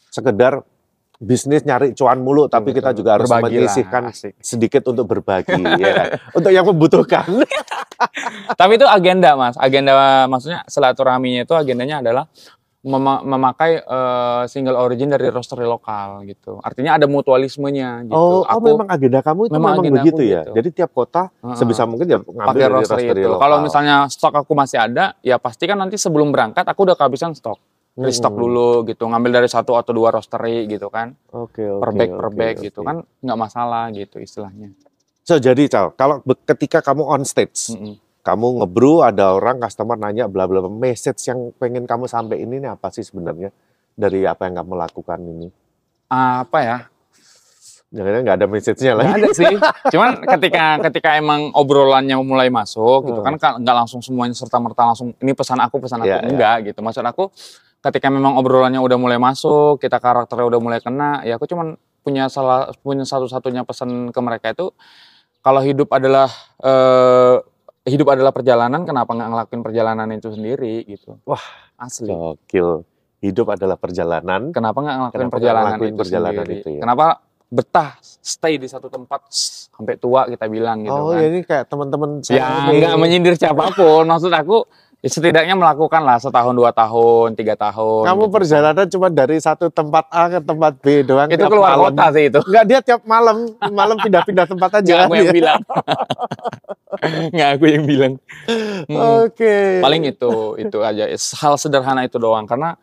sekedar 0.09 0.65
bisnis 1.21 1.61
nyari 1.61 1.93
cuan 1.93 2.17
mulu, 2.17 2.49
tapi 2.49 2.73
Betul, 2.73 2.77
kita 2.81 2.89
betul. 2.89 2.99
juga 2.99 3.09
harus 3.13 3.29
Berbagi 3.29 3.45
menyisihkan 3.55 4.03
asik. 4.09 4.33
sedikit 4.41 4.81
untuk 4.89 5.05
berbagi, 5.05 5.53
ya 5.79 5.91
kan? 5.93 6.07
Untuk 6.33 6.49
yang 6.49 6.65
membutuhkan. 6.65 7.29
Tapi 8.59 8.71
itu 8.75 8.85
agenda 8.85 9.37
mas, 9.37 9.53
agenda 9.55 9.93
maksudnya 10.25 10.65
silaturahminya 10.65 11.45
itu 11.45 11.53
agendanya 11.53 12.01
adalah 12.01 12.25
mema- 12.81 13.21
memakai 13.21 13.77
eh, 13.77 14.43
single 14.49 14.73
origin 14.73 15.05
dari 15.07 15.29
roastery 15.29 15.61
lokal 15.63 16.25
gitu. 16.25 16.57
Artinya 16.59 16.97
ada 16.97 17.05
mutualismenya 17.05 18.09
gitu. 18.09 18.17
Oh, 18.17 18.41
oh, 18.41 18.49
Aku 18.49 18.65
memang 18.65 18.89
agenda 18.89 19.21
kamu 19.21 19.41
itu 19.45 19.53
memang 19.53 19.73
memang, 19.77 20.01
begitu 20.01 20.21
ya. 20.25 20.41
gitu. 20.41 20.57
Jadi 20.57 20.69
tiap 20.73 20.89
kota 20.91 21.29
Heeh. 21.29 21.53
sebisa 21.53 21.85
mungkin 21.85 22.09
ya 22.09 22.17
ngambil 22.17 22.41
pakai 22.41 22.57
dari 22.59 22.73
roastery 22.73 22.97
roastery 22.97 23.21
itu. 23.21 23.29
lokal. 23.29 23.41
Kalau 23.45 23.57
misalnya 23.61 23.95
stok 24.09 24.33
aku 24.35 24.51
masih 24.57 24.77
ada, 24.81 25.13
ya 25.21 25.37
pasti 25.37 25.69
kan 25.69 25.77
nanti 25.77 25.95
sebelum 25.95 26.33
berangkat 26.33 26.65
aku 26.65 26.81
udah 26.81 26.97
kehabisan 26.97 27.37
stok. 27.37 27.61
Restock 27.93 28.31
Hmm. 28.31 28.41
dulu 28.41 28.67
gitu, 28.85 29.03
ngambil 29.03 29.31
dari 29.37 29.49
satu 29.49 29.75
atau 29.75 29.91
dua 29.91 30.09
roastery 30.09 30.63
gitu 30.65 30.87
kan, 30.87 31.11
Oke, 31.29 31.59
oke. 31.61 31.79
per 31.79 31.89
bag 31.91 32.09
per 32.09 32.25
oke, 32.25 32.35
bag 32.35 32.55
oke. 32.55 32.63
gitu 32.63 32.79
kan 32.81 33.03
nggak 33.19 33.35
masalah 33.37 33.91
gitu 33.91 34.15
istilahnya. 34.17 34.71
So 35.21 35.35
jadi 35.35 35.67
Cal, 35.67 35.91
kalau 35.91 36.23
ketika 36.45 36.79
kamu 36.79 37.03
on 37.03 37.21
stage, 37.21 37.69
Mm-mm. 37.69 37.99
kamu 38.21 38.63
ngebrew 38.63 39.03
ada 39.03 39.35
orang 39.35 39.59
customer 39.59 39.93
nanya 39.95 40.25
bla 40.25 40.47
bla 40.47 40.63
message 40.65 41.19
yang 41.25 41.51
pengen 41.55 41.83
kamu 41.83 42.07
sampai 42.07 42.39
ini 42.39 42.57
nih 42.57 42.71
apa 42.71 42.89
sih 42.89 43.03
sebenarnya 43.03 43.51
dari 43.91 44.23
apa 44.23 44.47
yang 44.47 44.55
kamu 44.57 44.73
lakukan 44.77 45.19
ini? 45.19 45.51
Apa 46.07 46.59
ya? 46.63 46.77
Jangan 47.91 48.23
nggak 48.23 48.37
ada 48.39 48.47
message-nya 48.47 48.93
lagi. 48.95 49.19
ada 49.19 49.27
sih. 49.35 49.51
Cuman 49.91 50.23
ketika 50.25 50.63
ketika 50.87 51.09
emang 51.19 51.51
obrolannya 51.51 52.15
mulai 52.23 52.47
masuk 52.47 53.03
gitu 53.03 53.19
kan 53.19 53.35
kan 53.35 53.59
nggak 53.59 53.75
langsung 53.75 53.99
semuanya 53.99 54.31
serta 54.31 54.63
merta 54.63 54.87
langsung 54.87 55.11
ini 55.19 55.35
pesan 55.35 55.59
aku 55.59 55.75
pesan 55.77 55.99
aku 55.99 56.07
Iya, 56.07 56.17
iya. 56.17 56.29
enggak 56.31 56.55
gitu. 56.71 56.79
Maksud 56.79 57.03
aku 57.03 57.27
ketika 57.81 58.07
memang 58.13 58.37
obrolannya 58.37 58.77
udah 58.77 58.97
mulai 59.01 59.17
masuk, 59.17 59.81
kita 59.81 59.97
karakternya 59.97 60.45
udah 60.45 60.59
mulai 60.61 60.79
kena, 60.79 61.25
ya 61.25 61.35
aku 61.35 61.49
cuman 61.49 61.75
punya 62.01 62.29
salah 62.29 62.73
punya 62.81 63.05
satu-satunya 63.05 63.61
pesan 63.61 64.09
ke 64.09 64.19
mereka 64.21 64.53
itu 64.57 64.73
kalau 65.41 65.61
hidup 65.61 65.89
adalah 65.93 66.29
eh, 66.61 67.37
hidup 67.89 68.13
adalah 68.13 68.29
perjalanan, 68.29 68.85
kenapa 68.85 69.09
nggak 69.17 69.29
ngelakuin 69.33 69.61
perjalanan 69.65 70.07
itu 70.13 70.29
sendiri 70.29 70.85
gitu. 70.85 71.17
Wah. 71.25 71.41
asli. 71.81 72.13
Gokil. 72.13 72.85
Hidup 73.21 73.53
adalah 73.53 73.77
perjalanan. 73.77 74.53
Kenapa 74.53 74.77
nggak 74.81 74.97
ngelakuin 74.97 75.21
Kenapa 75.25 75.35
perjalanan 75.37 75.65
ngelakuin 75.65 75.93
itu 75.93 75.97
perjalanan 75.97 76.45
sendiri? 76.45 76.61
itu 76.61 76.69
ya? 76.69 76.81
Kenapa 76.85 77.05
betah 77.51 77.89
stay 78.01 78.55
di 78.61 78.67
satu 78.69 78.87
tempat 78.87 79.27
sampai 79.73 79.97
tua 79.99 80.23
kita 80.29 80.47
bilang 80.47 80.87
gitu 80.87 80.95
oh 80.95 81.11
kan? 81.11 81.19
ya 81.19 81.25
ini 81.27 81.39
kayak 81.43 81.65
teman-teman 81.67 82.23
Ya 82.31 82.69
nggak 82.69 82.95
menyindir 83.01 83.35
siapa 83.35 83.73
pun. 83.73 84.05
Maksud 84.05 84.29
aku 84.29 84.69
setidaknya 85.09 85.57
melakukan 85.57 86.05
lah 86.05 86.21
setahun 86.21 86.53
dua 86.53 86.69
tahun 86.69 87.33
tiga 87.33 87.57
tahun. 87.57 88.05
Kamu 88.05 88.25
gitu. 88.29 88.33
perjalanan 88.37 88.85
cuma 88.85 89.07
dari 89.09 89.41
satu 89.41 89.73
tempat 89.73 90.05
A 90.13 90.29
ke 90.29 90.39
tempat 90.45 90.77
B 90.77 91.01
doang. 91.01 91.25
itu 91.25 91.41
keluar 91.49 91.73
malam. 91.73 91.89
kota 91.89 92.05
sih 92.13 92.29
itu. 92.29 92.39
Enggak 92.45 92.65
dia 92.69 92.79
tiap 92.85 93.01
malam 93.09 93.49
malam 93.73 93.97
pindah-pindah 93.97 94.45
tempat 94.45 94.69
aja. 94.77 94.93
Nggak 94.93 95.05
aku 95.09 95.15
yang 95.17 95.33
bilang. 95.33 95.61
Nggak 97.33 97.49
aku 97.57 97.65
yang 97.65 97.83
bilang. 97.89 98.13
Mm. 98.85 98.99
Oke. 99.25 99.81
Paling 99.81 100.03
itu 100.05 100.31
itu 100.61 100.77
aja 100.85 101.03
hal 101.09 101.53
sederhana 101.57 102.05
itu 102.05 102.21
doang 102.21 102.45
karena 102.45 102.77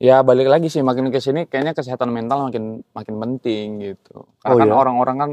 ya 0.00 0.24
balik 0.24 0.48
lagi 0.48 0.72
sih 0.72 0.80
makin 0.80 1.12
ke 1.12 1.20
sini 1.20 1.44
kayaknya 1.44 1.76
kesehatan 1.76 2.08
mental 2.08 2.48
makin 2.48 2.80
makin 2.96 3.14
penting 3.20 3.66
gitu. 3.84 4.24
Karena 4.40 4.48
Oh, 4.48 4.56
kan 4.56 4.68
ya? 4.68 4.74
orang-orang 4.80 5.16
kan 5.20 5.30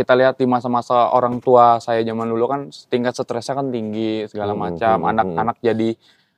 kita 0.00 0.16
lihat 0.16 0.34
di 0.34 0.48
masa-masa 0.48 1.12
orang 1.12 1.36
tua 1.38 1.76
saya 1.76 2.00
zaman 2.00 2.24
dulu 2.24 2.44
kan 2.46 2.60
tingkat 2.88 3.12
stresnya 3.12 3.52
kan 3.54 3.68
tinggi 3.68 4.24
segala 4.24 4.52
Hmm, 4.52 4.60
macam 4.66 4.96
hmm, 4.96 5.02
hmm. 5.02 5.12
anak-anak 5.12 5.56
jadi 5.60 5.88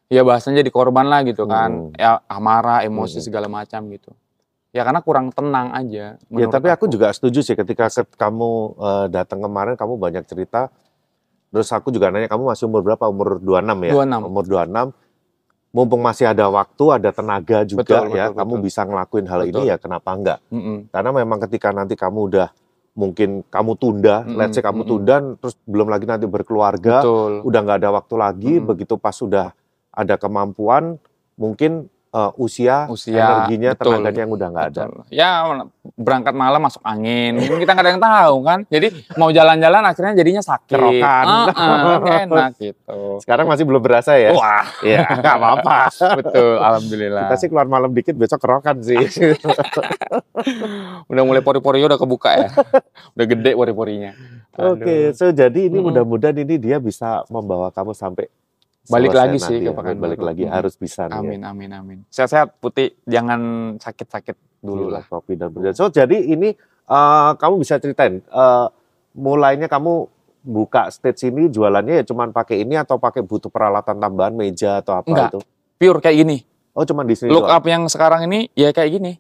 ya 0.09 0.22
bahasanya 0.22 0.61
jadi 0.61 0.70
korban 0.70 1.07
lah 1.07 1.22
gitu 1.22 1.46
kan 1.46 1.70
Hmm. 1.70 1.94
ya 1.94 2.18
amarah 2.27 2.83
emosi 2.83 3.22
Hmm. 3.22 3.27
segala 3.31 3.46
macam 3.46 3.87
gitu 3.88 4.11
ya 4.70 4.83
karena 4.83 4.98
kurang 5.01 5.31
tenang 5.31 5.70
aja 5.70 6.18
Ya 6.29 6.46
tapi 6.48 6.66
aku 6.66 6.88
juga 6.88 7.12
setuju 7.12 7.40
sih 7.40 7.55
ketika 7.55 7.87
ke- 7.87 8.16
kamu 8.16 8.51
eh, 8.75 9.07
datang 9.09 9.38
kemarin 9.38 9.77
kamu 9.77 9.94
banyak 9.96 10.25
cerita. 10.25 10.72
Terus 11.53 11.68
aku 11.68 11.92
juga 11.92 12.09
nanya 12.09 12.27
kamu 12.27 12.48
masih 12.48 12.64
umur 12.64 12.81
berapa? 12.81 13.05
Umur 13.05 13.37
26 13.37 13.85
ya? 13.85 13.92
26. 13.92 14.25
Umur 14.25 14.44
26. 14.48 14.88
Mumpung 15.68 16.01
masih 16.01 16.25
ada 16.25 16.48
waktu, 16.48 16.85
ada 16.90 17.12
tenaga 17.12 17.64
juga 17.64 17.85
Betul, 17.85 18.12
ya, 18.12 18.29
betul, 18.29 18.37
kamu 18.40 18.55
betul. 18.57 18.64
bisa 18.64 18.81
ngelakuin 18.85 19.27
hal 19.27 19.40
ini 19.42 19.53
Betul. 19.53 19.68
ya 19.68 19.77
kenapa 19.77 20.09
enggak? 20.12 20.38
Mm-mm. 20.48 20.79
Karena 20.88 21.11
memang 21.14 21.38
ketika 21.40 21.68
nanti 21.70 21.92
kamu 21.92 22.18
udah 22.29 22.48
mungkin 22.92 23.40
kamu 23.48 23.72
tunda, 23.81 24.20
Mm-mm, 24.24 24.37
let's 24.37 24.52
say 24.52 24.62
kamu 24.64 24.85
mm-mm. 24.85 24.90
tunda 24.90 25.16
terus 25.40 25.57
belum 25.64 25.88
lagi 25.88 26.05
nanti 26.05 26.28
berkeluarga, 26.28 27.00
betul 27.00 27.40
udah 27.44 27.61
nggak 27.64 27.78
ada 27.81 27.90
waktu 27.96 28.14
lagi, 28.20 28.52
Mm-mm. 28.61 28.68
begitu 28.68 28.94
pas 29.00 29.16
sudah 29.16 29.57
ada 29.92 30.14
kemampuan, 30.20 31.00
mungkin 31.40 31.88
eh, 32.12 32.31
usia, 32.37 32.85
Usia, 32.87 33.16
energinya, 33.16 33.70
betul. 33.72 33.96
tenaganya 33.96 34.20
yang 34.20 34.31
udah 34.31 34.46
nggak 34.53 34.66
ada. 34.68 34.83
Ya 35.09 35.31
berangkat 35.96 36.33
malam 36.33 36.61
masuk 36.61 36.81
angin. 36.83 37.37
Mungkin 37.37 37.59
kita 37.59 37.72
nggak 37.72 37.85
ada 37.85 37.90
yang 37.90 38.03
tahu 38.03 38.37
kan. 38.42 38.59
Jadi 38.68 38.87
mau 39.16 39.29
jalan-jalan 39.29 39.83
akhirnya 39.83 40.12
jadinya 40.14 40.40
sakit. 40.40 40.70
Kerokan. 40.70 41.25
Kan 41.51 41.79
nggak 41.98 42.20
enak 42.29 42.51
gitu. 42.61 42.98
Sekarang 43.18 43.44
masih 43.48 43.64
belum 43.64 43.81
berasa 43.81 44.14
ya? 44.14 44.31
Wah, 44.33 44.64
Ya, 44.85 45.03
nggak 45.20 45.35
apa-apa. 45.37 45.77
betul. 46.20 46.53
Alhamdulillah. 46.59 47.22
Kita 47.27 47.35
sih 47.37 47.48
keluar 47.48 47.66
malam 47.66 47.90
dikit, 47.90 48.12
besok 48.12 48.38
kerokan 48.38 48.77
sih. 48.85 48.96
Udah 51.11 51.22
mulai 51.22 51.40
pori-porinya 51.40 51.87
udah 51.92 52.01
kebuka 52.01 52.31
ya. 52.37 52.48
udah 53.14 53.27
gede 53.27 53.51
pori-porinya. 53.53 54.12
Oke, 54.53 55.09
Aduh. 55.09 55.16
so 55.16 55.25
jadi 55.33 55.64
ini 55.64 55.81
Mm-mm. 55.81 55.88
mudah-mudahan 55.88 56.37
ini 56.37 56.57
dia 56.57 56.77
bisa 56.77 57.25
membawa 57.29 57.72
kamu 57.72 57.92
sampai 57.92 58.29
Balik 58.85 59.12
lagi 59.12 59.38
sih 59.38 59.59
ke. 59.59 59.71
Pekanbaru. 59.71 60.03
Balik 60.03 60.21
lagi 60.21 60.45
Mm. 60.45 60.53
harus 60.53 60.75
bisa 60.75 61.07
ya. 61.07 61.14
Amin, 61.14 61.40
amin, 61.40 61.71
amin. 61.71 61.99
Sehat-sehat 62.09 62.59
Putih, 62.59 62.99
jangan 63.05 63.40
sakit-sakit 63.77 64.35
dulu 64.59 64.90
Gila, 64.90 64.99
lah. 64.99 65.05
kopi 65.05 65.35
dan 65.35 65.51
berjalan. 65.51 65.77
So 65.77 65.87
jadi 65.87 66.18
ini 66.18 66.55
eh, 66.85 67.31
kamu 67.33 67.55
bisa 67.57 67.79
ceritain 67.79 68.18
eh, 68.21 68.66
mulainya 69.12 69.66
kamu 69.66 70.07
buka 70.42 70.90
stage 70.90 71.23
ini 71.25 71.47
jualannya 71.47 72.03
ya 72.03 72.05
cuman 72.05 72.31
pakai 72.31 72.61
ini 72.61 72.75
atau 72.75 72.99
pakai 72.99 73.23
butuh 73.23 73.47
peralatan 73.47 73.97
tambahan 73.97 74.33
meja 74.33 74.79
atau 74.79 74.97
apa 74.97 75.07
Enggak. 75.07 75.31
itu? 75.31 75.40
Pure 75.77 75.99
kayak 76.01 76.16
gini. 76.18 76.37
Oh 76.73 76.83
cuman 76.83 77.05
di 77.05 77.14
sini 77.14 77.31
Look 77.31 77.47
doang. 77.47 77.55
up 77.55 77.64
yang 77.64 77.87
sekarang 77.87 78.27
ini 78.27 78.51
ya 78.53 78.71
kayak 78.71 78.90
gini. 78.92 79.12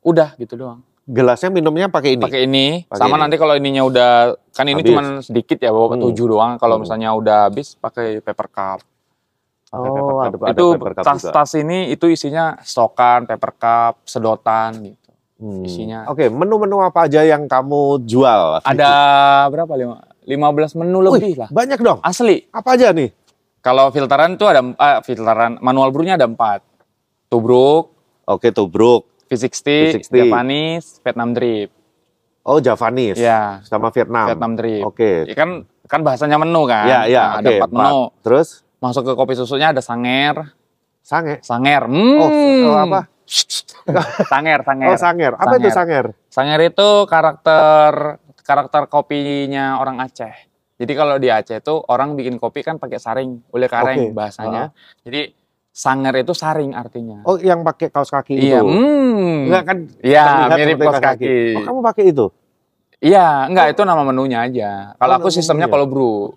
Udah 0.00 0.32
gitu 0.36 0.56
doang. 0.56 0.80
Gelasnya 1.04 1.50
minumnya 1.50 1.86
pakai 1.86 2.14
ini. 2.14 2.22
Pakai 2.22 2.40
ini. 2.42 2.66
Pakai 2.82 2.96
Sama 2.98 3.14
ini. 3.14 3.20
nanti 3.20 3.36
kalau 3.36 3.52
ininya 3.52 3.82
udah 3.82 4.10
kan 4.50 4.64
ini 4.64 4.78
Habis. 4.78 4.88
cuman 4.88 5.04
sedikit 5.20 5.58
ya 5.58 5.68
bawa 5.68 5.92
Hmm. 5.92 6.02
tujuh 6.02 6.26
doang. 6.26 6.56
Kalau 6.56 6.76
Hmm. 6.76 6.82
misalnya 6.82 7.12
udah 7.12 7.38
habis 7.46 7.74
pakai 7.74 8.20
paper 8.20 8.48
cup. 8.48 8.80
Paper 9.70 10.02
Oh, 10.02 10.18
cup. 10.18 10.26
ada, 10.26 10.36
ada 10.42 10.50
itu 10.50 10.66
paper 10.74 10.92
tas-tas 10.98 11.50
ini 11.54 11.94
itu 11.94 12.10
isinya 12.10 12.58
stokan, 12.60 13.22
paper 13.24 13.52
cup, 13.54 13.94
sedotan 14.02 14.70
gitu. 14.82 15.10
Hmm. 15.40 15.62
isinya. 15.62 16.04
Oke, 16.10 16.26
menu-menu 16.26 16.82
apa 16.82 17.06
aja 17.06 17.22
yang 17.22 17.46
kamu 17.46 18.04
jual? 18.04 18.60
Ada 18.60 18.92
berapa? 19.48 19.72
Lima, 19.72 20.02
15 20.52 20.76
menu 20.76 20.98
lebih 21.00 21.38
lah. 21.38 21.48
Banyak 21.48 21.78
dong. 21.80 21.98
Asli. 22.02 22.44
Apa 22.50 22.76
aja 22.76 22.92
nih? 22.92 23.08
Kalau 23.60 23.88
filteran 23.88 24.34
itu 24.34 24.44
ada 24.44 24.60
eh, 24.60 24.98
filteran 25.00 25.56
manual 25.60 25.94
brewnya 25.94 26.18
ada 26.18 26.26
empat. 26.26 26.60
Tubruk, 27.28 27.94
Oke, 28.26 28.50
tubruk. 28.50 29.06
V60, 29.26 30.02
V60. 30.02 30.10
Japanese, 30.12 30.86
Vietnam 31.00 31.30
drip. 31.30 31.70
Oh, 32.42 32.58
Javanese. 32.58 33.18
Ya, 33.18 33.62
Sama 33.62 33.90
Vietnam. 33.90 34.26
Vietnam 34.26 34.52
drip. 34.54 34.82
Oke. 34.82 35.26
Ya 35.26 35.34
kan 35.34 35.62
kan 35.86 36.00
bahasanya 36.02 36.38
menu 36.38 36.66
kan. 36.66 36.86
Ya, 36.86 37.00
ya, 37.06 37.22
Nah, 37.22 37.38
ada 37.38 37.48
oke. 37.48 37.56
empat 37.58 37.70
menu. 37.70 38.00
Terus 38.22 38.48
Masuk 38.80 39.04
ke 39.04 39.12
kopi 39.12 39.36
susunya 39.36 39.76
ada 39.76 39.84
sanger, 39.84 40.56
sange. 41.04 41.44
sanger. 41.44 41.84
Hmm. 41.84 42.16
Oh, 42.16 42.30
oh, 42.72 42.76
apa? 42.80 43.12
sanger, 44.32 44.64
sanger. 44.64 44.88
Oh, 44.88 44.96
sanger. 44.96 45.32
Apa 45.36 45.54
itu 45.60 45.68
sanger? 45.68 46.04
Sanger 46.32 46.60
itu 46.64 46.88
karakter 47.04 48.16
karakter 48.40 48.88
kopinya 48.88 49.76
orang 49.76 50.00
Aceh. 50.00 50.32
Jadi 50.80 50.92
kalau 50.96 51.20
di 51.20 51.28
Aceh 51.28 51.60
itu 51.60 51.76
orang 51.92 52.16
bikin 52.16 52.40
kopi 52.40 52.64
kan 52.64 52.80
pakai 52.80 52.96
saring, 52.96 53.52
oleh 53.52 53.68
kareng 53.68 54.10
Oke. 54.10 54.16
bahasanya. 54.16 54.72
Jadi 55.04 55.28
sanger 55.68 56.24
itu 56.24 56.32
saring 56.32 56.72
artinya. 56.72 57.20
Oh, 57.28 57.36
yang 57.36 57.60
pakai 57.60 57.92
kaos 57.92 58.08
kaki 58.08 58.32
iya, 58.40 58.64
itu. 58.64 58.72
hmm. 58.72 59.36
Enggak 59.44 59.62
kan 59.68 59.76
Iya, 60.00 60.24
mirip 60.56 60.80
kaos 60.80 61.04
kaki. 61.04 61.36
Oh, 61.60 61.62
kamu 61.68 61.80
pakai 61.84 62.04
itu? 62.16 62.26
Iya, 63.00 63.44
enggak 63.48 63.76
itu 63.76 63.82
nama 63.84 64.02
menunya 64.08 64.44
aja. 64.44 64.96
Kalau 64.96 65.14
Oh, 65.16 65.18
aku 65.20 65.28
sistemnya 65.28 65.68
kalau 65.68 65.84
brew. 65.84 66.32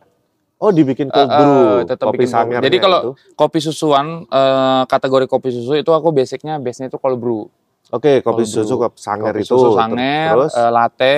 Oh, 0.63 0.71
dibikin 0.71 1.08
Eh, 1.08 1.13
cold 1.13 1.28
brew. 1.30 1.52
eh, 1.52 1.80
tetap 1.86 2.06
kopi 2.08 2.23
bikin 2.23 2.32
cold 2.32 2.63
Jadi 2.63 2.78
kalau 2.80 2.99
itu. 3.02 3.12
kopi 3.36 3.60
susuan 3.60 4.06
eh, 4.23 4.84
kategori 4.88 5.26
kopi 5.28 5.49
susu 5.52 5.76
itu 5.76 5.91
aku 5.91 6.08
basicnya 6.10 6.56
base-nya 6.56 6.88
itu 6.88 6.95
cold 6.95 7.19
brew. 7.19 7.52
Oke, 7.91 8.23
kopi 8.23 8.41
cold 8.41 8.56
susu 8.56 8.73
kopi 8.80 8.95
sanger 8.97 9.26
Kopi 9.30 9.43
itu. 9.43 9.52
susu 9.52 9.76
sanger, 9.76 10.32
Terus 10.32 10.54
eh, 10.56 10.71
latte, 10.71 11.17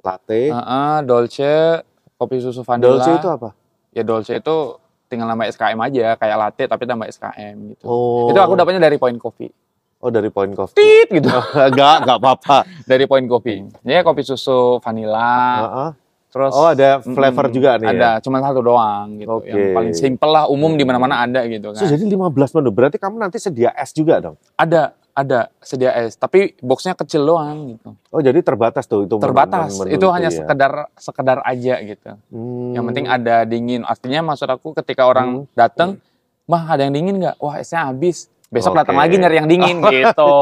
latte. 0.00 0.40
eh, 0.46 0.56
eh, 0.56 0.98
dolce, 1.04 1.84
kopi 2.16 2.40
susu 2.40 2.64
vanilla. 2.64 2.96
Dolce 2.96 3.10
itu 3.14 3.28
apa? 3.28 3.48
Ya 3.92 4.02
dolce 4.02 4.32
itu 4.34 4.56
tinggal 5.04 5.24
nambah 5.26 5.48
SKM 5.48 5.80
aja 5.82 6.16
kayak 6.16 6.36
latte 6.38 6.64
tapi 6.64 6.84
tambah 6.84 7.04
SKM 7.06 7.56
gitu. 7.70 7.84
Oh. 7.84 8.28
Itu 8.28 8.40
aku 8.40 8.56
dapatnya 8.56 8.80
dari 8.82 8.96
Point 8.96 9.16
Coffee. 9.16 9.52
Oh, 9.98 10.08
dari 10.08 10.28
Point 10.28 10.54
Coffee. 10.54 10.78
Tit 10.78 11.08
gitu. 11.10 11.28
enggak, 11.68 12.08
enggak 12.08 12.18
apa-apa. 12.18 12.64
dari 12.90 13.04
Point 13.04 13.26
Coffee. 13.26 13.68
Ya 13.82 14.00
kopi 14.00 14.22
susu 14.22 14.80
vanilla. 14.80 15.28
Heeh. 15.60 15.88
Terus 16.28 16.52
Oh, 16.52 16.68
ada 16.68 17.00
flavor 17.00 17.46
mm, 17.46 17.52
juga 17.52 17.70
nih 17.74 17.88
Ada, 17.88 18.10
ya. 18.10 18.20
cuma 18.20 18.36
satu 18.38 18.60
doang 18.60 19.16
gitu. 19.16 19.32
Oke. 19.34 19.48
Yang 19.48 19.72
paling 19.72 19.94
simple 19.94 20.28
lah, 20.28 20.44
umum 20.44 20.72
di 20.72 20.84
mana-mana 20.84 21.20
ada 21.20 21.40
gitu 21.42 21.72
So, 21.72 21.82
kan. 21.82 21.88
jadi 21.90 22.04
15 22.06 22.28
menu. 22.54 22.68
Berarti 22.70 22.96
kamu 22.96 23.16
nanti 23.18 23.38
sedia 23.38 23.72
es 23.72 23.90
juga 23.90 24.20
dong? 24.20 24.36
Ada, 24.54 24.92
ada 25.10 25.48
sedia 25.58 25.96
es, 25.96 26.14
tapi 26.14 26.52
boxnya 26.58 26.92
kecil 26.94 27.24
doang 27.24 27.72
gitu. 27.72 27.96
Oh, 28.06 28.20
jadi 28.20 28.38
terbatas 28.38 28.84
tuh 28.84 29.02
itu 29.02 29.16
menu- 29.16 29.24
Terbatas. 29.24 29.72
menu 29.74 29.90
itu 29.90 30.06
hanya 30.06 30.28
ya. 30.28 30.36
sekedar 30.36 30.72
sekedar 30.94 31.38
aja 31.42 31.74
gitu. 31.80 32.08
Hmm. 32.28 32.70
Yang 32.70 32.84
penting 32.86 33.06
ada 33.06 33.36
dingin. 33.42 33.80
Artinya 33.82 34.20
maksud 34.22 34.46
aku 34.46 34.76
ketika 34.76 35.04
orang 35.04 35.48
datang, 35.52 35.96
"Mah, 36.44 36.68
ada 36.68 36.84
yang 36.84 36.92
dingin 36.92 37.18
nggak?" 37.18 37.36
Wah, 37.38 37.56
esnya 37.56 37.88
habis. 37.88 38.28
Besok 38.46 38.72
Oke. 38.72 38.80
datang 38.80 38.96
lagi 38.96 39.16
nyari 39.16 39.36
yang 39.38 39.48
dingin 39.48 39.80
gitu. 39.92 40.32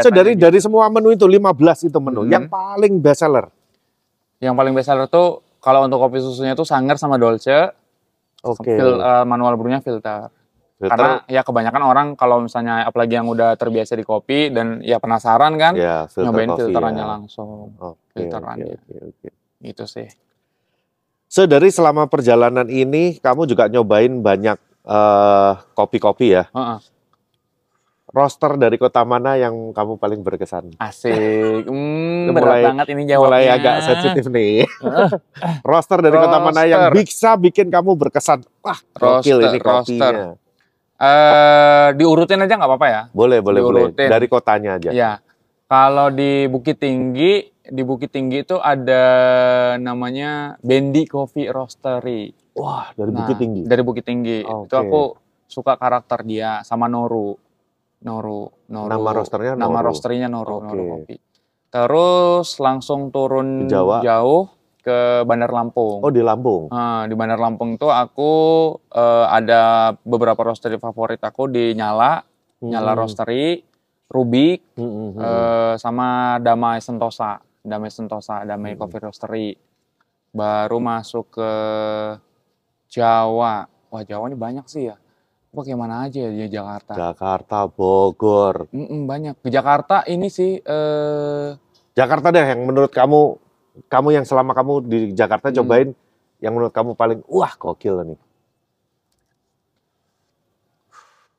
So, 0.00 0.08
dari 0.08 0.32
dari 0.34 0.58
semua 0.58 0.88
menu 0.88 1.08
itu 1.10 1.24
15 1.24 1.56
itu 1.82 1.98
menu. 1.98 2.24
Hmm. 2.24 2.30
Yang 2.30 2.44
paling 2.48 2.92
best 2.98 3.20
seller. 3.20 3.48
Yang 4.40 4.56
paling 4.56 4.72
best 4.72 4.88
seller 4.88 5.06
tuh 5.06 5.44
kalau 5.60 5.84
untuk 5.84 6.00
kopi 6.00 6.18
susunya 6.18 6.56
tuh 6.56 6.64
Sanger 6.64 6.96
sama 6.96 7.20
Dolce, 7.20 7.76
Oke. 8.40 8.72
fil- 8.72 9.00
eh, 9.00 9.24
manual 9.28 9.60
brewnya 9.60 9.84
filter. 9.84 10.32
Filter, 10.80 10.96
Karena 10.96 11.10
ya 11.28 11.44
kebanyakan 11.44 11.82
orang 11.84 12.06
kalau 12.16 12.40
misalnya 12.40 12.88
apalagi 12.88 13.20
yang 13.20 13.28
udah 13.28 13.52
terbiasa 13.60 13.92
di 13.92 14.04
kopi 14.04 14.48
dan 14.48 14.80
ya 14.80 14.96
penasaran 14.96 15.60
kan, 15.60 15.76
ya, 15.76 16.08
filter 16.08 16.24
nyobain 16.32 16.48
coffee 16.48 16.64
filterannya 16.72 17.04
ya. 17.04 17.08
langsung. 17.12 17.76
Oke, 17.76 18.16
filterannya. 18.16 18.64
oke, 18.64 18.80
oke, 18.80 18.96
oke. 19.12 19.28
Gitu 19.60 19.84
sih. 19.84 20.08
So, 21.28 21.44
dari 21.44 21.68
selama 21.68 22.08
perjalanan 22.08 22.64
ini 22.72 23.20
kamu 23.20 23.44
juga 23.44 23.68
nyobain 23.68 24.24
banyak 24.24 24.56
eh, 24.88 25.52
kopi-kopi 25.76 26.32
ya. 26.32 26.48
Heeh. 26.48 26.78
Roster 28.10 28.58
dari 28.58 28.74
kota 28.74 29.02
mana 29.02 29.34
yang 29.34 29.70
kamu 29.70 29.94
paling 29.96 30.20
berkesan? 30.20 30.74
Asik. 30.76 31.62
Hmm, 31.70 32.26
Itu 32.26 32.32
berat 32.34 32.44
mulai- 32.44 32.66
banget 32.66 32.86
ini 32.88 33.02
jawabnya. 33.04 33.28
Mulai 33.30 33.44
agak 33.48 33.74
sensitif 33.82 34.24
nih. 34.26 34.66
Roster 35.70 35.98
dari 36.00 36.16
kota 36.16 36.38
mana 36.38 36.62
yang 36.64 36.82
Roster. 36.84 36.96
bisa 36.96 37.30
bikin 37.34 37.66
kamu 37.68 37.94
berkesan? 37.96 38.42
Wah, 38.60 38.78
Roster, 38.92 39.38
ini 39.40 39.58
kopinya. 39.58 39.70
roster. 39.72 40.14
Eh, 41.00 41.88
diurutin 41.94 42.38
aja 42.38 42.52
nggak 42.52 42.66
apa-apa 42.66 42.86
ya. 42.86 43.02
Boleh, 43.10 43.38
boleh, 43.38 43.60
boleh. 43.60 43.82
Diurutin. 43.88 44.08
Dari 44.10 44.26
kotanya 44.26 44.70
aja. 44.76 44.90
Ya. 44.90 45.12
Kalau 45.64 46.10
di 46.10 46.44
Bukit 46.44 46.76
Tinggi, 46.76 47.40
di 47.62 47.82
Bukit 47.82 48.10
Tinggi 48.10 48.42
itu 48.42 48.58
ada 48.58 49.04
namanya 49.76 50.58
Bendi 50.58 51.06
Coffee 51.06 51.46
Roastery. 51.46 52.34
Wah, 52.52 52.90
dari 52.92 53.10
Nah, 53.10 53.22
Bukit 53.22 53.36
Tinggi. 53.38 53.62
Dari 53.62 53.82
Bukit 53.82 54.02
Tinggi. 54.02 54.42
Itu 54.42 54.50
Oke. 54.66 54.76
aku 54.76 55.02
suka 55.46 55.74
karakter 55.74 56.20
dia 56.20 56.60
sama 56.62 56.84
Noru. 56.84 57.38
Noru, 58.00 58.48
Noru. 58.72 58.88
Nama 58.88 59.10
rosternya 59.12 59.52
Nama 59.54 59.68
Noru. 59.70 59.86
rosternya 59.86 60.28
Noru, 60.28 60.56
Oke. 60.56 60.64
Noru 60.66 60.82
Kopi. 60.96 61.16
Terus 61.70 62.48
langsung 62.58 63.12
turun 63.12 63.68
Jawa? 63.68 64.00
jauh 64.02 64.48
ke 64.80 65.22
Bandar 65.22 65.52
Lampung. 65.52 66.00
Oh, 66.00 66.08
di 66.08 66.24
Lampung. 66.24 66.72
Nah, 66.72 67.04
di 67.04 67.12
Bandar 67.12 67.36
Lampung 67.36 67.76
itu 67.76 67.86
aku 67.86 68.32
eh, 68.90 69.26
ada 69.28 69.92
beberapa 70.00 70.40
roastery 70.40 70.80
favorit 70.80 71.20
aku 71.20 71.46
di 71.46 71.76
Nyala, 71.76 72.24
Nyala 72.58 72.96
Hmm. 72.96 73.00
Roastery, 73.04 73.60
Rubik, 74.08 74.64
Hmm, 74.74 74.88
hmm, 74.88 75.10
hmm. 75.12 75.20
eh, 75.20 75.74
sama 75.76 76.08
Damai 76.40 76.80
Sentosa, 76.80 77.38
Damai 77.60 77.92
Sentosa, 77.92 78.42
Damai 78.42 78.72
Hmm. 78.72 78.80
Coffee 78.80 79.02
Roastery. 79.04 79.48
Baru 80.32 80.80
masuk 80.80 81.36
ke 81.36 81.50
Jawa. 82.88 83.68
Wah, 83.90 84.02
Jawa 84.02 84.26
ini 84.26 84.38
banyak 84.38 84.64
sih 84.64 84.88
ya. 84.88 84.96
Bagaimana 85.50 86.06
aja 86.06 86.22
ya 86.22 86.30
di 86.30 86.46
Jakarta? 86.46 86.94
Jakarta, 86.94 87.66
Bogor. 87.66 88.70
Mm-mm, 88.70 89.10
banyak. 89.10 89.34
Ke 89.42 89.50
Jakarta 89.50 90.06
ini 90.06 90.30
sih 90.30 90.62
eh 90.62 91.48
Jakarta 91.98 92.30
deh 92.30 92.46
yang 92.54 92.70
menurut 92.70 92.94
kamu 92.94 93.34
kamu 93.90 94.08
yang 94.14 94.22
selama 94.22 94.54
kamu 94.54 94.86
di 94.86 94.98
Jakarta 95.10 95.50
Hmm. 95.50 95.58
cobain 95.58 95.88
yang 96.38 96.54
menurut 96.54 96.70
kamu 96.70 96.94
paling 96.94 97.20
wah 97.26 97.50
gokil 97.58 97.98
nih. 98.06 98.20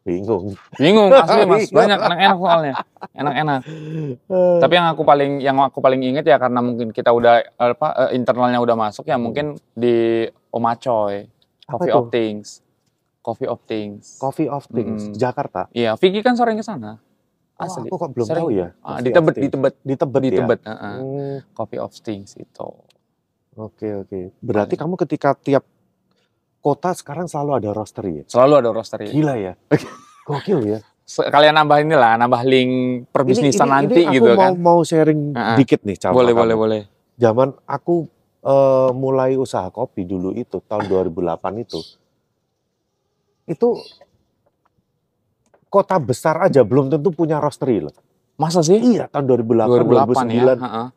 Bingung. 0.02 0.58
bingung 0.82 1.14
asli 1.14 1.46
Mas. 1.46 1.70
Banyak 1.72 2.00
enak-enak 2.02 2.38
soalnya. 2.42 2.74
Enak-enak. 3.16 3.60
Tapi 4.66 4.74
yang 4.76 4.88
aku 4.92 5.02
paling 5.08 5.32
yang 5.40 5.56
aku 5.62 5.80
paling 5.80 6.02
inget 6.04 6.28
ya 6.28 6.36
karena 6.36 6.60
mungkin 6.60 6.92
kita 6.92 7.14
udah 7.16 7.48
apa 7.56 7.88
eh, 8.10 8.20
internalnya 8.20 8.60
udah 8.60 8.76
masuk 8.76 9.08
ya 9.08 9.16
mungkin 9.16 9.56
di 9.72 10.28
Omacoy, 10.52 11.32
Coffee 11.64 11.94
of 11.96 12.12
Things. 12.12 12.60
Coffee 13.22 13.46
of 13.46 13.62
Things. 13.64 14.18
Coffee 14.18 14.50
of 14.50 14.66
Things 14.68 15.08
Mm. 15.08 15.16
Jakarta. 15.16 15.70
Iya, 15.72 15.94
Vicky 15.96 16.20
kan 16.20 16.34
sering 16.34 16.58
ke 16.58 16.66
sana. 16.66 16.98
Oh, 17.54 17.64
Asli. 17.64 17.86
aku 17.86 17.96
kok 17.96 18.12
belum 18.12 18.26
Sering. 18.26 18.42
tahu 18.42 18.50
ya. 18.52 18.68
Ah, 18.82 18.98
di 18.98 19.10
Tebet, 19.10 19.36
di. 19.36 19.48
Tebet, 19.48 19.74
Di 19.80 19.94
Tebet 19.96 20.20
di 20.20 20.30
ya. 20.32 20.38
Tebet. 20.42 20.60
heeh. 20.64 20.96
Hmm, 20.98 21.38
Coffee 21.52 21.78
of 21.78 21.94
Things 21.96 22.34
itu. 22.34 22.70
Oke 23.54 23.88
oke. 23.96 24.34
Berarti 24.40 24.74
kamu 24.74 24.98
ketika 24.98 25.36
tiap 25.36 25.62
kota 26.58 26.90
sekarang 26.92 27.26
selalu 27.26 27.52
ada 27.56 27.70
roastery 27.72 28.12
ya? 28.18 28.26
Selalu 28.26 28.54
ada 28.58 28.70
roastery. 28.72 29.06
Gila 29.08 29.38
ya. 29.38 29.54
Gokil 30.28 30.62
ya. 30.68 30.80
sekalian 31.04 31.52
nambah 31.54 31.84
inilah, 31.84 32.16
nambah 32.16 32.42
link 32.42 32.72
perbisnisan 33.12 33.52
Ini- 33.62 33.68
ini- 33.68 33.76
nanti 33.76 34.00
ini 34.00 34.14
gitu 34.16 34.32
aku 34.32 34.40
kan. 34.40 34.52
mau 34.56 34.80
mau 34.80 34.80
sharing 34.82 35.36
Heeh. 35.36 35.56
dikit 35.60 35.84
nih 35.84 35.98
Boleh, 36.08 36.32
kamu. 36.32 36.40
boleh, 36.40 36.56
boleh. 36.56 36.82
Zaman 37.20 37.52
aku 37.68 38.08
eh, 38.42 38.90
mulai 38.92 39.36
usaha 39.36 39.68
kopi 39.68 40.02
dulu 40.02 40.32
itu 40.32 40.64
tahun 40.64 40.88
2008 40.88 41.12
itu. 41.60 41.78
Itu 43.46 43.80
kota 45.68 45.96
besar 45.98 46.36
aja 46.42 46.62
belum 46.62 46.92
tentu 46.92 47.10
punya 47.10 47.40
roastery 47.40 47.80
loh. 47.80 47.96
Masa 48.36 48.60
sih? 48.60 48.76
Iya, 48.76 49.08
tahun 49.08 49.26
2008, 49.28 49.70
2008 49.86 50.28
ya. 50.28 50.44
2009. 50.44 50.60
heeh. 50.60 50.88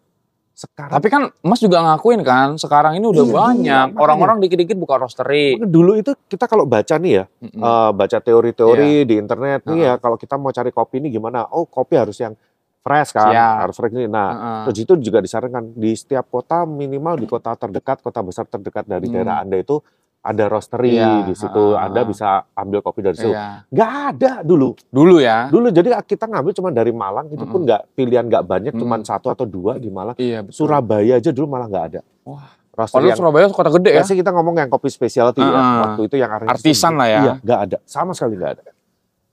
Sekarang 0.55 0.95
Tapi 0.95 1.09
kan 1.11 1.23
Mas 1.43 1.59
juga 1.59 1.83
ngakuin 1.83 2.23
kan, 2.23 2.55
sekarang 2.55 2.95
ini 2.95 3.11
udah 3.11 3.27
Iya, 3.27 3.35
banyak. 3.35 3.87
iya, 3.91 3.99
Orang-orang 3.99 4.39
dikit-dikit 4.39 4.79
buka 4.79 5.03
roastery. 5.03 5.59
dulu 5.59 5.99
itu 5.99 6.15
kita 6.31 6.47
kalau 6.47 6.63
baca 6.63 6.95
nih 6.95 7.13
ya, 7.13 7.25
Mm-mm. 7.43 7.59
eh, 7.59 7.91
baca 7.91 8.19
teori-teori 8.23 9.03
di 9.03 9.15
internet 9.19 9.67
nih 9.67 9.75
Heeh. 9.75 9.87
ya, 9.91 9.99
kalau 9.99 10.15
kita 10.15 10.39
mau 10.39 10.55
cari 10.55 10.71
kopi 10.71 11.03
ini 11.03 11.11
gimana? 11.11 11.43
Oh, 11.51 11.67
kopi 11.67 11.99
harus 11.99 12.15
yang 12.17 12.39
fresh 12.81 13.11
kan, 13.11 13.35
Siap. 13.35 13.57
harus 13.67 13.75
fresh 13.75 13.95
ini. 13.95 14.07
Nah, 14.07 14.29
Heeh. 14.31 14.59
terus 14.65 14.79
itu 14.79 14.93
juga 15.03 15.19
disarankan 15.19 15.75
di 15.75 15.91
setiap 15.91 16.31
kota 16.31 16.63
minimal 16.63 17.19
di 17.19 17.27
kota 17.27 17.51
terdekat, 17.53 17.99
kota 17.99 18.23
besar 18.23 18.47
terdekat 18.47 18.87
dari 18.87 19.11
Hmm. 19.11 19.15
daerah 19.17 19.43
Anda 19.43 19.59
itu 19.59 19.83
ada 20.25 20.45
roastery 20.49 20.97
Iya, 20.97 21.29
di 21.29 21.37
situ. 21.37 21.53
heeh, 21.53 21.77
Anda 21.79 22.01
bisa 22.03 22.27
ambil 22.51 22.81
kopi 22.81 23.05
dari 23.05 23.13
situ. 23.15 23.29
Iya. 23.29 23.69
Nggak 23.69 23.91
ada 24.09 24.33
dulu. 24.41 24.73
Dulu 24.89 25.21
ya. 25.21 25.47
Dulu 25.47 25.69
jadi 25.69 26.01
kita 26.01 26.25
ngambil 26.25 26.53
cuma 26.55 26.71
dari 26.71 26.91
Malang, 26.91 27.29
itu 27.29 27.45
pun 27.45 27.61
nggak 27.63 27.93
pilihan 27.93 28.25
nggak 28.25 28.41
banyak, 28.43 28.73
cuma 28.73 28.97
Mm-mm. 28.97 29.05
satu 29.07 29.29
atau 29.29 29.45
dua 29.45 29.77
di 29.77 29.87
Malang. 29.87 30.17
Iya, 30.17 30.41
betul. 30.41 30.57
Surabaya 30.59 31.21
aja 31.21 31.29
dulu 31.29 31.47
malah 31.47 31.69
nggak 31.69 31.85
ada. 31.87 32.01
Wah. 32.25 32.49
Roastery 32.75 33.07
yang 33.07 33.15
Surabaya 33.15 33.47
kota 33.47 33.71
gede 33.71 33.87
ya. 33.87 33.97
Biasanya 34.01 34.19
kita 34.19 34.31
ngomong 34.33 34.55
yang 34.59 34.67
kopi 34.67 34.89
specialty 34.89 35.39
ya. 35.39 35.47
Heeh. 35.47 35.79
Waktu 35.79 36.01
itu 36.09 36.17
yang 36.17 36.31
artis 36.33 36.49
Artisan 36.51 36.93
lah 36.97 37.07
ya. 37.07 37.21
Iya, 37.21 37.35
nggak 37.39 37.59
ada. 37.61 37.77
Sama 37.85 38.11
sekali 38.11 38.35
nggak 38.35 38.53
ada. 38.59 38.63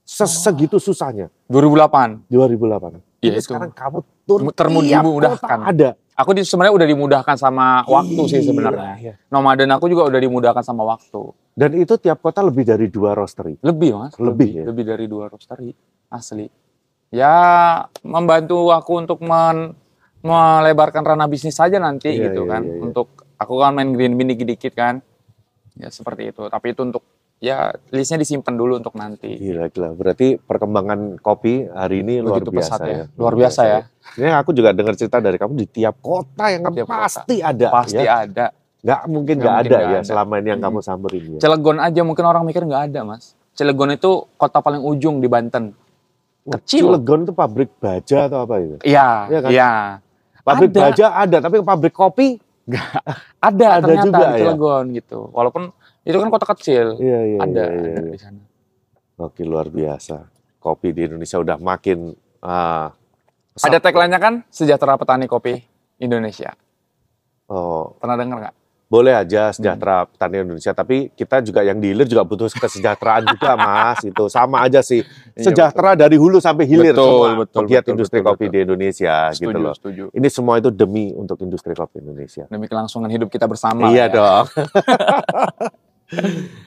Se- 0.04 0.28
Segitu 0.28 0.76
susahnya. 0.76 1.26
2008. 1.48 2.28
2008. 2.28 3.00
Iya, 3.18 3.32
itu. 3.34 3.48
sekarang 3.48 3.72
kamu 3.72 3.98
tur 4.22 4.40
Termu- 4.52 4.82
tiap 4.82 5.02
dimudahkan. 5.02 5.40
kota 5.40 5.56
ada. 5.64 5.90
Aku 6.12 6.30
di- 6.30 6.44
sebenarnya 6.44 6.74
udah 6.74 6.88
dimudahkan 6.88 7.36
sama 7.36 7.80
waktu 7.84 8.22
sih 8.28 8.38
Iya, 8.38 8.46
sebenarnya. 8.46 8.92
iya. 8.96 9.14
Nomaden 9.28 9.70
aku 9.70 9.88
juga 9.88 10.04
udah 10.06 10.20
dimudahkan 10.20 10.60
sama 10.60 10.84
waktu. 10.84 11.32
Dan 11.52 11.72
itu 11.74 11.96
tiap 11.96 12.20
kota 12.20 12.40
lebih 12.40 12.62
dari 12.62 12.86
dua 12.86 13.12
roastery. 13.12 13.56
Lebih 13.58 13.90
mas. 13.94 14.12
Lebih, 14.16 14.48
ya? 14.52 14.64
Lebih 14.64 14.84
dari 14.86 15.04
dua 15.06 15.28
roastery. 15.28 15.72
Asli. 16.06 16.52
Ya 17.08 17.32
membantu 18.02 18.68
aku 18.68 18.92
untuk 18.98 19.20
men- 19.20 19.72
melebarkan 20.22 21.02
ranah 21.02 21.26
bisnis 21.26 21.52
saja 21.52 21.76
nanti 21.76 22.08
Iya, 22.10 22.30
gitu 22.30 22.44
iya, 22.44 22.50
kan. 22.50 22.62
iya, 22.62 22.72
iya. 22.72 22.82
Untuk 22.82 23.06
aku 23.34 23.54
kan 23.58 23.72
main 23.72 23.90
green 23.90 24.14
bean 24.14 24.28
dikit-dikit 24.28 24.72
kan. 24.72 25.00
Ya 25.74 25.88
seperti 25.88 26.30
itu. 26.30 26.44
Tapi 26.46 26.66
itu 26.70 26.80
untuk 26.82 27.02
ya 27.36 27.72
listnya 27.88 28.16
disimpan 28.16 28.54
dulu 28.54 28.76
untuk 28.76 28.94
nanti. 28.94 29.32
Gila, 29.34 29.66
gila. 29.66 29.92
Berarti 29.92 30.36
perkembangan 30.36 31.18
kopi 31.18 31.66
hari 31.66 32.00
ini 32.00 32.20
luar 32.20 32.38
Begitu 32.38 32.52
biasa 32.52 32.70
pesat 32.70 32.80
ya. 32.82 32.92
ya. 32.94 33.04
Luar 33.16 33.34
biasa 33.34 33.60
ya. 33.66 33.80
Ini 34.12 34.34
aku 34.34 34.50
juga 34.50 34.70
dengar 34.70 34.94
cerita 34.94 35.18
dari 35.18 35.36
kamu 35.36 35.52
di 35.54 35.66
tiap 35.68 35.96
kota 35.98 36.44
yang 36.46 36.66
Tiap 36.66 36.84
kota. 36.84 36.98
pasti 37.00 37.36
ada. 37.38 37.66
Pasti 37.70 37.98
ya. 37.98 38.22
ada. 38.22 38.46
Nggak 38.82 39.00
mungkin 39.06 39.34
Nggak 39.34 39.40
nggak 39.40 39.54
mungkin 39.54 39.70
ada 39.70 39.78
nggak 39.78 39.82
ya 39.88 39.94
ada. 39.94 40.04
selama 40.04 40.34
ini 40.36 40.48
yang 40.48 40.58
Mm. 40.58 40.66
kamu 40.66 40.78
samperin 40.80 41.24
ya. 41.24 41.38
Cilegon 41.38 41.78
aja 41.78 42.00
mungkin 42.02 42.24
orang 42.24 42.42
mikir 42.42 42.62
nggak 42.62 42.82
ada 42.88 43.00
mas. 43.02 43.24
Cilegon 43.52 43.90
itu 43.90 44.10
kota 44.34 44.58
paling 44.58 44.80
ujung 44.80 45.18
di 45.18 45.26
Banten. 45.26 45.64
Kecil. 46.44 46.90
Cilegon 46.90 47.22
itu 47.22 47.32
pabrik 47.32 47.70
baja 47.76 48.26
atau 48.26 48.42
apa 48.42 48.58
itu? 48.58 48.76
Iya, 48.82 49.08
Iya 49.28 49.38
kan? 49.38 49.50
iya. 49.50 49.70
Pabrik 50.42 50.70
Ada. 50.70 50.80
baja 50.82 51.06
ada, 51.14 51.36
tapi 51.38 51.56
pabrik 51.60 51.94
kopi 51.94 52.42
Ada, 53.38 53.66
Ada 53.72 53.80
ternyata 53.80 54.04
juga 54.04 54.18
di 54.18 54.26
ya? 54.26 54.38
Cilegon 54.40 54.84
gitu. 54.92 55.18
Walaupun 55.28 55.62
itu 56.02 56.16
kan 56.16 56.28
kota 56.28 56.46
kecil. 56.48 56.86
Iya, 56.98 57.18
iya, 57.24 57.38
ada, 57.38 57.62
iya, 57.64 57.78
iya, 57.80 57.94
ada 57.96 58.10
di 58.10 58.18
sana. 58.18 58.42
Oke, 59.16 59.42
luar 59.42 59.66
biasa. 59.66 60.26
Kopi 60.58 60.90
di 60.90 61.02
Indonesia 61.04 61.38
udah 61.38 61.54
makin 61.56 62.10
ah, 62.40 62.90
Ada 63.54 63.78
tagline-nya 63.78 64.16
kan 64.16 64.34
sejahtera 64.48 64.96
petani 64.96 65.26
kopi 65.26 65.60
Indonesia. 65.98 66.56
Oh, 67.46 67.92
Pernah 67.96 68.16
dengar 68.16 68.38
nggak? 68.40 68.54
boleh 68.88 69.16
aja 69.16 69.48
Hmm. 69.48 69.56
sejahtera 69.56 70.04
petani 70.04 70.44
Indonesia, 70.44 70.68
tapi 70.70 71.08
kita 71.10 71.40
juga 71.40 71.64
yang 71.64 71.80
hilir 71.80 72.04
juga 72.04 72.20
butuh 72.22 72.44
kesejahteraan 72.46 73.24
juga, 73.26 73.56
Mas. 73.60 74.04
Itu 74.04 74.28
sama 74.28 74.60
aja 74.60 74.80
sih. 74.80 75.00
Iya, 75.32 75.48
Sejahtera 75.48 75.96
dari 75.96 76.20
hulu 76.20 76.36
sampai 76.36 76.68
hilir 76.68 76.92
Betul, 76.92 77.00
semua 77.00 77.28
betul, 77.40 77.58
pegiat 77.64 77.82
betul, 77.82 77.92
industri 77.96 78.18
betul, 78.20 78.28
kopi 78.30 78.44
betul. 78.44 78.52
di 78.52 78.58
Indonesia 78.62 79.14
gitu 79.32 79.48
Setuju, 79.48 79.64
loh. 79.64 79.72
setuju. 79.72 80.04
Ini 80.12 80.28
semua 80.28 80.54
itu 80.60 80.68
demi 80.68 81.08
untuk 81.10 81.40
industri 81.40 81.72
kopi 81.72 82.04
Indonesia. 82.04 82.44
Demi 82.46 82.68
kelangsungan 82.68 83.08
hidup 83.08 83.28
kita 83.28 83.48
bersama. 83.48 83.88
iya 83.88 84.06
ya. 84.06 84.12
dong. 84.12 84.44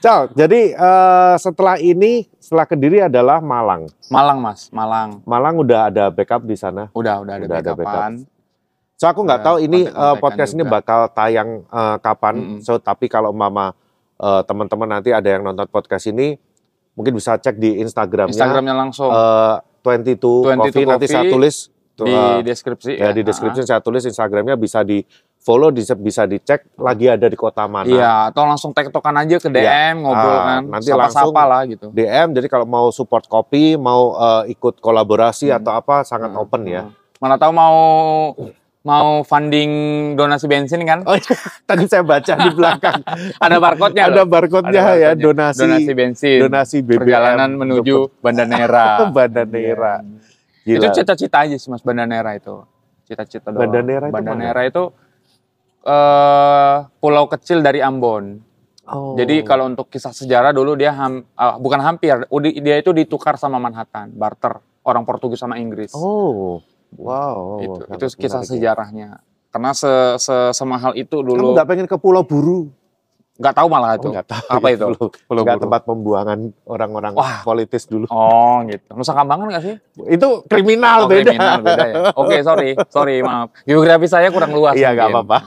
Cal, 0.04 0.30
jadi 0.34 0.74
eh, 0.74 1.34
setelah 1.38 1.78
ini, 1.78 2.26
setelah 2.38 2.66
Kediri 2.66 2.98
adalah 3.06 3.38
Malang. 3.38 3.86
Malang 4.10 4.38
mas, 4.42 4.68
Malang. 4.74 5.22
Malang 5.22 5.54
udah 5.58 5.90
ada 5.90 6.04
backup 6.10 6.42
di 6.42 6.58
sana. 6.58 6.90
Udah, 6.92 7.22
udah 7.22 7.34
ada 7.38 7.44
Udah 7.46 7.58
ada 7.62 7.72
backupan. 7.74 8.12
So 8.96 9.04
aku 9.04 9.28
nggak 9.28 9.44
tahu 9.44 9.56
ini 9.60 9.84
kontak-kontakan 9.84 10.20
podcast 10.24 10.50
ini 10.56 10.62
bakal 10.64 11.00
tayang 11.12 11.50
eh, 11.68 11.96
kapan. 12.00 12.34
Mm-mm. 12.34 12.60
So 12.64 12.80
tapi 12.80 13.06
kalau 13.06 13.30
mama 13.30 13.76
eh, 14.18 14.42
teman-teman 14.48 14.88
nanti 14.98 15.12
ada 15.12 15.28
yang 15.28 15.44
nonton 15.44 15.68
podcast 15.68 16.08
ini, 16.08 16.34
mungkin 16.96 17.12
bisa 17.12 17.36
cek 17.36 17.60
di 17.60 17.78
Instagramnya. 17.84 18.34
Instagramnya 18.34 18.74
langsung 18.74 19.12
eh, 19.12 19.56
22, 19.84 20.58
22 20.58 20.58
Coffee 20.58 20.86
nanti 20.88 21.06
saya 21.06 21.22
Coffee 21.22 21.34
tulis 21.34 21.56
di 21.96 22.12
deskripsi. 22.44 22.92
ya 23.00 23.08
di 23.08 23.22
deskripsi 23.24 23.64
saya 23.64 23.80
tulis 23.80 24.04
Instagramnya 24.04 24.60
bisa 24.60 24.84
di 24.84 25.00
follow 25.46 25.70
bisa 25.70 26.26
dicek 26.26 26.74
lagi 26.74 27.06
ada 27.06 27.22
di 27.24 27.38
kota 27.38 27.64
mana. 27.64 27.86
Iya, 27.86 28.34
atau 28.34 28.42
langsung 28.42 28.74
tektokan 28.74 29.14
aja 29.14 29.38
ke 29.38 29.46
DM, 29.46 29.62
Iya. 29.62 29.90
ngobrol 29.94 30.34
Ah, 30.34 30.42
kan. 30.44 30.62
nanti 30.68 30.90
Sapa-sapa 30.90 31.22
langsung 31.22 31.46
lah 31.46 31.62
gitu. 31.64 31.86
DM 31.94 32.28
jadi 32.34 32.46
kalau 32.46 32.66
mau 32.66 32.90
support 32.90 33.24
kopi, 33.24 33.78
mau 33.78 34.18
eh, 34.18 34.50
ikut 34.50 34.82
kolaborasi 34.82 35.48
Hmm. 35.48 35.56
atau 35.56 35.72
apa 35.72 36.02
sangat 36.02 36.34
Hmm, 36.34 36.42
open 36.42 36.62
ya. 36.66 36.82
hmm. 36.82 37.14
Mana 37.16 37.38
tahu 37.38 37.54
mau 37.54 37.76
mau 38.82 39.22
funding 39.22 39.70
donasi 40.14 40.46
bensin 40.46 40.82
kan? 40.82 41.02
Oh 41.02 41.14
iya, 41.14 41.34
tadi 41.64 41.86
saya 41.86 42.02
baca 42.02 42.32
di 42.36 42.50
belakang 42.50 43.00
Ada 43.44 43.56
barcode-nya 43.56 44.02
ada 44.04 44.22
barcode-nya 44.22 44.82
Ada 44.84 44.94
ya 44.96 45.10
donasi 45.14 45.62
donasi 45.62 45.92
bensin. 45.92 46.38
donasi 46.40 46.76
BBM 46.80 46.98
perjalanan 47.00 47.50
menuju 47.52 48.18
Banda 48.18 48.42
Nera. 48.44 49.06
Banda 49.08 49.42
Nera. 49.42 50.02
Itu 50.62 50.82
Gila. 50.82 50.90
cita-cita 50.92 51.38
aja 51.40 51.54
sih 51.54 51.66
Mas 51.66 51.80
Banda 51.80 52.02
Nera 52.02 52.34
itu. 52.34 52.66
Cita-cita 53.04 53.48
doang. 53.48 53.62
Banda 53.64 53.80
Nera 53.80 54.04
itu 54.04 54.12
Banda 54.12 54.32
mana? 54.32 54.42
Nera 54.44 54.62
itu 54.66 54.82
eh 55.86 56.76
pulau 56.98 57.30
kecil 57.30 57.62
dari 57.62 57.78
Ambon. 57.78 58.42
Oh. 58.86 59.18
Jadi 59.18 59.42
kalau 59.42 59.66
untuk 59.66 59.90
kisah 59.90 60.14
sejarah 60.14 60.54
dulu 60.54 60.78
dia 60.78 60.94
ham- 60.94 61.26
ah, 61.34 61.58
bukan 61.58 61.82
hampir, 61.82 62.22
dia 62.62 62.76
itu 62.78 62.94
ditukar 62.94 63.34
sama 63.34 63.58
Manhattan, 63.58 64.14
barter 64.14 64.62
orang 64.86 65.02
Portugis 65.02 65.42
sama 65.42 65.58
Inggris. 65.58 65.90
Oh. 65.94 66.62
Wow. 66.94 67.58
itu 67.60 67.80
itu 67.98 68.06
kisah 68.14 68.42
ya. 68.42 68.46
sejarahnya. 68.46 69.08
Karena 69.50 69.74
se, 69.74 69.90
se- 70.22 70.52
semahal 70.54 70.94
itu 70.94 71.18
Kamu 71.18 71.26
dulu 71.26 71.46
nggak 71.58 71.66
pengen 71.66 71.86
ke 71.90 71.96
Pulau 71.98 72.22
Buru? 72.22 72.70
Nggak 73.36 73.54
tahu 73.54 73.66
malah 73.68 74.00
itu. 74.00 74.08
Oh, 74.08 74.12
nggak 74.12 74.28
tahu. 74.28 74.46
Apa 74.48 74.66
itu? 74.72 74.84
Pulau, 74.88 75.08
Pulau 75.28 75.42
nggak 75.44 75.60
tempat 75.60 75.80
pembuangan 75.84 76.38
orang-orang 76.64 77.12
politis 77.44 77.84
dulu. 77.84 78.08
Oh 78.08 78.64
gitu. 78.64 78.88
Nusa 78.96 79.12
Kambangan 79.12 79.46
nggak 79.52 79.64
sih? 79.64 79.74
Itu 80.08 80.44
kriminal 80.48 81.04
Oh, 81.04 81.08
beda. 81.08 81.30
kriminal, 81.32 81.58
beda 81.60 81.84
ya. 81.84 81.94
Oke, 82.16 82.36
sorry, 82.40 82.68
sorry, 82.88 83.20
maaf. 83.20 83.52
Geografi 83.68 84.08
saya 84.08 84.32
kurang 84.32 84.56
luas. 84.56 84.72
Iya, 84.74 84.96
nggak 84.96 85.08
apa-apa. 85.12 85.38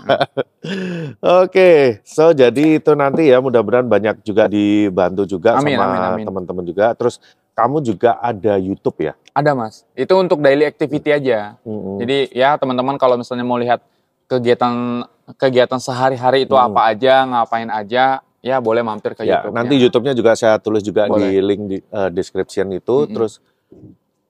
Oke, 1.43 2.01
so 2.05 2.29
jadi 2.31 2.77
itu 2.77 2.91
nanti 2.93 3.31
ya 3.31 3.41
mudah-mudahan 3.41 3.87
banyak 3.87 4.21
juga 4.21 4.45
dibantu 4.45 5.25
juga 5.25 5.57
Amin, 5.57 5.79
sama 5.79 6.19
teman-teman 6.21 6.63
juga. 6.67 6.91
Terus 6.93 7.17
kamu 7.55 7.83
juga 7.83 8.15
ada 8.19 8.55
YouTube 8.55 9.03
ya? 9.03 9.13
Ada 9.35 9.51
mas. 9.51 9.83
Itu 9.91 10.15
untuk 10.15 10.39
daily 10.39 10.63
activity 10.63 11.11
aja. 11.11 11.59
Mm-mm. 11.63 11.99
Jadi 11.99 12.31
ya 12.31 12.55
teman-teman 12.55 12.95
kalau 12.95 13.19
misalnya 13.19 13.43
mau 13.43 13.59
lihat 13.59 13.83
kegiatan 14.29 15.03
kegiatan 15.35 15.81
sehari-hari 15.81 16.45
itu 16.45 16.53
Hmm. 16.53 16.69
apa 16.71 16.93
aja, 16.93 17.25
ngapain 17.25 17.69
aja, 17.69 18.21
ya 18.39 18.57
boleh 18.57 18.81
mampir 18.81 19.13
ke 19.13 19.25
ya, 19.25 19.41
YouTube. 19.41 19.53
nanti 19.53 19.73
YouTube-nya 19.77 20.13
juga 20.13 20.31
saya 20.33 20.57
tulis 20.57 20.81
juga 20.81 21.05
di 21.05 21.11
Boleh. 21.11 21.41
link 21.41 21.61
di 21.65 21.77
eh, 21.81 22.09
description 22.09 22.69
itu. 22.71 23.05
Mm-mm. 23.05 23.13
Terus 23.13 23.41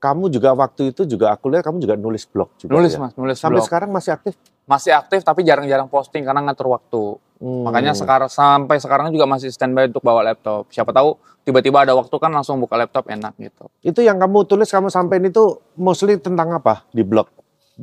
kamu 0.00 0.32
juga 0.32 0.56
waktu 0.56 0.96
itu 0.96 1.04
juga 1.04 1.28
aku 1.30 1.52
lihat 1.52 1.60
kamu 1.60 1.76
juga 1.78 1.94
nulis 1.94 2.24
blog 2.24 2.56
juga. 2.56 2.72
Nulis 2.72 2.96
ya? 2.96 2.98
mas, 2.98 3.12
nulis 3.14 3.36
Sampai 3.36 3.60
blog. 3.60 3.68
sekarang 3.68 3.88
masih 3.92 4.16
aktif? 4.16 4.34
Masih 4.64 4.92
aktif 4.92 5.20
tapi 5.20 5.44
jarang-jarang 5.44 5.88
posting 5.88 6.24
karena 6.24 6.40
ngatur 6.40 6.72
waktu. 6.72 7.20
Hmm. 7.40 7.64
Makanya 7.64 7.92
sekarang 7.96 8.28
sampai 8.28 8.76
sekarang 8.76 9.08
juga 9.08 9.24
masih 9.24 9.48
standby 9.48 9.88
untuk 9.88 10.00
bawa 10.00 10.20
laptop. 10.22 10.68
Siapa 10.68 10.92
tahu 10.92 11.16
tiba-tiba 11.40 11.84
ada 11.84 11.92
waktu 11.92 12.12
kan 12.12 12.28
langsung 12.28 12.60
buka 12.60 12.76
laptop 12.76 13.08
enak 13.08 13.32
gitu. 13.36 13.68
Itu 13.80 14.00
yang 14.00 14.16
kamu 14.16 14.44
tulis, 14.44 14.68
kamu 14.68 14.88
sampein 14.88 15.24
itu 15.24 15.56
mostly 15.74 16.16
tentang 16.16 16.52
apa 16.52 16.84
di 16.92 17.00
blog? 17.00 17.28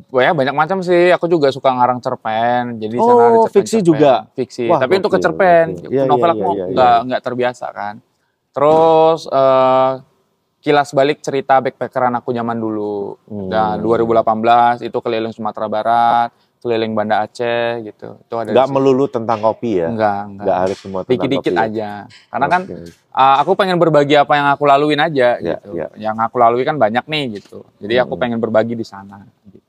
Wah 0.07 0.21
ya 0.21 0.31
banyak 0.31 0.53
macam 0.53 0.77
sih. 0.79 1.09
Aku 1.09 1.25
juga 1.25 1.47
suka 1.47 1.69
ngarang 1.69 1.97
cerpen. 1.97 2.77
Jadi 2.77 2.95
Oh, 2.95 3.03
sana 3.03 3.13
ada 3.13 3.37
cerpen-cerpen. 3.41 3.53
fiksi 3.55 3.77
juga? 3.81 4.13
Fiksi. 4.31 4.65
Wah, 4.65 4.77
Tapi 4.77 4.93
untuk 4.95 5.11
ke 5.11 5.19
cerpen. 5.19 5.65
Iya, 5.83 6.03
novel 6.03 6.27
iya, 6.27 6.35
aku 6.35 6.49
iya, 6.49 6.53
iya, 6.59 6.65
nggak 6.69 6.93
iya. 6.93 7.05
nggak 7.05 7.21
terbiasa 7.21 7.65
kan. 7.69 7.95
Terus 8.51 9.19
eh, 9.25 9.91
kilas 10.59 10.89
balik 10.91 11.19
cerita 11.19 11.57
backpackeran 11.57 12.13
aku 12.13 12.29
zaman 12.31 12.55
dulu. 12.55 13.15
Hmm. 13.23 13.47
Dan 13.47 13.75
2018 13.79 14.83
itu 14.83 14.97
keliling 14.97 15.31
Sumatera 15.31 15.67
Barat. 15.67 16.29
keliling 16.57 16.89
Banda 16.91 17.21
Aceh 17.21 17.85
gitu. 17.85 18.17
Itu 18.17 18.33
ada. 18.35 18.49
Situ. 18.49 18.73
melulu 18.73 19.05
tentang 19.05 19.37
kopi 19.37 19.77
ya? 19.77 19.87
Enggak, 19.87 20.19
enggak. 20.25 20.41
Nggak 20.41 20.57
harus 20.57 20.77
semua 20.77 20.99
tentang 20.99 21.11
Dikit-dikit 21.13 21.53
kopi 21.53 21.55
ya? 21.55 21.67
aja. 21.69 21.89
Karena 22.27 22.47
kan 22.49 22.61
Oke. 22.65 22.75
uh, 23.13 23.35
aku 23.37 23.51
pengen 23.53 23.77
berbagi 23.77 24.15
apa 24.17 24.33
yang 24.33 24.47
aku 24.49 24.63
laluin 24.65 24.97
aja 24.97 25.37
Ya, 25.37 25.61
gitu. 25.61 25.69
ya. 25.71 25.87
Yang 25.95 26.17
aku 26.17 26.35
lalui 26.35 26.65
kan 26.65 26.75
banyak 26.75 27.05
nih 27.05 27.23
gitu. 27.39 27.61
Jadi 27.77 27.93
aku 28.01 28.09
Hmm. 28.11 28.21
pengen 28.25 28.39
berbagi 28.41 28.73
di 28.73 28.81
sana. 28.81 29.21
Gitu. 29.45 29.61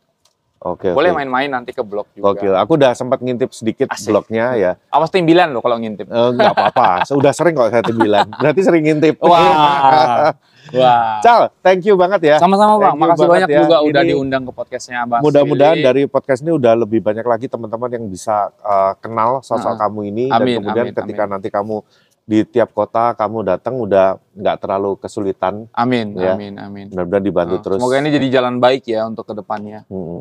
Oke, 0.59 0.91
Boleh 0.91 1.11
oke. 1.11 1.19
main-main 1.19 1.47
nanti 1.49 1.71
ke 1.71 1.81
blog 1.81 2.11
juga. 2.13 2.35
Gokil. 2.35 2.51
Aku 2.53 2.75
udah 2.75 2.91
sempat 2.91 3.19
ngintip 3.19 3.55
sedikit 3.55 3.87
Asik. 3.89 4.11
blognya 4.11 4.53
ya. 4.53 4.73
Awas 4.91 5.07
timbilan 5.09 5.51
loh 5.51 5.63
kalau 5.63 5.79
ngintip. 5.79 6.05
Eh, 6.05 6.29
Nggak 6.35 6.51
apa-apa. 6.51 6.89
Sudah 7.11 7.31
sering 7.31 7.55
kok 7.55 7.71
saya 7.71 7.87
bilang. 7.87 8.27
Berarti 8.33 8.61
sering 8.61 8.83
ngintip. 8.83 9.23
Wah. 9.23 10.35
Wah. 10.69 11.23
Cal, 11.23 11.49
thank 11.63 11.81
you 11.83 11.95
banget 11.95 12.21
ya. 12.25 12.37
Sama-sama 12.37 12.77
Bang. 12.77 12.99
Makasih 12.99 13.25
banyak 13.25 13.49
ya. 13.49 13.59
juga 13.63 13.77
udah 13.81 14.03
Ini 14.03 14.11
diundang 14.11 14.43
ke 14.45 14.53
podcastnya 14.53 15.07
Bang. 15.07 15.23
Mudah-mudahan 15.23 15.79
dari 15.79 16.05
podcast 16.05 16.43
ini 16.43 16.53
udah 16.53 16.75
lebih 16.77 17.01
banyak 17.01 17.23
lagi 17.23 17.47
teman-teman 17.47 17.89
yang 17.89 18.05
bisa 18.05 18.51
eh, 18.53 18.93
kenal 18.99 19.41
sosok 19.41 19.73
Heeh. 19.73 19.81
kamu 19.81 20.01
ini 20.07 20.25
Amin, 20.27 20.37
dan 20.37 20.57
kemudian 20.59 20.87
amin, 20.87 20.97
ketika 20.97 21.23
amin. 21.23 21.33
nanti 21.33 21.49
kamu 21.49 21.77
di 22.29 22.45
tiap 22.45 22.77
kota 22.77 23.17
kamu 23.17 23.41
datang 23.43 23.81
udah 23.81 24.21
nggak 24.35 24.57
terlalu 24.59 24.99
kesulitan. 24.99 25.65
Amin, 25.73 26.13
Ya. 26.13 26.35
amin, 26.35 26.59
amin. 26.59 26.87
Mudah-mudahan 26.91 27.25
dibantu 27.25 27.55
Nah, 27.55 27.63
terus. 27.63 27.79
Semoga 27.81 27.97
ini 27.97 28.11
jadi 28.13 28.27
jalan 28.29 28.55
baik 28.59 28.83
ya 28.85 29.07
untuk 29.07 29.25
ke 29.25 29.33
depannya. 29.33 29.87
Mm-mm. 29.89 30.21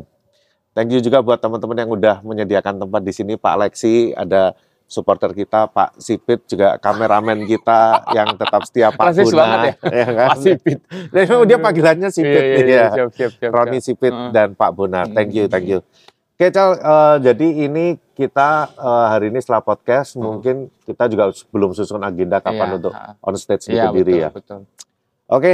Thank 0.78 0.94
you 0.94 1.02
juga 1.02 1.18
buat 1.18 1.42
teman-teman 1.42 1.74
yang 1.74 1.90
udah 1.90 2.22
menyediakan 2.22 2.78
tempat 2.78 3.02
di 3.02 3.10
sini, 3.10 3.34
Pak 3.34 3.54
Lexi, 3.58 4.14
ada 4.14 4.54
supporter 4.86 5.34
kita, 5.34 5.66
Pak 5.66 5.98
Sipit, 5.98 6.46
juga 6.46 6.78
kameramen 6.78 7.42
kita 7.44 8.06
yang 8.14 8.38
tetap 8.38 8.62
setia, 8.62 8.94
Pak 8.94 9.10
Rasis 9.10 9.26
Guna. 9.26 9.42
banget 9.42 9.74
ya 9.82 10.06
kan? 10.06 10.28
Pak 10.30 10.38
Sipit. 10.38 10.78
Dia 11.44 11.58
panggilannya 11.58 12.08
Sipit, 12.08 12.30
Iya, 12.30 12.46
iya, 12.46 12.54
ya. 12.54 12.62
iya, 12.62 12.84
siap, 12.94 13.10
siap, 13.10 13.32
siap, 13.36 13.50
Roni. 13.50 13.82
Sipit 13.82 14.14
Heeh. 14.14 14.30
dan 14.30 14.54
Pak 14.54 14.70
Bonar. 14.70 15.10
Thank 15.10 15.34
you, 15.34 15.50
thank 15.50 15.66
you. 15.66 15.82
Oke, 16.38 16.54
Cal, 16.54 16.78
eh, 16.78 17.16
jadi 17.26 17.48
ini 17.66 17.86
kita 18.14 18.70
eh, 18.70 19.06
hari 19.10 19.34
ini 19.34 19.42
setelah 19.42 19.58
podcast, 19.60 20.14
Hmm. 20.14 20.38
mungkin 20.38 20.56
kita 20.86 21.10
juga 21.10 21.34
belum 21.50 21.74
susun 21.74 21.98
agenda 22.00 22.38
kapan 22.38 22.70
Iya, 22.70 22.76
untuk 22.78 22.94
on 23.18 23.34
stage 23.34 23.66
di 23.66 23.74
Iya, 23.74 23.90
Kediri 23.90 24.14
betul, 24.14 24.22
ya. 24.22 24.30
betul. 24.30 24.58
Oke, 25.26 25.52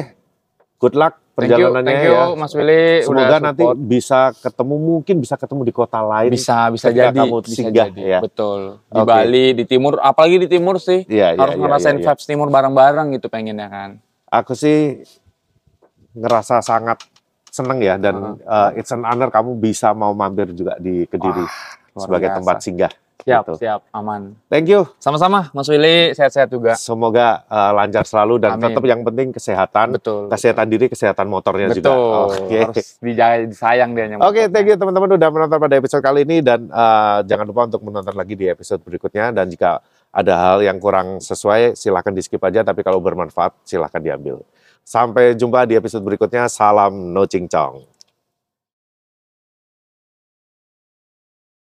good 0.76 0.92
luck 0.94 1.23
Thank 1.34 1.50
you, 1.50 1.66
perjalanannya 1.66 1.90
thank 1.90 2.06
you 2.06 2.14
ya. 2.14 2.24
Mas 2.38 2.52
Willy 2.54 3.02
Semoga 3.02 3.36
nanti 3.42 3.64
bisa 3.74 4.30
ketemu, 4.38 4.74
mungkin 4.78 5.14
bisa 5.18 5.34
ketemu 5.34 5.60
di 5.66 5.74
kota 5.74 5.98
lain. 5.98 6.30
bisa 6.30 6.70
bisa 6.70 6.94
jadi 6.94 7.10
kamu 7.10 7.42
bisa 7.42 7.58
singgah, 7.58 7.90
jadi 7.90 8.02
ya. 8.06 8.20
betul 8.22 8.78
di 8.86 9.00
Oke. 9.02 9.10
Bali 9.10 9.46
di 9.58 9.64
timur 9.66 9.98
apalagi 9.98 10.46
di 10.46 10.48
timur 10.48 10.78
sih 10.78 11.02
iya, 11.10 11.34
harus 11.34 11.58
iya, 11.58 11.62
ngerasain 11.66 11.98
iya, 11.98 12.06
iya. 12.06 12.14
vibes 12.14 12.24
timur 12.30 12.48
bareng-bareng 12.54 13.18
gitu 13.18 13.26
pengennya 13.26 13.66
kan 13.66 13.90
Aku 14.30 14.54
sih 14.54 15.02
ngerasa 16.14 16.62
sangat 16.62 17.02
seneng 17.50 17.78
ya 17.82 17.94
dan 17.98 18.38
uh, 18.42 18.70
it's 18.78 18.94
an 18.94 19.02
honor 19.02 19.30
kamu 19.30 19.58
bisa 19.58 19.90
mau 19.90 20.14
mampir 20.14 20.54
juga 20.54 20.78
di 20.78 21.06
Kediri 21.06 21.42
luar 21.42 21.98
sebagai 21.98 22.28
biasa. 22.30 22.38
tempat 22.38 22.56
singgah. 22.62 22.92
Siap 23.22 23.44
Gitu. 23.46 23.54
siap 23.62 23.80
aman 23.94 24.34
Thank 24.50 24.68
you. 24.68 24.90
sama-sama 24.98 25.48
Mas 25.54 25.70
Willy 25.70 26.12
sehat-sehat 26.12 26.50
juga 26.50 26.74
Semoga 26.74 27.46
uh, 27.46 27.72
lancar 27.72 28.02
selalu 28.04 28.42
dan 28.42 28.58
Amin. 28.58 28.66
tetap 28.72 28.82
yang 28.84 29.00
penting 29.06 29.28
kesehatan, 29.30 29.86
betul 29.94 30.26
kesehatan 30.26 30.66
diri, 30.66 30.86
kesehatan 30.90 31.26
motornya 31.30 31.70
betul 31.70 31.78
juga. 31.78 31.94
Oke. 32.42 32.58
harus 32.68 32.88
dijaga 32.98 33.36
disayang 33.46 33.90
dia 33.94 34.18
Oke, 34.20 34.50
thank 34.50 34.66
you 34.66 34.76
teman-teman 34.76 35.14
udah 35.14 35.28
menonton 35.30 35.58
pada 35.62 35.74
episode 35.78 36.02
kali 36.02 36.26
ini 36.26 36.42
dan 36.42 36.66
uh, 36.68 37.22
jangan 37.22 37.46
lupa 37.46 37.70
untuk 37.70 37.82
menonton 37.86 38.14
lagi 38.18 38.34
di 38.34 38.50
episode 38.50 38.82
berikutnya 38.82 39.30
dan 39.30 39.46
jika 39.46 39.78
ada 40.14 40.34
hal 40.38 40.58
yang 40.62 40.78
kurang 40.78 41.18
sesuai 41.18 41.74
silahkan 41.74 42.14
di 42.14 42.22
skip 42.22 42.38
aja 42.42 42.62
tapi 42.62 42.86
kalau 42.86 43.02
bermanfaat 43.02 43.54
silahkan 43.66 43.98
diambil. 43.98 44.42
Sampai 44.84 45.32
jumpa 45.32 45.64
di 45.64 45.80
episode 45.80 46.04
berikutnya. 46.04 46.44
Salam 46.46 46.92
no 47.10 47.24
cincong. 47.24 47.93